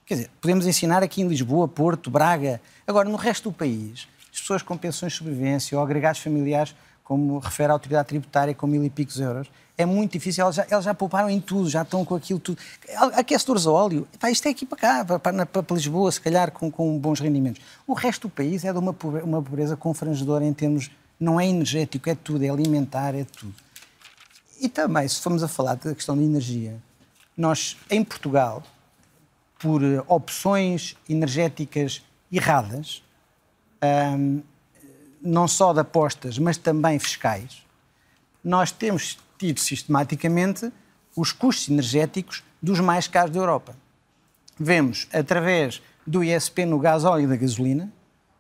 [0.09, 2.59] Quer dizer, podemos ensinar aqui em Lisboa, Porto, Braga.
[2.87, 6.73] Agora, no resto do país, as pessoas com pensões de sobrevivência ou agregados familiares,
[7.03, 10.43] como refere a autoridade tributária, com mil e picos euros, é muito difícil.
[10.45, 12.59] Eles já, eles já pouparam em tudo, já estão com aquilo tudo.
[13.13, 16.51] Aquecedores a óleo, pá, isto é aqui para cá, para, para, para Lisboa, se calhar
[16.51, 17.61] com, com, bons rendimentos.
[17.85, 20.89] O resto do país é de uma pobreza, uma pobreza confrangedora em termos.
[21.19, 23.53] Não é energético, é tudo, é alimentar, é tudo.
[24.59, 26.81] E também, se formos a falar da questão da energia,
[27.35, 28.63] nós, em Portugal,
[29.57, 33.01] por eh, opções energéticas erradas,
[35.21, 37.63] não só de apostas, mas também fiscais,
[38.43, 40.71] nós temos tido sistematicamente
[41.15, 43.75] os custos energéticos dos mais caros da Europa.
[44.57, 47.91] Vemos através do ISP no gás óleo e da gasolina,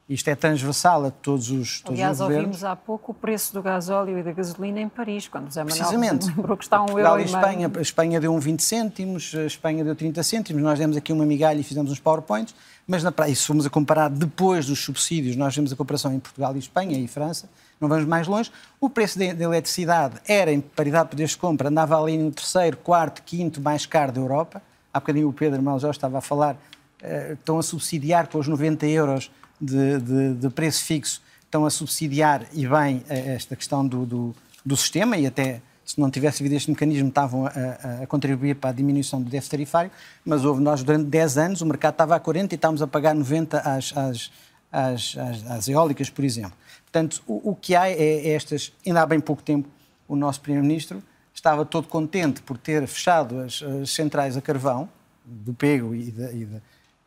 [0.09, 2.45] isto é transversal a todos os todos Aliás, os governos.
[2.45, 6.19] ouvimos há pouco o preço do gasóleo e da gasolina em Paris, quando José Manuel
[6.25, 9.45] lembrou que está um Portugal euro e Espanha, a Espanha deu um 20 cêntimos, a
[9.45, 12.55] Espanha deu 30 cêntimos, nós demos aqui uma migalha e fizemos uns powerpoints,
[12.87, 16.19] mas na praia, se formos a comparar depois dos subsídios, nós vemos a comparação em
[16.19, 17.47] Portugal e Espanha e França,
[17.79, 21.69] não vamos mais longe, o preço da eletricidade era, em paridade de poderes de compra,
[21.69, 24.59] andava ali no terceiro, quarto, quinto mais caro da Europa,
[24.91, 28.47] há bocadinho o Pedro Mal já estava a falar, uh, estão a subsidiar com os
[28.47, 29.29] 90 euros
[29.59, 34.77] de, de, de preço fixo estão a subsidiar e bem esta questão do, do, do,
[34.77, 38.69] sistema e até se não tivesse havido este mecanismo estavam a, a, a, contribuir para
[38.69, 39.91] a diminuição do déficit tarifário,
[40.23, 43.15] mas houve nós durante 10 anos, o mercado estava a 40 e estávamos a pagar
[43.15, 44.31] 90 às, às,
[44.71, 45.17] às,
[45.49, 46.53] às eólicas, por exemplo.
[46.83, 49.67] Portanto, o, o que há é, é, estas, ainda há bem pouco tempo,
[50.07, 51.01] o nosso Primeiro-Ministro
[51.33, 54.87] estava todo contente por ter fechado as, as centrais a carvão,
[55.25, 56.61] do Pego e de, e de,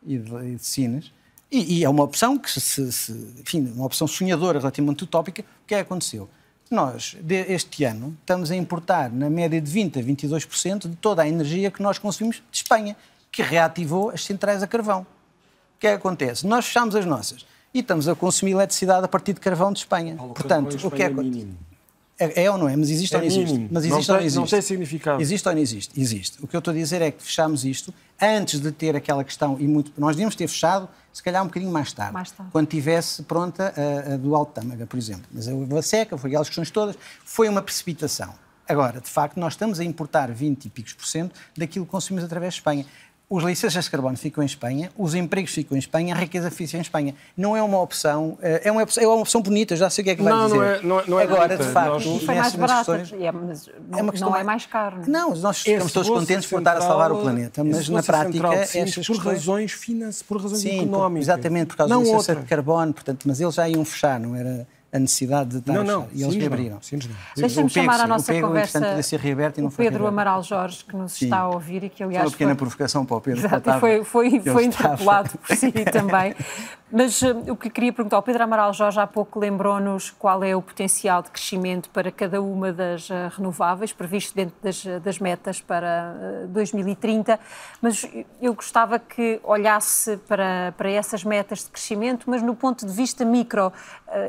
[0.05, 1.11] e de, e de Sines,
[1.53, 5.43] e, e é uma opção que, se, se, enfim, uma opção sonhadora, relativamente utópica.
[5.43, 6.27] O que é que aconteceu?
[6.71, 11.27] Nós, este ano, estamos a importar na média de 20% a 22% de toda a
[11.27, 12.97] energia que nós consumimos de Espanha,
[13.31, 15.01] que reativou as centrais a carvão.
[15.01, 16.47] O que é que acontece?
[16.47, 20.15] Nós fechamos as nossas e estamos a consumir eletricidade a partir de carvão de Espanha.
[20.15, 21.47] Portanto, o que é que acontece?
[22.17, 22.75] É, é, ou não é?
[22.75, 23.51] Mas existe é ou não existe?
[23.51, 23.69] Mínimo.
[23.71, 24.39] Mas existe não ou não existe?
[24.39, 25.21] Não tem significado.
[25.21, 26.01] Existe ou não existe?
[26.01, 26.43] Existe.
[26.43, 29.57] O que eu estou a dizer é que fechamos isto antes de ter aquela questão,
[29.59, 32.51] e muito, nós devíamos ter fechado, se calhar um bocadinho mais tarde, mais tarde.
[32.51, 35.25] quando tivesse pronta a, a do Alto Tâmega, por exemplo.
[35.31, 38.33] Mas a seca, foi aquelas questões todas, foi uma precipitação.
[38.67, 42.25] Agora, de facto, nós estamos a importar 20 e picos por cento daquilo que consumimos
[42.25, 42.85] através de Espanha
[43.33, 46.77] os licenças de carbono ficam em Espanha, os empregos ficam em Espanha, a riqueza fica
[46.77, 47.15] em Espanha.
[47.35, 50.05] Não é uma opção, eh, é uma opção, é uma opção bonita, já sei o
[50.05, 50.57] que é que vai não, dizer.
[50.57, 51.63] Não, é, não, é, não é Agora, bonita.
[51.63, 52.23] de facto, nós...
[52.23, 55.01] foi mais barato, é, mas é uma questão não é mais caro.
[55.07, 59.07] Não, nós ficamos todos contentes por estar a salvar o planeta, mas na prática estas
[59.07, 61.27] por razões financeiras, por razões Sim, económicas.
[61.27, 62.43] exatamente, por causa não da licença outra.
[62.43, 65.83] de carbono, portanto, mas eles já iam fechar, não era a necessidade de estar não,
[65.83, 66.79] não, e eles reabriram.
[67.35, 70.85] Deixa-me chamar a nossa pego, conversa ser reaberto e não o Pedro foi Amaral Jorge,
[70.85, 71.25] que nos sim.
[71.25, 72.57] está a ouvir e que, aliás, foi uma pequena foi...
[72.57, 73.39] provocação para o Pedro.
[73.39, 76.35] Exato, foi, foi, foi interpelado por si também.
[76.95, 80.55] Mas uh, o que queria perguntar, o Pedro Amaral Jorge há pouco lembrou-nos qual é
[80.55, 85.59] o potencial de crescimento para cada uma das uh, renováveis, previsto dentro das, das metas
[85.59, 86.13] para
[86.43, 87.39] uh, 2030,
[87.81, 88.07] mas
[88.39, 93.25] eu gostava que olhasse para, para essas metas de crescimento, mas no ponto de vista
[93.25, 93.73] micro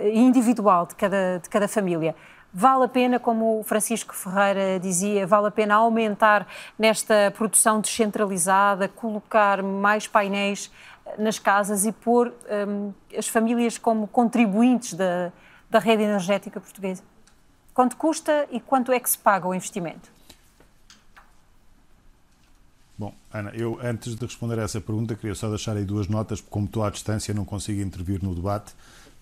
[0.03, 2.15] e individual de cada, de cada família.
[2.57, 6.47] Vale a pena, como o Francisco Ferreira dizia, vale a pena aumentar
[6.78, 10.70] nesta produção descentralizada, colocar mais painéis
[11.18, 12.32] nas casas e pôr
[12.68, 15.32] um, as famílias como contribuintes da,
[15.70, 17.02] da rede energética portuguesa?
[17.72, 20.12] Quanto custa e quanto é que se paga o investimento?
[22.97, 26.40] Bom, Ana, eu antes de responder a essa pergunta queria só deixar aí duas notas,
[26.40, 28.72] porque como estou à distância não consigo intervir no debate,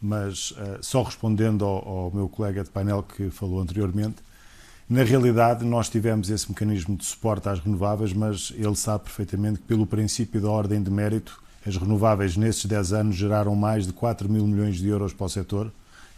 [0.01, 4.17] mas uh, só respondendo ao, ao meu colega de painel que falou anteriormente,
[4.89, 9.65] na realidade, nós tivemos esse mecanismo de suporte às renováveis, mas ele sabe perfeitamente que,
[9.65, 14.29] pelo princípio da ordem de mérito, as renováveis, nesses 10 anos, geraram mais de 4
[14.29, 15.73] mil milhões de euros para o setor,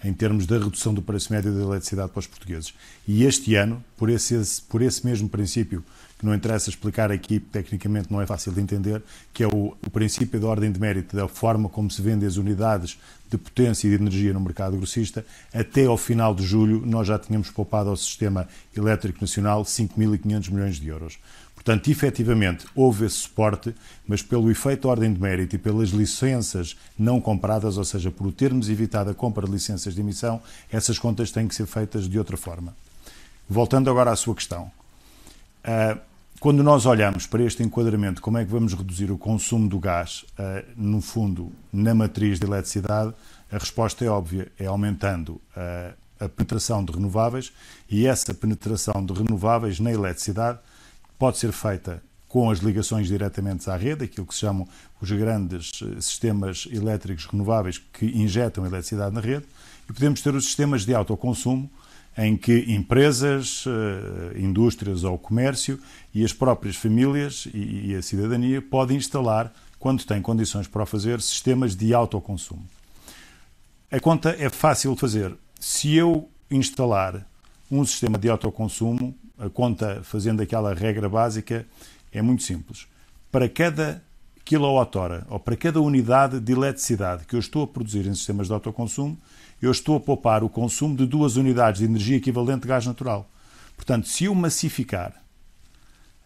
[0.05, 2.75] em termos da redução do preço médio da eletricidade para os portugueses.
[3.09, 4.39] E este ano, por esse,
[4.69, 5.83] por esse mesmo princípio,
[6.19, 9.03] que não interessa explicar aqui, tecnicamente não é fácil de entender,
[9.33, 12.37] que é o, o princípio da ordem de mérito, da forma como se vendem as
[12.37, 12.99] unidades
[13.31, 17.19] de potência e de energia no mercado grossista, até ao final de julho nós já
[17.19, 18.47] tínhamos poupado ao sistema
[18.77, 21.19] elétrico nacional 5.500 milhões de euros.
[21.65, 23.75] Portanto, efetivamente, houve esse suporte,
[24.07, 28.31] mas pelo efeito de ordem de mérito e pelas licenças não compradas, ou seja, por
[28.33, 32.19] termos evitado a compra de licenças de emissão, essas contas têm que ser feitas de
[32.19, 32.77] outra forma.
[33.49, 34.71] Voltando agora à sua questão.
[35.65, 35.97] Ah,
[36.39, 40.27] quando nós olhamos para este enquadramento, como é que vamos reduzir o consumo do gás,
[40.39, 43.15] ah, no fundo, na matriz de eletricidade,
[43.51, 47.55] a resposta é óbvia, é aumentando ah, a penetração de renováveis
[47.89, 50.59] e essa penetração de renováveis na eletricidade
[51.25, 54.69] pode ser feita com as ligações diretamente à rede, aquilo que se chamam
[55.01, 59.47] os grandes eh, sistemas elétricos renováveis que injetam eletricidade na rede,
[59.89, 61.71] e podemos ter os sistemas de autoconsumo,
[62.19, 65.81] em que empresas, eh, indústrias ou comércio
[66.15, 71.23] e as próprias famílias e a cidadania podem instalar, quando têm condições para o fazer,
[71.23, 72.69] sistemas de autoconsumo.
[73.91, 75.35] A conta é fácil de fazer.
[75.59, 77.27] Se eu instalar
[77.71, 81.67] um sistema de autoconsumo, a conta fazendo aquela regra básica
[82.13, 82.87] é muito simples.
[83.31, 84.03] Para cada
[84.45, 88.53] quilowatt-hora ou para cada unidade de eletricidade que eu estou a produzir em sistemas de
[88.53, 89.19] autoconsumo,
[89.61, 93.29] eu estou a poupar o consumo de duas unidades de energia equivalente de gás natural.
[93.77, 95.15] Portanto, se eu massificar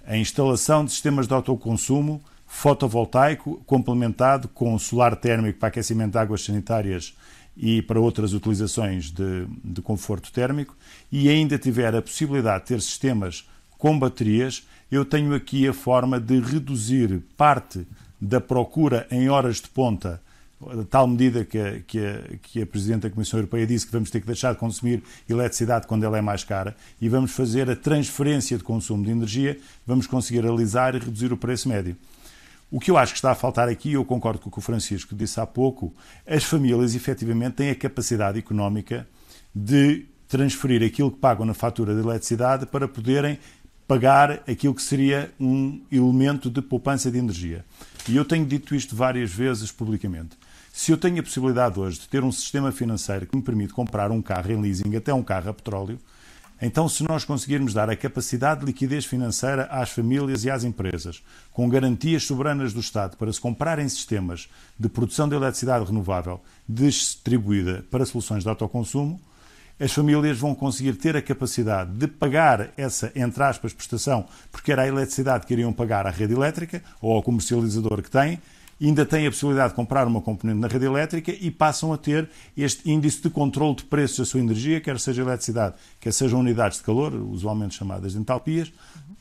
[0.06, 6.42] a instalação de sistemas de autoconsumo fotovoltaico complementado com solar térmico para aquecimento de águas
[6.42, 7.14] sanitárias
[7.58, 10.76] e para outras utilizações de, de conforto térmico,
[11.10, 16.20] e ainda tiver a possibilidade de ter sistemas com baterias, eu tenho aqui a forma
[16.20, 17.86] de reduzir parte
[18.20, 20.20] da procura em horas de ponta,
[20.60, 23.92] de tal medida que a, que, a, que a Presidente da Comissão Europeia disse que
[23.92, 27.70] vamos ter que deixar de consumir eletricidade quando ela é mais cara e vamos fazer
[27.70, 31.96] a transferência de consumo de energia, vamos conseguir alisar e reduzir o preço médio.
[32.70, 34.62] O que eu acho que está a faltar aqui, eu concordo com o que o
[34.62, 35.94] Francisco disse há pouco,
[36.26, 39.08] as famílias efetivamente têm a capacidade económica
[39.54, 43.38] de transferir aquilo que pagam na fatura de eletricidade para poderem
[43.86, 47.64] pagar aquilo que seria um elemento de poupança de energia.
[48.06, 50.36] E eu tenho dito isto várias vezes publicamente.
[50.70, 54.10] Se eu tenho a possibilidade hoje de ter um sistema financeiro que me permite comprar
[54.10, 55.98] um carro em leasing, até um carro a petróleo,
[56.60, 61.22] então, se nós conseguirmos dar a capacidade de liquidez financeira às famílias e às empresas,
[61.52, 64.48] com garantias soberanas do Estado para se comprarem sistemas
[64.78, 69.20] de produção de eletricidade renovável distribuída para soluções de autoconsumo,
[69.78, 74.82] as famílias vão conseguir ter a capacidade de pagar essa, entre aspas, prestação, porque era
[74.82, 78.40] a eletricidade que iriam pagar à rede elétrica ou ao comercializador que tem,
[78.80, 82.28] ainda têm a possibilidade de comprar uma componente na rede elétrica e passam a ter
[82.56, 86.78] este índice de controle de preços da sua energia, quer seja eletricidade, quer sejam unidades
[86.78, 88.72] de calor, usualmente chamadas de entalpias,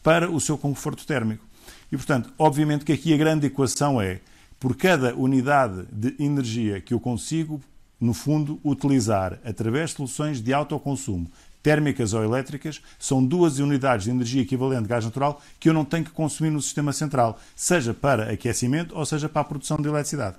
[0.04, 1.44] para o seu conforto térmico.
[1.92, 4.20] E, portanto, obviamente que aqui a grande equação é,
[4.60, 7.62] por cada unidade de energia que eu consigo,
[8.00, 11.28] no fundo, utilizar através de soluções de autoconsumo,
[11.62, 15.84] térmicas ou elétricas, são duas unidades de energia equivalente de gás natural que eu não
[15.84, 19.88] tenho que consumir no sistema central, seja para aquecimento ou seja para a produção de
[19.88, 20.38] eletricidade.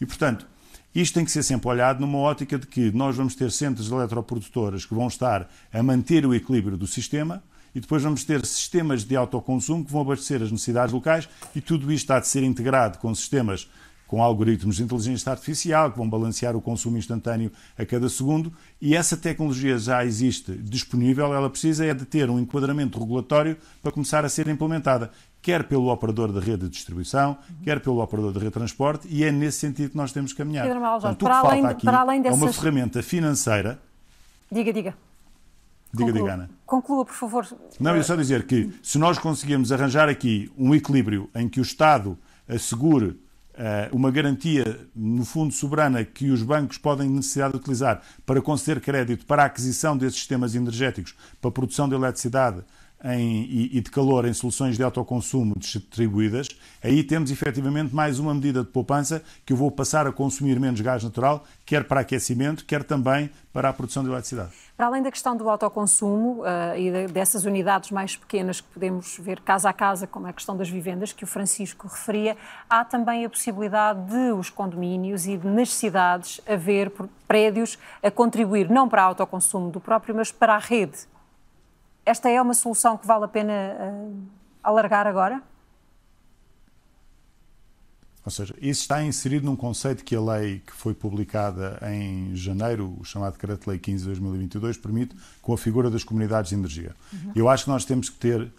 [0.00, 0.46] E, portanto,
[0.94, 4.84] isto tem que ser sempre olhado numa ótica de que nós vamos ter centros eletroprodutores
[4.84, 7.42] que vão estar a manter o equilíbrio do sistema
[7.74, 11.92] e depois vamos ter sistemas de autoconsumo que vão abastecer as necessidades locais e tudo
[11.92, 13.68] isto está de ser integrado com sistemas
[14.10, 18.96] com algoritmos de inteligência artificial que vão balancear o consumo instantâneo a cada segundo e
[18.96, 24.24] essa tecnologia já existe disponível, ela precisa é de ter um enquadramento regulatório para começar
[24.24, 28.50] a ser implementada, quer pelo operador da rede de distribuição, quer pelo operador da rede
[28.50, 30.66] de transporte e é nesse sentido que nós temos que caminhar.
[30.66, 32.42] Portanto, o que para além, aqui para além dessas...
[32.42, 33.80] é uma ferramenta financeira
[34.50, 34.94] Diga, diga.
[35.94, 36.12] Diga, Conclua.
[36.12, 36.50] diga, Ana.
[36.66, 37.46] Conclua, por favor.
[37.78, 41.62] Não, eu só dizer que se nós conseguirmos arranjar aqui um equilíbrio em que o
[41.62, 42.18] Estado
[42.48, 43.16] assegure
[43.92, 49.26] uma garantia, no fundo, soberana que os bancos podem necessitar de utilizar para conceder crédito
[49.26, 52.62] para a aquisição desses sistemas energéticos, para a produção de eletricidade
[53.04, 56.48] em- e, e de calor em soluções de autoconsumo distribuídas,
[56.82, 60.80] aí temos efetivamente mais uma medida de poupança que eu vou passar a consumir menos
[60.80, 64.50] gás natural, quer para aquecimento, quer também para a produção de eletricidade.
[64.76, 69.18] Para além da questão do autoconsumo eh, e de- dessas unidades mais pequenas que podemos
[69.18, 72.36] ver casa a casa, como a questão das vivendas que o Francisco referia,
[72.68, 76.92] há também a possibilidade de os condomínios e de nas cidades haver
[77.26, 80.98] prédios a contribuir não para o autoconsumo do próprio, mas para a rede.
[82.10, 84.08] Esta é uma solução que vale a pena eh,
[84.64, 85.40] alargar agora?
[88.26, 92.96] Ou seja, isso está inserido num conceito que a lei que foi publicada em janeiro,
[92.98, 96.96] o chamado Decreto-Lei 15 de 2022, permite, com a figura das comunidades de energia.
[97.32, 98.52] Eu acho que nós temos que ter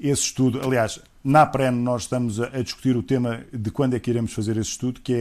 [0.00, 0.62] esse estudo.
[0.62, 4.32] Aliás, na PREN nós estamos a, a discutir o tema de quando é que iremos
[4.32, 5.12] fazer esse estudo, que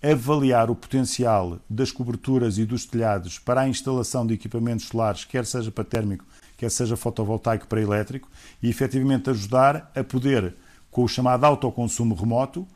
[0.00, 5.24] é avaliar o potencial das coberturas e dos telhados para a instalação de equipamentos solares,
[5.24, 6.24] quer seja para térmico,
[6.56, 8.28] quer seja fotovoltaico para elétrico,
[8.62, 10.54] e efetivamente ajudar a poder,
[10.90, 12.66] com o chamado autoconsumo remoto,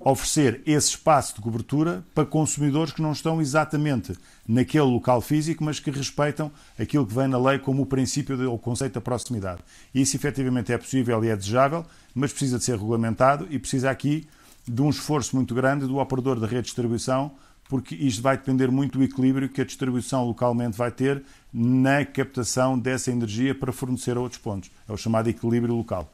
[0.00, 4.14] oferecer esse espaço de cobertura para consumidores que não estão exatamente
[4.48, 8.58] naquele local físico, mas que respeitam aquilo que vem na lei como o princípio do
[8.58, 9.62] conceito da proximidade.
[9.94, 11.84] Isso efetivamente é possível e é desejável,
[12.14, 14.26] mas precisa de ser regulamentado e precisa aqui
[14.66, 17.32] de um esforço muito grande do operador da rede de distribuição,
[17.70, 21.22] porque isto vai depender muito do equilíbrio que a distribuição localmente vai ter
[21.54, 24.70] na captação dessa energia para fornecer a outros pontos.
[24.88, 26.06] É o chamado equilíbrio local.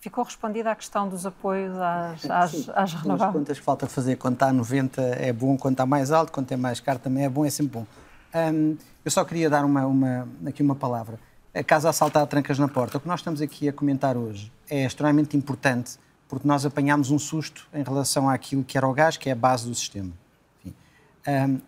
[0.00, 3.32] Ficou respondida a questão dos apoios às, às, Sim, às são as renováveis?
[3.38, 4.16] contas que falta fazer.
[4.16, 7.24] Quando está a 90 é bom, quando está mais alto, quando é mais caro também
[7.24, 7.86] é bom, é sempre bom.
[8.34, 11.18] Hum, eu só queria dar uma, uma- aqui uma palavra.
[11.54, 12.98] A casa a saltar trancas na porta.
[12.98, 15.92] O que nós estamos aqui a comentar hoje é extremamente importante
[16.28, 19.36] porque nós apanhámos um susto em relação àquilo que era o gás, que é a
[19.36, 20.10] base do sistema.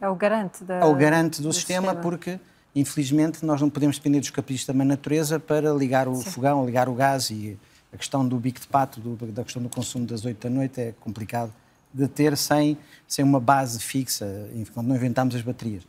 [0.00, 2.38] É o garante, da, é o garante do, sistema, porque,
[2.74, 6.94] infelizmente, nós não podemos depender dos caprichos da natureza para ligar o fogão, ligar o
[6.94, 7.58] gás e
[7.92, 10.80] a questão do bico de pato, do- da questão do consumo das 8 da noite
[10.80, 11.52] é complicado
[11.94, 12.76] de ter sem,
[13.08, 15.82] sem uma base fixa, enquanto não inventámos as baterias.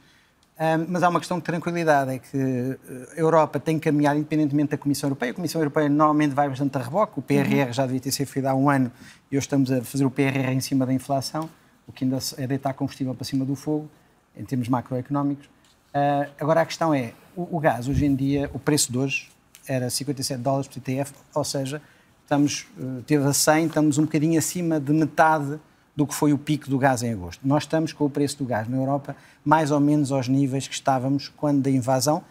[0.59, 2.77] Ahm, mas há uma questão de tranquilidade, é que eh,
[3.15, 5.31] a Europa tem que caminhar independentemente da Comissão Europeia.
[5.31, 8.45] A Comissão Europeia normalmente vai bastante a reboque, o PRR já devia ter sido feito
[8.47, 8.91] há um ano
[9.31, 11.47] e hoje estamos a fazer o PRR em cima da inflação,
[11.87, 13.89] o que ainda é deitar combustível para cima do fogo,
[14.35, 15.49] em termos macroeconómicos.
[15.93, 19.29] Ah, agora a questão é, o, o gás hoje em dia, o preço de hoje
[19.67, 21.81] era 57 dólares por TTF, ou seja,
[22.23, 25.59] estamos, eh, teve a 100, estamos um bocadinho acima de metade
[25.95, 27.45] do que foi o pico do gás em agosto.
[27.45, 30.73] Nós estamos com o preço do gás na Europa mais ou menos aos níveis que
[30.73, 32.23] estávamos quando da invasão,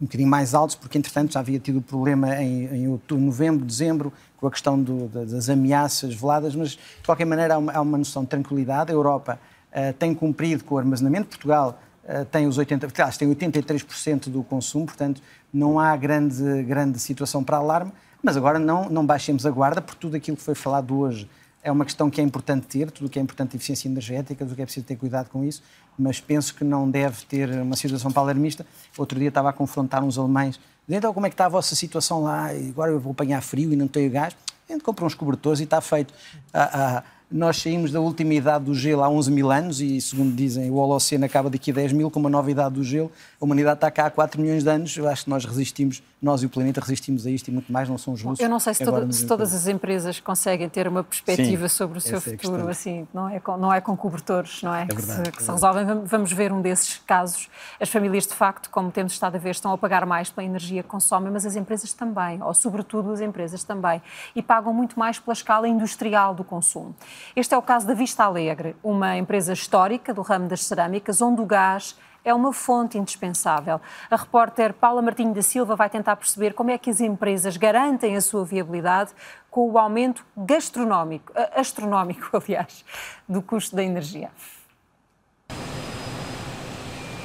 [0.00, 4.12] um bocadinho mais altos, porque entretanto já havia tido problema em, em outubro, novembro, dezembro,
[4.44, 7.80] com a questão do- da- das ameaças veladas, mas de qualquer maneira há uma, há
[7.80, 8.90] uma noção de tranquilidade.
[8.92, 9.38] A Europa
[9.72, 14.42] eh, tem cumprido com o armazenamento, Portugal eh, tem os 80, aliás, tem 83% do
[14.42, 15.22] consumo, portanto
[15.52, 17.90] não há grande, grande situação para alarme,
[18.22, 21.26] mas agora não, não baixemos a guarda, porque tudo aquilo que foi falado hoje
[21.64, 24.52] é uma questão que é importante ter, tudo o que é importante eficiência energética, tudo
[24.52, 25.62] o que é preciso ter cuidado com isso,
[25.98, 28.66] mas penso que não deve ter uma situação para alarmista.
[28.98, 32.22] Outro dia estava a confrontar uns alemães, então como é que está a vossa situação
[32.22, 34.36] lá, e agora eu vou apanhar frio e não tenho gás.
[34.68, 36.12] A gente compra uns cobertores e está feito.
[36.52, 40.34] Ah, ah, nós saímos da última idade do gelo há 11 mil anos e, segundo
[40.34, 43.10] dizem, o Holoceno acaba daqui a 10 mil, com uma nova idade do gelo.
[43.40, 44.96] A humanidade está cá há 4 milhões de anos.
[44.96, 47.88] Eu acho que nós resistimos, nós e o planeta resistimos a isto e muito mais,
[47.88, 48.40] não são os russos.
[48.40, 51.98] Eu não sei se, toda- se todas as empresas conseguem ter uma perspectiva Sim, sobre
[51.98, 52.68] o seu é futuro, questão.
[52.68, 54.86] assim, não é, com, não é com cobertores, não é?
[54.86, 55.84] que, verdade, se, que é se resolvem.
[55.84, 57.48] Vamos- Vamos ver um desses casos.
[57.80, 60.82] As famílias, de facto, como temos estado a ver, estão a pagar mais pela energia
[60.82, 64.00] que consomem, mas as empresas também, ou sobretudo as empresas também,
[64.34, 66.94] e pagam muito mais pela escala industrial do consumo.
[67.36, 71.40] Este é o caso da Vista Alegre, uma empresa histórica do ramo das cerâmicas, onde
[71.40, 73.80] o gás é uma fonte indispensável.
[74.10, 78.16] A repórter Paula Martinho da Silva vai tentar perceber como é que as empresas garantem
[78.16, 79.10] a sua viabilidade
[79.50, 82.84] com o aumento gastronómico, a- astronómico, aliás,
[83.28, 84.30] do custo da energia.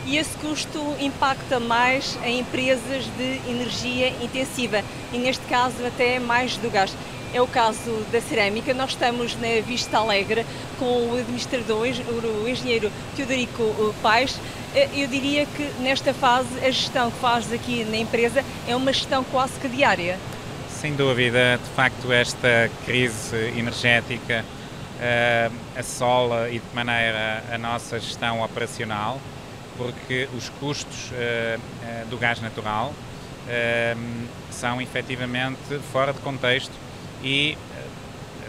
[0.06, 4.82] e esse custo impacta mais em empresas de energia intensiva
[5.14, 6.96] e neste caso até mais do gás.
[7.34, 8.74] É o caso da cerâmica.
[8.74, 10.46] Nós estamos na Vista Alegre
[10.78, 11.88] com o administrador,
[12.44, 14.40] o engenheiro Teodorico Paes.
[14.94, 19.24] Eu diria que nesta fase a gestão que faz aqui na empresa é uma gestão
[19.24, 20.18] quase que diária.
[20.70, 24.46] Sem dúvida, de facto, esta crise energética
[25.00, 29.20] uh, assola e de maneira a nossa gestão operacional,
[29.78, 32.94] porque os custos uh, uh, do gás natural
[34.52, 36.72] são efetivamente fora de contexto
[37.24, 37.58] e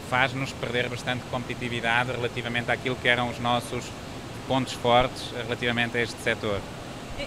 [0.09, 3.85] faz-nos perder bastante competitividade relativamente àquilo que eram os nossos
[4.49, 6.61] pontos fortes relativamente a este setor.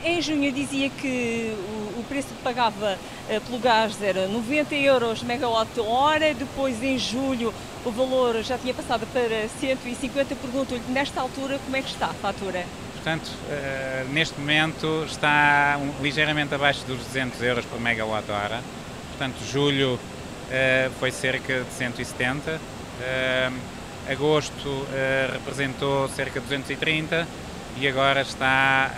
[0.04, 1.56] Em junho dizia que
[1.98, 2.98] o preço que pagava
[3.30, 7.54] eh, pelo gás era 90 euros megawatt-hora, depois em julho
[7.86, 10.36] o valor já tinha passado para 150.
[10.36, 12.66] Pergunto-lhe, nesta altura, como é que está a fatura?
[12.94, 13.30] Portanto,
[14.12, 18.62] neste momento está ligeiramente abaixo dos 200 euros por megawatt-hora.
[19.10, 20.00] Portanto, julho
[21.00, 22.52] foi cerca de 170.
[22.52, 23.54] Uh,
[24.12, 24.86] agosto
[25.32, 27.28] representou cerca de 230
[27.78, 28.92] e agora está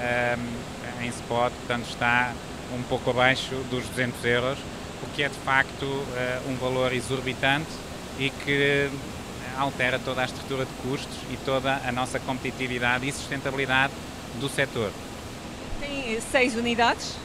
[1.01, 2.33] em spot, portanto está
[2.73, 4.57] um pouco abaixo dos 200 euros,
[5.03, 5.85] o que é de facto
[6.49, 7.69] um valor exorbitante
[8.17, 8.89] e que
[9.57, 13.93] altera toda a estrutura de custos e toda a nossa competitividade e sustentabilidade
[14.39, 14.91] do setor.
[15.79, 17.15] Tem seis unidades?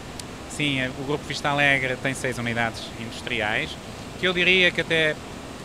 [0.50, 3.70] Sim, o Grupo Vista Alegre tem seis unidades industriais,
[4.20, 5.16] que eu diria que até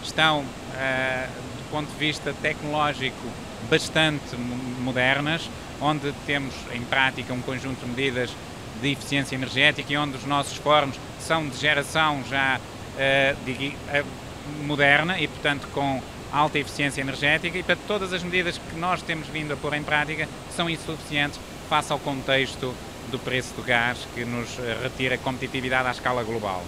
[0.02, 1.28] estão, uh,
[1.58, 3.28] do ponto de vista tecnológico,
[3.70, 4.36] bastante
[4.80, 5.50] modernas,
[5.82, 8.30] onde temos em prática um conjunto de medidas
[8.82, 14.06] de eficiência energética e onde os nossos fornos são de geração já uh,
[14.66, 16.02] moderna e, portanto, com
[16.32, 19.84] alta eficiência energética e, para todas as medidas que nós temos vindo a pôr em
[19.84, 22.74] prática são insuficientes face ao contexto
[23.12, 26.64] do preço do gás que nos eh, retira competitividade à escala global.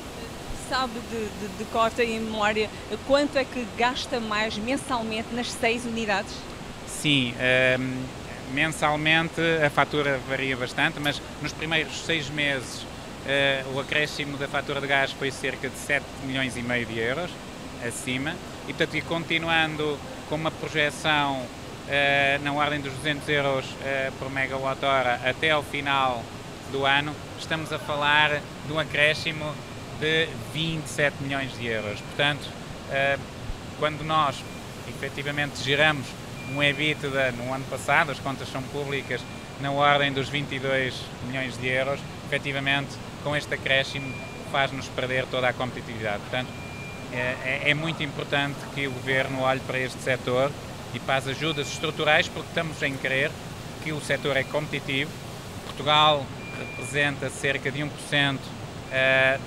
[0.69, 2.69] Sabe de, de, de cota e memória
[3.07, 6.34] quanto é que gasta mais mensalmente nas seis unidades?
[6.88, 8.03] Sim, ehm,
[8.53, 14.81] mensalmente a fatura varia bastante, mas nos primeiros seis meses uh, o acréscimo da fatura
[14.81, 17.30] de gás foi cerca de 7 milhões e meio de euros
[17.85, 18.35] acima
[18.68, 19.98] e, portanto, e continuando
[20.30, 26.23] com uma projeção uh, na ordem dos 200 euros uh, por megawatt-hora até ao final
[26.72, 29.45] do ano, estamos a falar de um acréscimo
[29.99, 31.99] de 27 milhões de euros.
[32.02, 32.48] Portanto,
[33.80, 34.36] quando nós
[34.88, 36.06] efetivamente geramos
[36.53, 39.22] um EBITDA no ano passado, as contas são públicas,
[39.60, 40.94] na ordem dos 22
[41.26, 42.90] milhões de euros, efetivamente
[43.24, 44.14] com este acréscimo
[44.52, 46.19] faz-nos perder toda a competitividade.
[46.19, 46.49] Portanto,
[47.11, 50.52] é, é, é, muito importante que o Governo olhe para este setor
[50.94, 53.32] e para as ajudas estruturais, porque estamos em crer
[53.84, 55.11] que o setor é competitivo.
[55.65, 56.26] Portugal
[56.60, 58.30] representa cerca de 1% eh,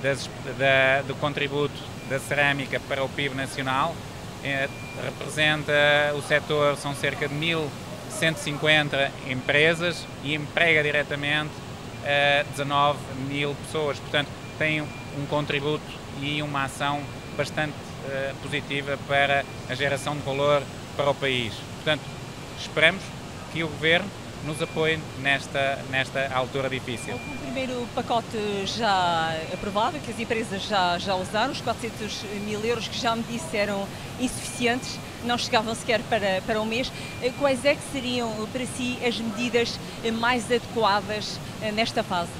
[0.01, 1.73] das, da, do contributo
[2.09, 3.95] da cerâmica para o PIB nacional
[4.43, 4.67] é,
[5.03, 5.73] representa
[6.15, 12.97] o setor, são cerca de 1.150 empresas e emprega diretamente uh, 19
[13.27, 13.99] mil pessoas.
[13.99, 15.83] Portanto, tem um contributo
[16.19, 17.01] e uma ação
[17.37, 17.73] bastante
[18.41, 20.63] positiva para a geração de valor
[20.97, 21.53] para o país.
[21.75, 22.01] Portanto,
[22.59, 23.03] esperamos
[23.53, 24.09] que o Governo
[24.45, 27.15] nos apoiem nesta, nesta altura difícil.
[27.15, 32.87] O primeiro pacote já aprovado, que as empresas já, já usaram, os 400 mil euros
[32.87, 33.87] que já me disseram
[34.19, 36.91] insuficientes, não chegavam sequer para, para um mês.
[37.39, 39.79] Quais é que seriam para si as medidas
[40.19, 42.31] mais adequadas eh, nesta fase?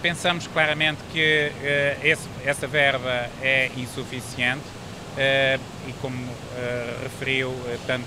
[0.00, 7.54] Pensamos claramente que uh, esse, essa verba é insuficiente uh, e, como uh, referiu,
[7.86, 8.06] tanto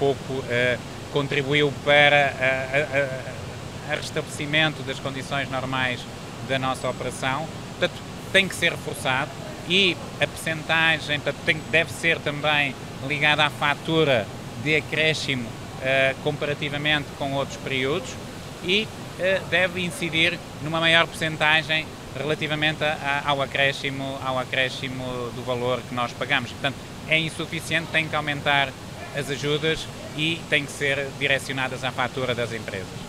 [0.00, 0.42] pouco
[1.16, 2.34] contribuiu para
[3.86, 5.98] o restabelecimento das condições normais
[6.46, 7.48] da nossa operação.
[7.70, 7.98] Portanto,
[8.30, 9.30] tem que ser reforçado
[9.66, 12.74] e a percentagem tem, deve ser também
[13.08, 14.26] ligada à fatura
[14.62, 18.10] de acréscimo uh, comparativamente com outros períodos
[18.62, 18.86] e
[19.18, 25.80] uh, deve incidir numa maior percentagem relativamente a, a, ao, acréscimo, ao acréscimo do valor
[25.88, 26.50] que nós pagamos.
[26.50, 26.76] Portanto,
[27.08, 28.68] é insuficiente, tem que aumentar
[29.16, 29.86] as ajudas
[30.16, 33.06] e têm que ser direcionadas à fatura das empresas.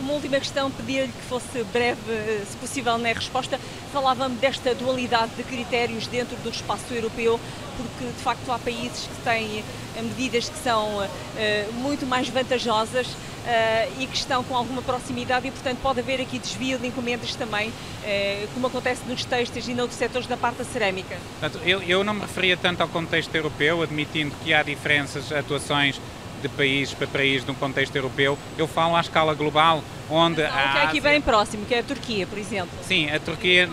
[0.00, 2.00] Uma última questão, pedir-lhe que fosse breve,
[2.48, 3.58] se possível, na resposta.
[3.92, 7.38] Falava-me desta dualidade de critérios dentro do espaço europeu,
[7.76, 9.64] porque de facto há países que têm
[9.96, 15.48] eh, medidas que são uh, muito mais vantajosas uh, e que estão com alguma proximidade
[15.48, 19.74] e, portanto, pode haver aqui desvio de encomendas também, uh, como acontece nos textos e
[19.74, 21.16] noutros setores da parte da cerâmica.
[21.64, 26.00] Eu, eu não me referia tanto ao contexto europeu, admitindo que há diferenças, atuações
[26.42, 30.48] de país para país num contexto europeu, eu falo à escala global, onde há...
[30.48, 32.70] que é aqui bem próximo, que é a Turquia, por exemplo.
[32.82, 33.68] Sim, a Turquia,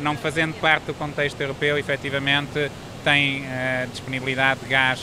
[0.00, 2.70] não fazendo parte do contexto europeu, efetivamente,
[3.04, 3.44] tem
[3.90, 5.00] disponibilidade de gás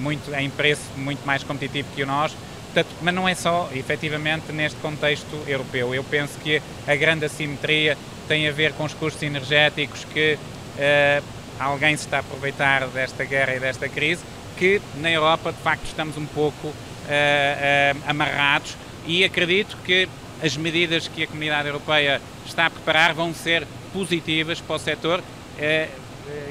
[0.00, 2.36] muito, em preço muito mais competitivo que o nosso.
[2.72, 5.94] Portanto, mas não é só, efetivamente, neste contexto europeu.
[5.94, 7.96] Eu penso que a grande assimetria
[8.28, 11.24] tem a ver com os custos energéticos que uh,
[11.58, 14.22] alguém se está a aproveitar desta guerra e desta crise,
[14.58, 18.76] que na Europa, de facto, estamos um pouco uh, uh, amarrados
[19.06, 20.08] e acredito que
[20.42, 25.22] as medidas que a comunidade europeia está a preparar vão ser positivas para o setor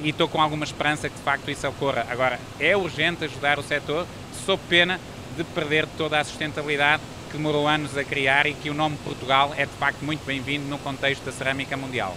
[0.01, 2.05] e estou com alguma esperança que de facto isso ocorra.
[2.09, 4.05] Agora, é urgente ajudar o setor,
[4.45, 4.99] sob pena
[5.37, 9.53] de perder toda a sustentabilidade que demorou anos a criar e que o nome Portugal
[9.55, 12.15] é de facto muito bem-vindo no contexto da cerâmica mundial.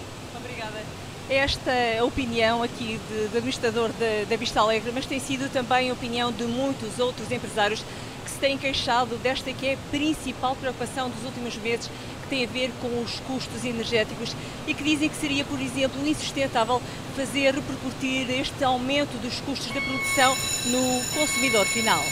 [1.31, 1.71] Esta
[2.03, 3.89] opinião aqui de, de administrador
[4.29, 7.85] da Vista Alegre, mas tem sido também a opinião de muitos outros empresários
[8.25, 11.89] que se têm queixado desta que é a principal preocupação dos últimos meses,
[12.23, 14.35] que tem a ver com os custos energéticos
[14.67, 16.81] e que dizem que seria, por exemplo, insustentável
[17.15, 20.35] fazer repercutir este aumento dos custos da produção
[20.65, 22.03] no consumidor final.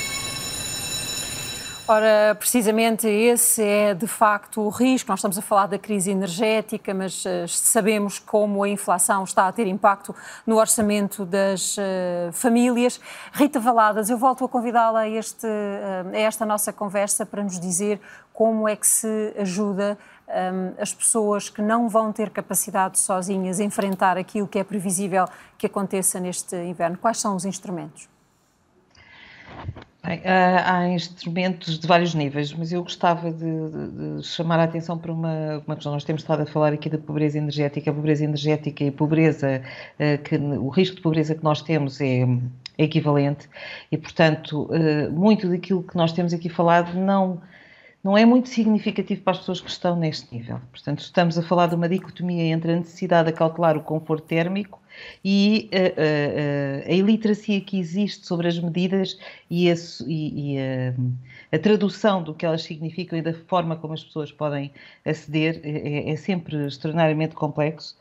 [1.91, 5.09] Ora, precisamente esse é de facto o risco.
[5.09, 9.51] Nós estamos a falar da crise energética, mas uh, sabemos como a inflação está a
[9.51, 10.13] ter impacto
[10.45, 13.01] no orçamento das uh, famílias.
[13.33, 17.99] Rita Valadas, eu volto a convidá-la a, uh, a esta nossa conversa para nos dizer
[18.31, 19.97] como é que se ajuda
[20.79, 25.25] as pessoas que não vão ter capacidade sozinhas enfrentar aquilo que é previsível
[25.57, 26.99] que aconteça neste inverno.
[26.99, 28.07] Quais são os instrumentos?
[30.01, 35.11] Bem, há instrumentos de vários níveis, mas eu gostava de, de, chamar a atenção para
[35.11, 35.91] uma, uma questão.
[35.91, 37.91] Nós temos estado a falar aqui da pobreza energética.
[37.91, 39.61] A pobreza energética e pobreza,
[39.99, 42.21] eh, que, o risco de pobreza que nós temos é,
[42.77, 43.49] é equivalente
[43.91, 47.41] e, portanto, eh, muito daquilo que nós temos aqui falado não
[48.03, 50.61] não é muito significativo para as pessoas que estão neste nível.
[50.71, 54.79] Portanto, estamos a falar de uma dicotomia entre a necessidade de cautelar o conforto térmico
[55.23, 59.17] e a, eh, eh, eh, a iliteracia que existe sobre as medidas
[59.49, 59.75] e, a,
[60.07, 60.57] e
[61.51, 64.71] a, tradução do que elas significam e da forma como as pessoas podem
[65.05, 67.97] aceder é, é sempre extraordinariamente complexo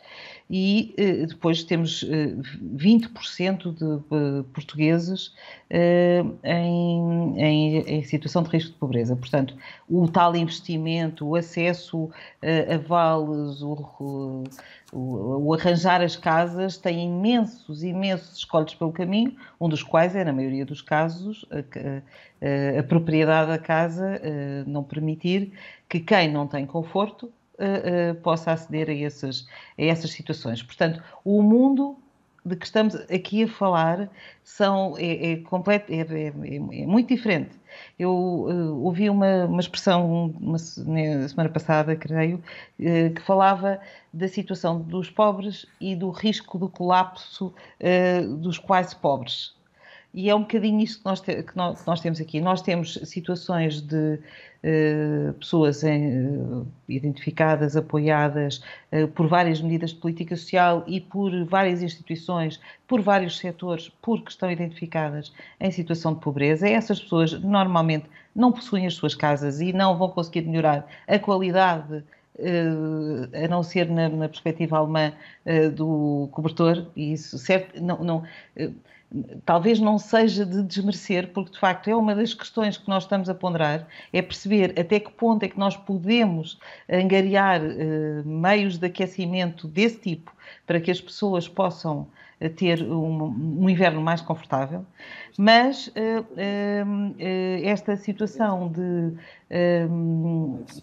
[0.50, 5.34] e eh, depois temos 20% eh, de eh, portugueses
[5.70, 9.14] em, em, em, situação de risco de pobreza.
[9.14, 9.54] Portanto,
[9.88, 12.10] o tal investimento, o acesso
[12.42, 14.44] a vales, o,
[14.90, 20.24] o, o, arranjar as casas tem imensos, imensos escolhos pelo caminho, um dos quais é,
[20.24, 24.18] na maioria dos casos, a, a, a propriedade da casa
[24.66, 25.52] não permitir
[25.86, 29.46] que quem não tem conforto uh, possa aceder a essas,
[29.78, 30.62] a essas situações.
[30.62, 31.96] Portanto, o mundo
[32.48, 34.08] de que estamos aqui a falar
[34.42, 37.50] são, é, é, completo, é, é, é muito diferente.
[37.98, 40.56] Eu uh, ouvi uma, uma expressão uma,
[40.86, 42.42] na semana passada, creio,
[42.80, 43.78] uh, que falava
[44.12, 49.57] da situação dos pobres e do risco do colapso uh, dos quase pobres.
[50.14, 52.40] E é um bocadinho isto que nós, te, que nós, que nós temos aqui.
[52.40, 54.18] Nós temos situações de
[54.64, 61.44] uh, pessoas em, uh, identificadas, apoiadas uh, por várias medidas de política social e por
[61.44, 66.66] várias instituições, por vários setores, porque estão identificadas em situação de pobreza.
[66.66, 72.02] Essas pessoas normalmente não possuem as suas casas e não vão conseguir melhorar a qualidade
[73.34, 75.12] a não ser na, na perspectiva alemã
[75.74, 78.22] do cobertor, e isso certo, não, não
[79.44, 83.28] talvez não seja de desmerecer, porque de facto é uma das questões que nós estamos
[83.28, 86.58] a ponderar, é perceber até que ponto é que nós podemos
[86.90, 90.32] angariar uh, meios de aquecimento desse tipo
[90.66, 92.06] para que as pessoas possam
[92.56, 93.24] ter um,
[93.62, 94.84] um, inverno mais confortável,
[95.36, 97.14] mas uh,
[97.62, 99.12] esta situação de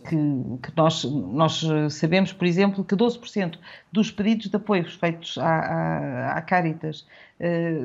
[0.03, 0.15] que,
[0.63, 3.57] que, nós, nós sabemos, por exemplo, que 12%
[3.91, 7.05] dos pedidos de apoio feitos à, à, à Caritas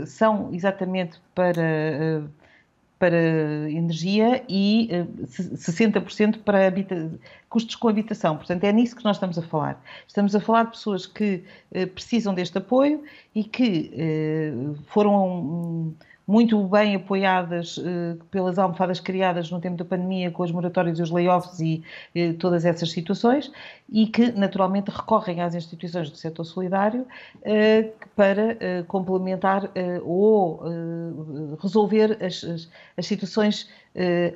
[0.06, 2.24] são exatamente para,
[3.00, 3.16] para
[3.70, 7.10] energia e uh, 60% para habita
[7.48, 8.36] custos com habitação.
[8.36, 9.82] Portanto, é nisso que nós estamos a falar.
[10.06, 11.42] Estamos a falar de pessoas que
[11.74, 13.02] uh, precisam deste apoio
[13.34, 13.90] e que
[14.86, 15.94] foram.
[16.30, 21.02] Muito bem apoiadas uh, pelas almofadas criadas no tempo da pandemia, com as moratórias e
[21.02, 21.82] os layoffs e
[22.14, 23.50] uh, todas essas situações,
[23.90, 29.70] e que naturalmente recorrem às instituições do setor solidário uh, para complementar
[30.04, 30.62] ou
[31.60, 33.68] resolver as, as, as situações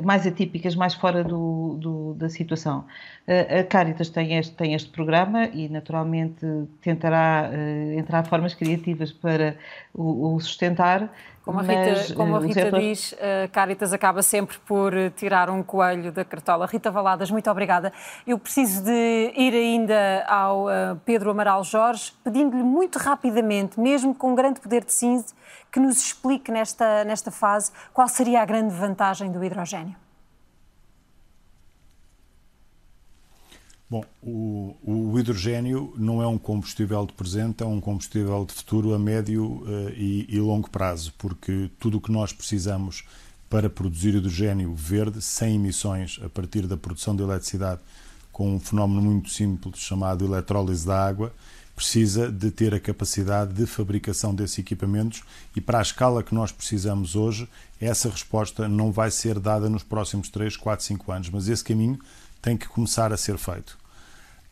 [0.02, 2.86] mais atípicas, mais fora do, do, da situação.
[3.26, 6.46] a Caritas tem este, tem este programa e, naturalmente,
[6.80, 7.50] tentará
[7.96, 9.56] entrar formas criativas para
[9.94, 11.08] o, o sustentar,
[11.44, 12.80] como a Rita Rita, como a Rita erros...
[12.80, 16.66] diz, a Caritas acaba sempre por tirar um coelho da cartola.
[16.66, 17.92] Rita Valadas, muito obrigada.
[18.26, 20.66] Eu preciso de ir ainda ao
[21.04, 25.34] Pedro Amaral Jorge, pedindo-lhe muito rapidamente, mesmo com grande poder de síntese,
[25.70, 30.03] que nos explique nesta, nesta fase qual seria a grande vantagem do hidrogênio.
[33.94, 38.92] Bom, o, o, hidrogênio não é um combustível de presente, é um combustível de futuro
[38.92, 43.04] a médio uh, e, e, longo prazo, porque tudo o que nós precisamos
[43.48, 47.80] para produzir hidrogênio verde, sem emissões, a partir da produção de eletricidade,
[48.32, 51.32] com um fenómeno muito simples chamado eletrólise da água,
[51.76, 55.22] precisa de ter a capacidade de fabricação desses equipamentos
[55.54, 57.48] e para a escala que nós precisamos hoje,
[57.80, 62.00] essa resposta não vai ser dada nos próximos 3, 4, 5 anos, mas esse caminho
[62.42, 63.83] tem que começar a ser feito.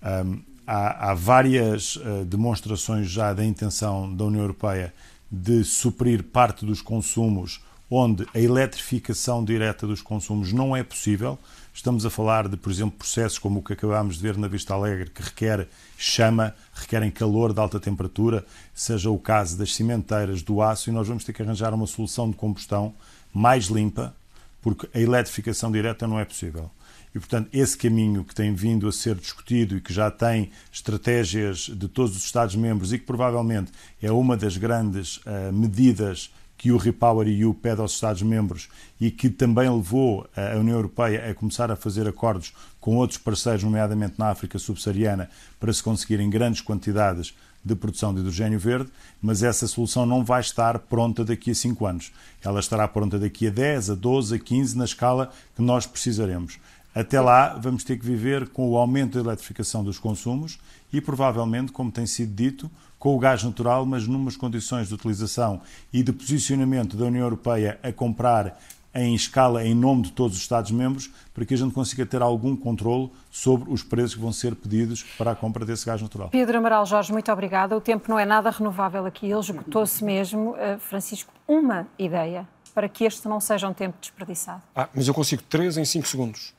[0.03, 4.93] Um, há, há, várias uh, demonstrações já da intenção da União Europeia
[5.31, 7.61] de suprir parte dos consumos
[7.95, 11.39] onde a eletrificação direta dos consumos não é possível.
[11.75, 14.73] Estamos a falar de, por exemplo, processos como o que acabámos de ver na Vista
[14.73, 15.69] Alegre, que requer
[15.99, 21.07] chama, requerem calor de alta temperatura, seja o caso das cimenteiras, do aço, e nós
[21.07, 22.95] vamos ter que arranjar uma solução de combustão
[23.33, 24.15] mais limpa,
[24.63, 26.71] porque a eletrificação direta não é possível.
[27.15, 31.71] E, portanto, esse caminho que tem vindo a ser discutido e que já tem estratégias
[31.73, 33.71] de todos os Estados-membros e que provavelmente
[34.01, 36.33] é uma das grandes uh, medidas
[36.63, 38.69] que o Repower EU pede aos Estados-membros
[39.01, 43.65] e que também levou a União Europeia a começar a fazer acordos com outros parceiros,
[43.65, 45.29] nomeadamente na África subsaariana,
[45.59, 47.35] para se conseguirem grandes quantidades
[47.65, 48.91] de produção de hidrogênio verde,
[49.21, 52.13] mas essa solução não vai estar pronta daqui a 5 anos.
[52.45, 56.59] Ela estará pronta daqui a 10, a 12, a 15, na escala que nós precisaremos.
[56.95, 60.59] Até lá, vamos ter que viver com o aumento da eletrificação dos consumos
[60.93, 65.63] e, provavelmente, como tem sido dito, com o gás natural, mas numas condições de utilização
[65.91, 68.59] e de posicionamento da União Europeia a comprar
[68.95, 72.55] em escala em nome de todos os Estados-membros, para que a gente consiga ter algum
[72.55, 76.29] controle sobre os preços que vão ser pedidos para a compra desse gás natural.
[76.29, 77.75] Pedro Amaral Jorge, muito obrigada.
[77.75, 80.51] O tempo não é nada renovável aqui, ele esgotou-se mesmo.
[80.51, 84.63] Uh, Francisco, uma ideia para que este não seja um tempo desperdiçado.
[84.77, 86.53] Ah, mas eu consigo três em cinco segundos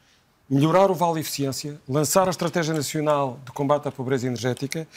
[0.54, 4.88] melhorar o Vale Eficiência, lançar a Estratégia Nacional de Combate à Pobreza Energética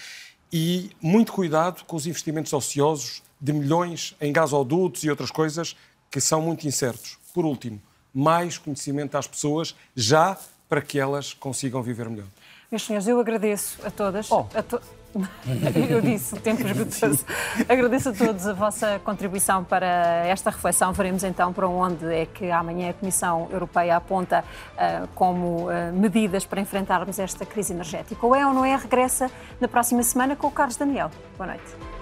[0.53, 5.75] e muito cuidado com os investimentos ociosos de milhões em gasodutos e outras coisas
[6.11, 7.19] que são muito incertos.
[7.33, 7.81] Por último,
[8.13, 10.39] mais conhecimento às pessoas já
[10.69, 12.27] para que elas consigam viver melhor.
[12.71, 14.31] Meus senhores, eu agradeço a todas.
[14.31, 14.47] Oh.
[14.55, 14.79] A to...
[15.89, 17.25] Eu disse, o tempo esgotou-se.
[17.69, 19.87] Agradeço a todos a vossa contribuição para
[20.27, 20.93] esta reflexão.
[20.93, 24.45] Veremos então para onde é que amanhã a Comissão Europeia aponta
[24.75, 28.25] uh, como uh, medidas para enfrentarmos esta crise energética.
[28.27, 29.31] Ou é ou não é, regressa
[29.61, 31.11] na próxima semana com o Carlos Daniel.
[31.37, 31.96] Boa noite.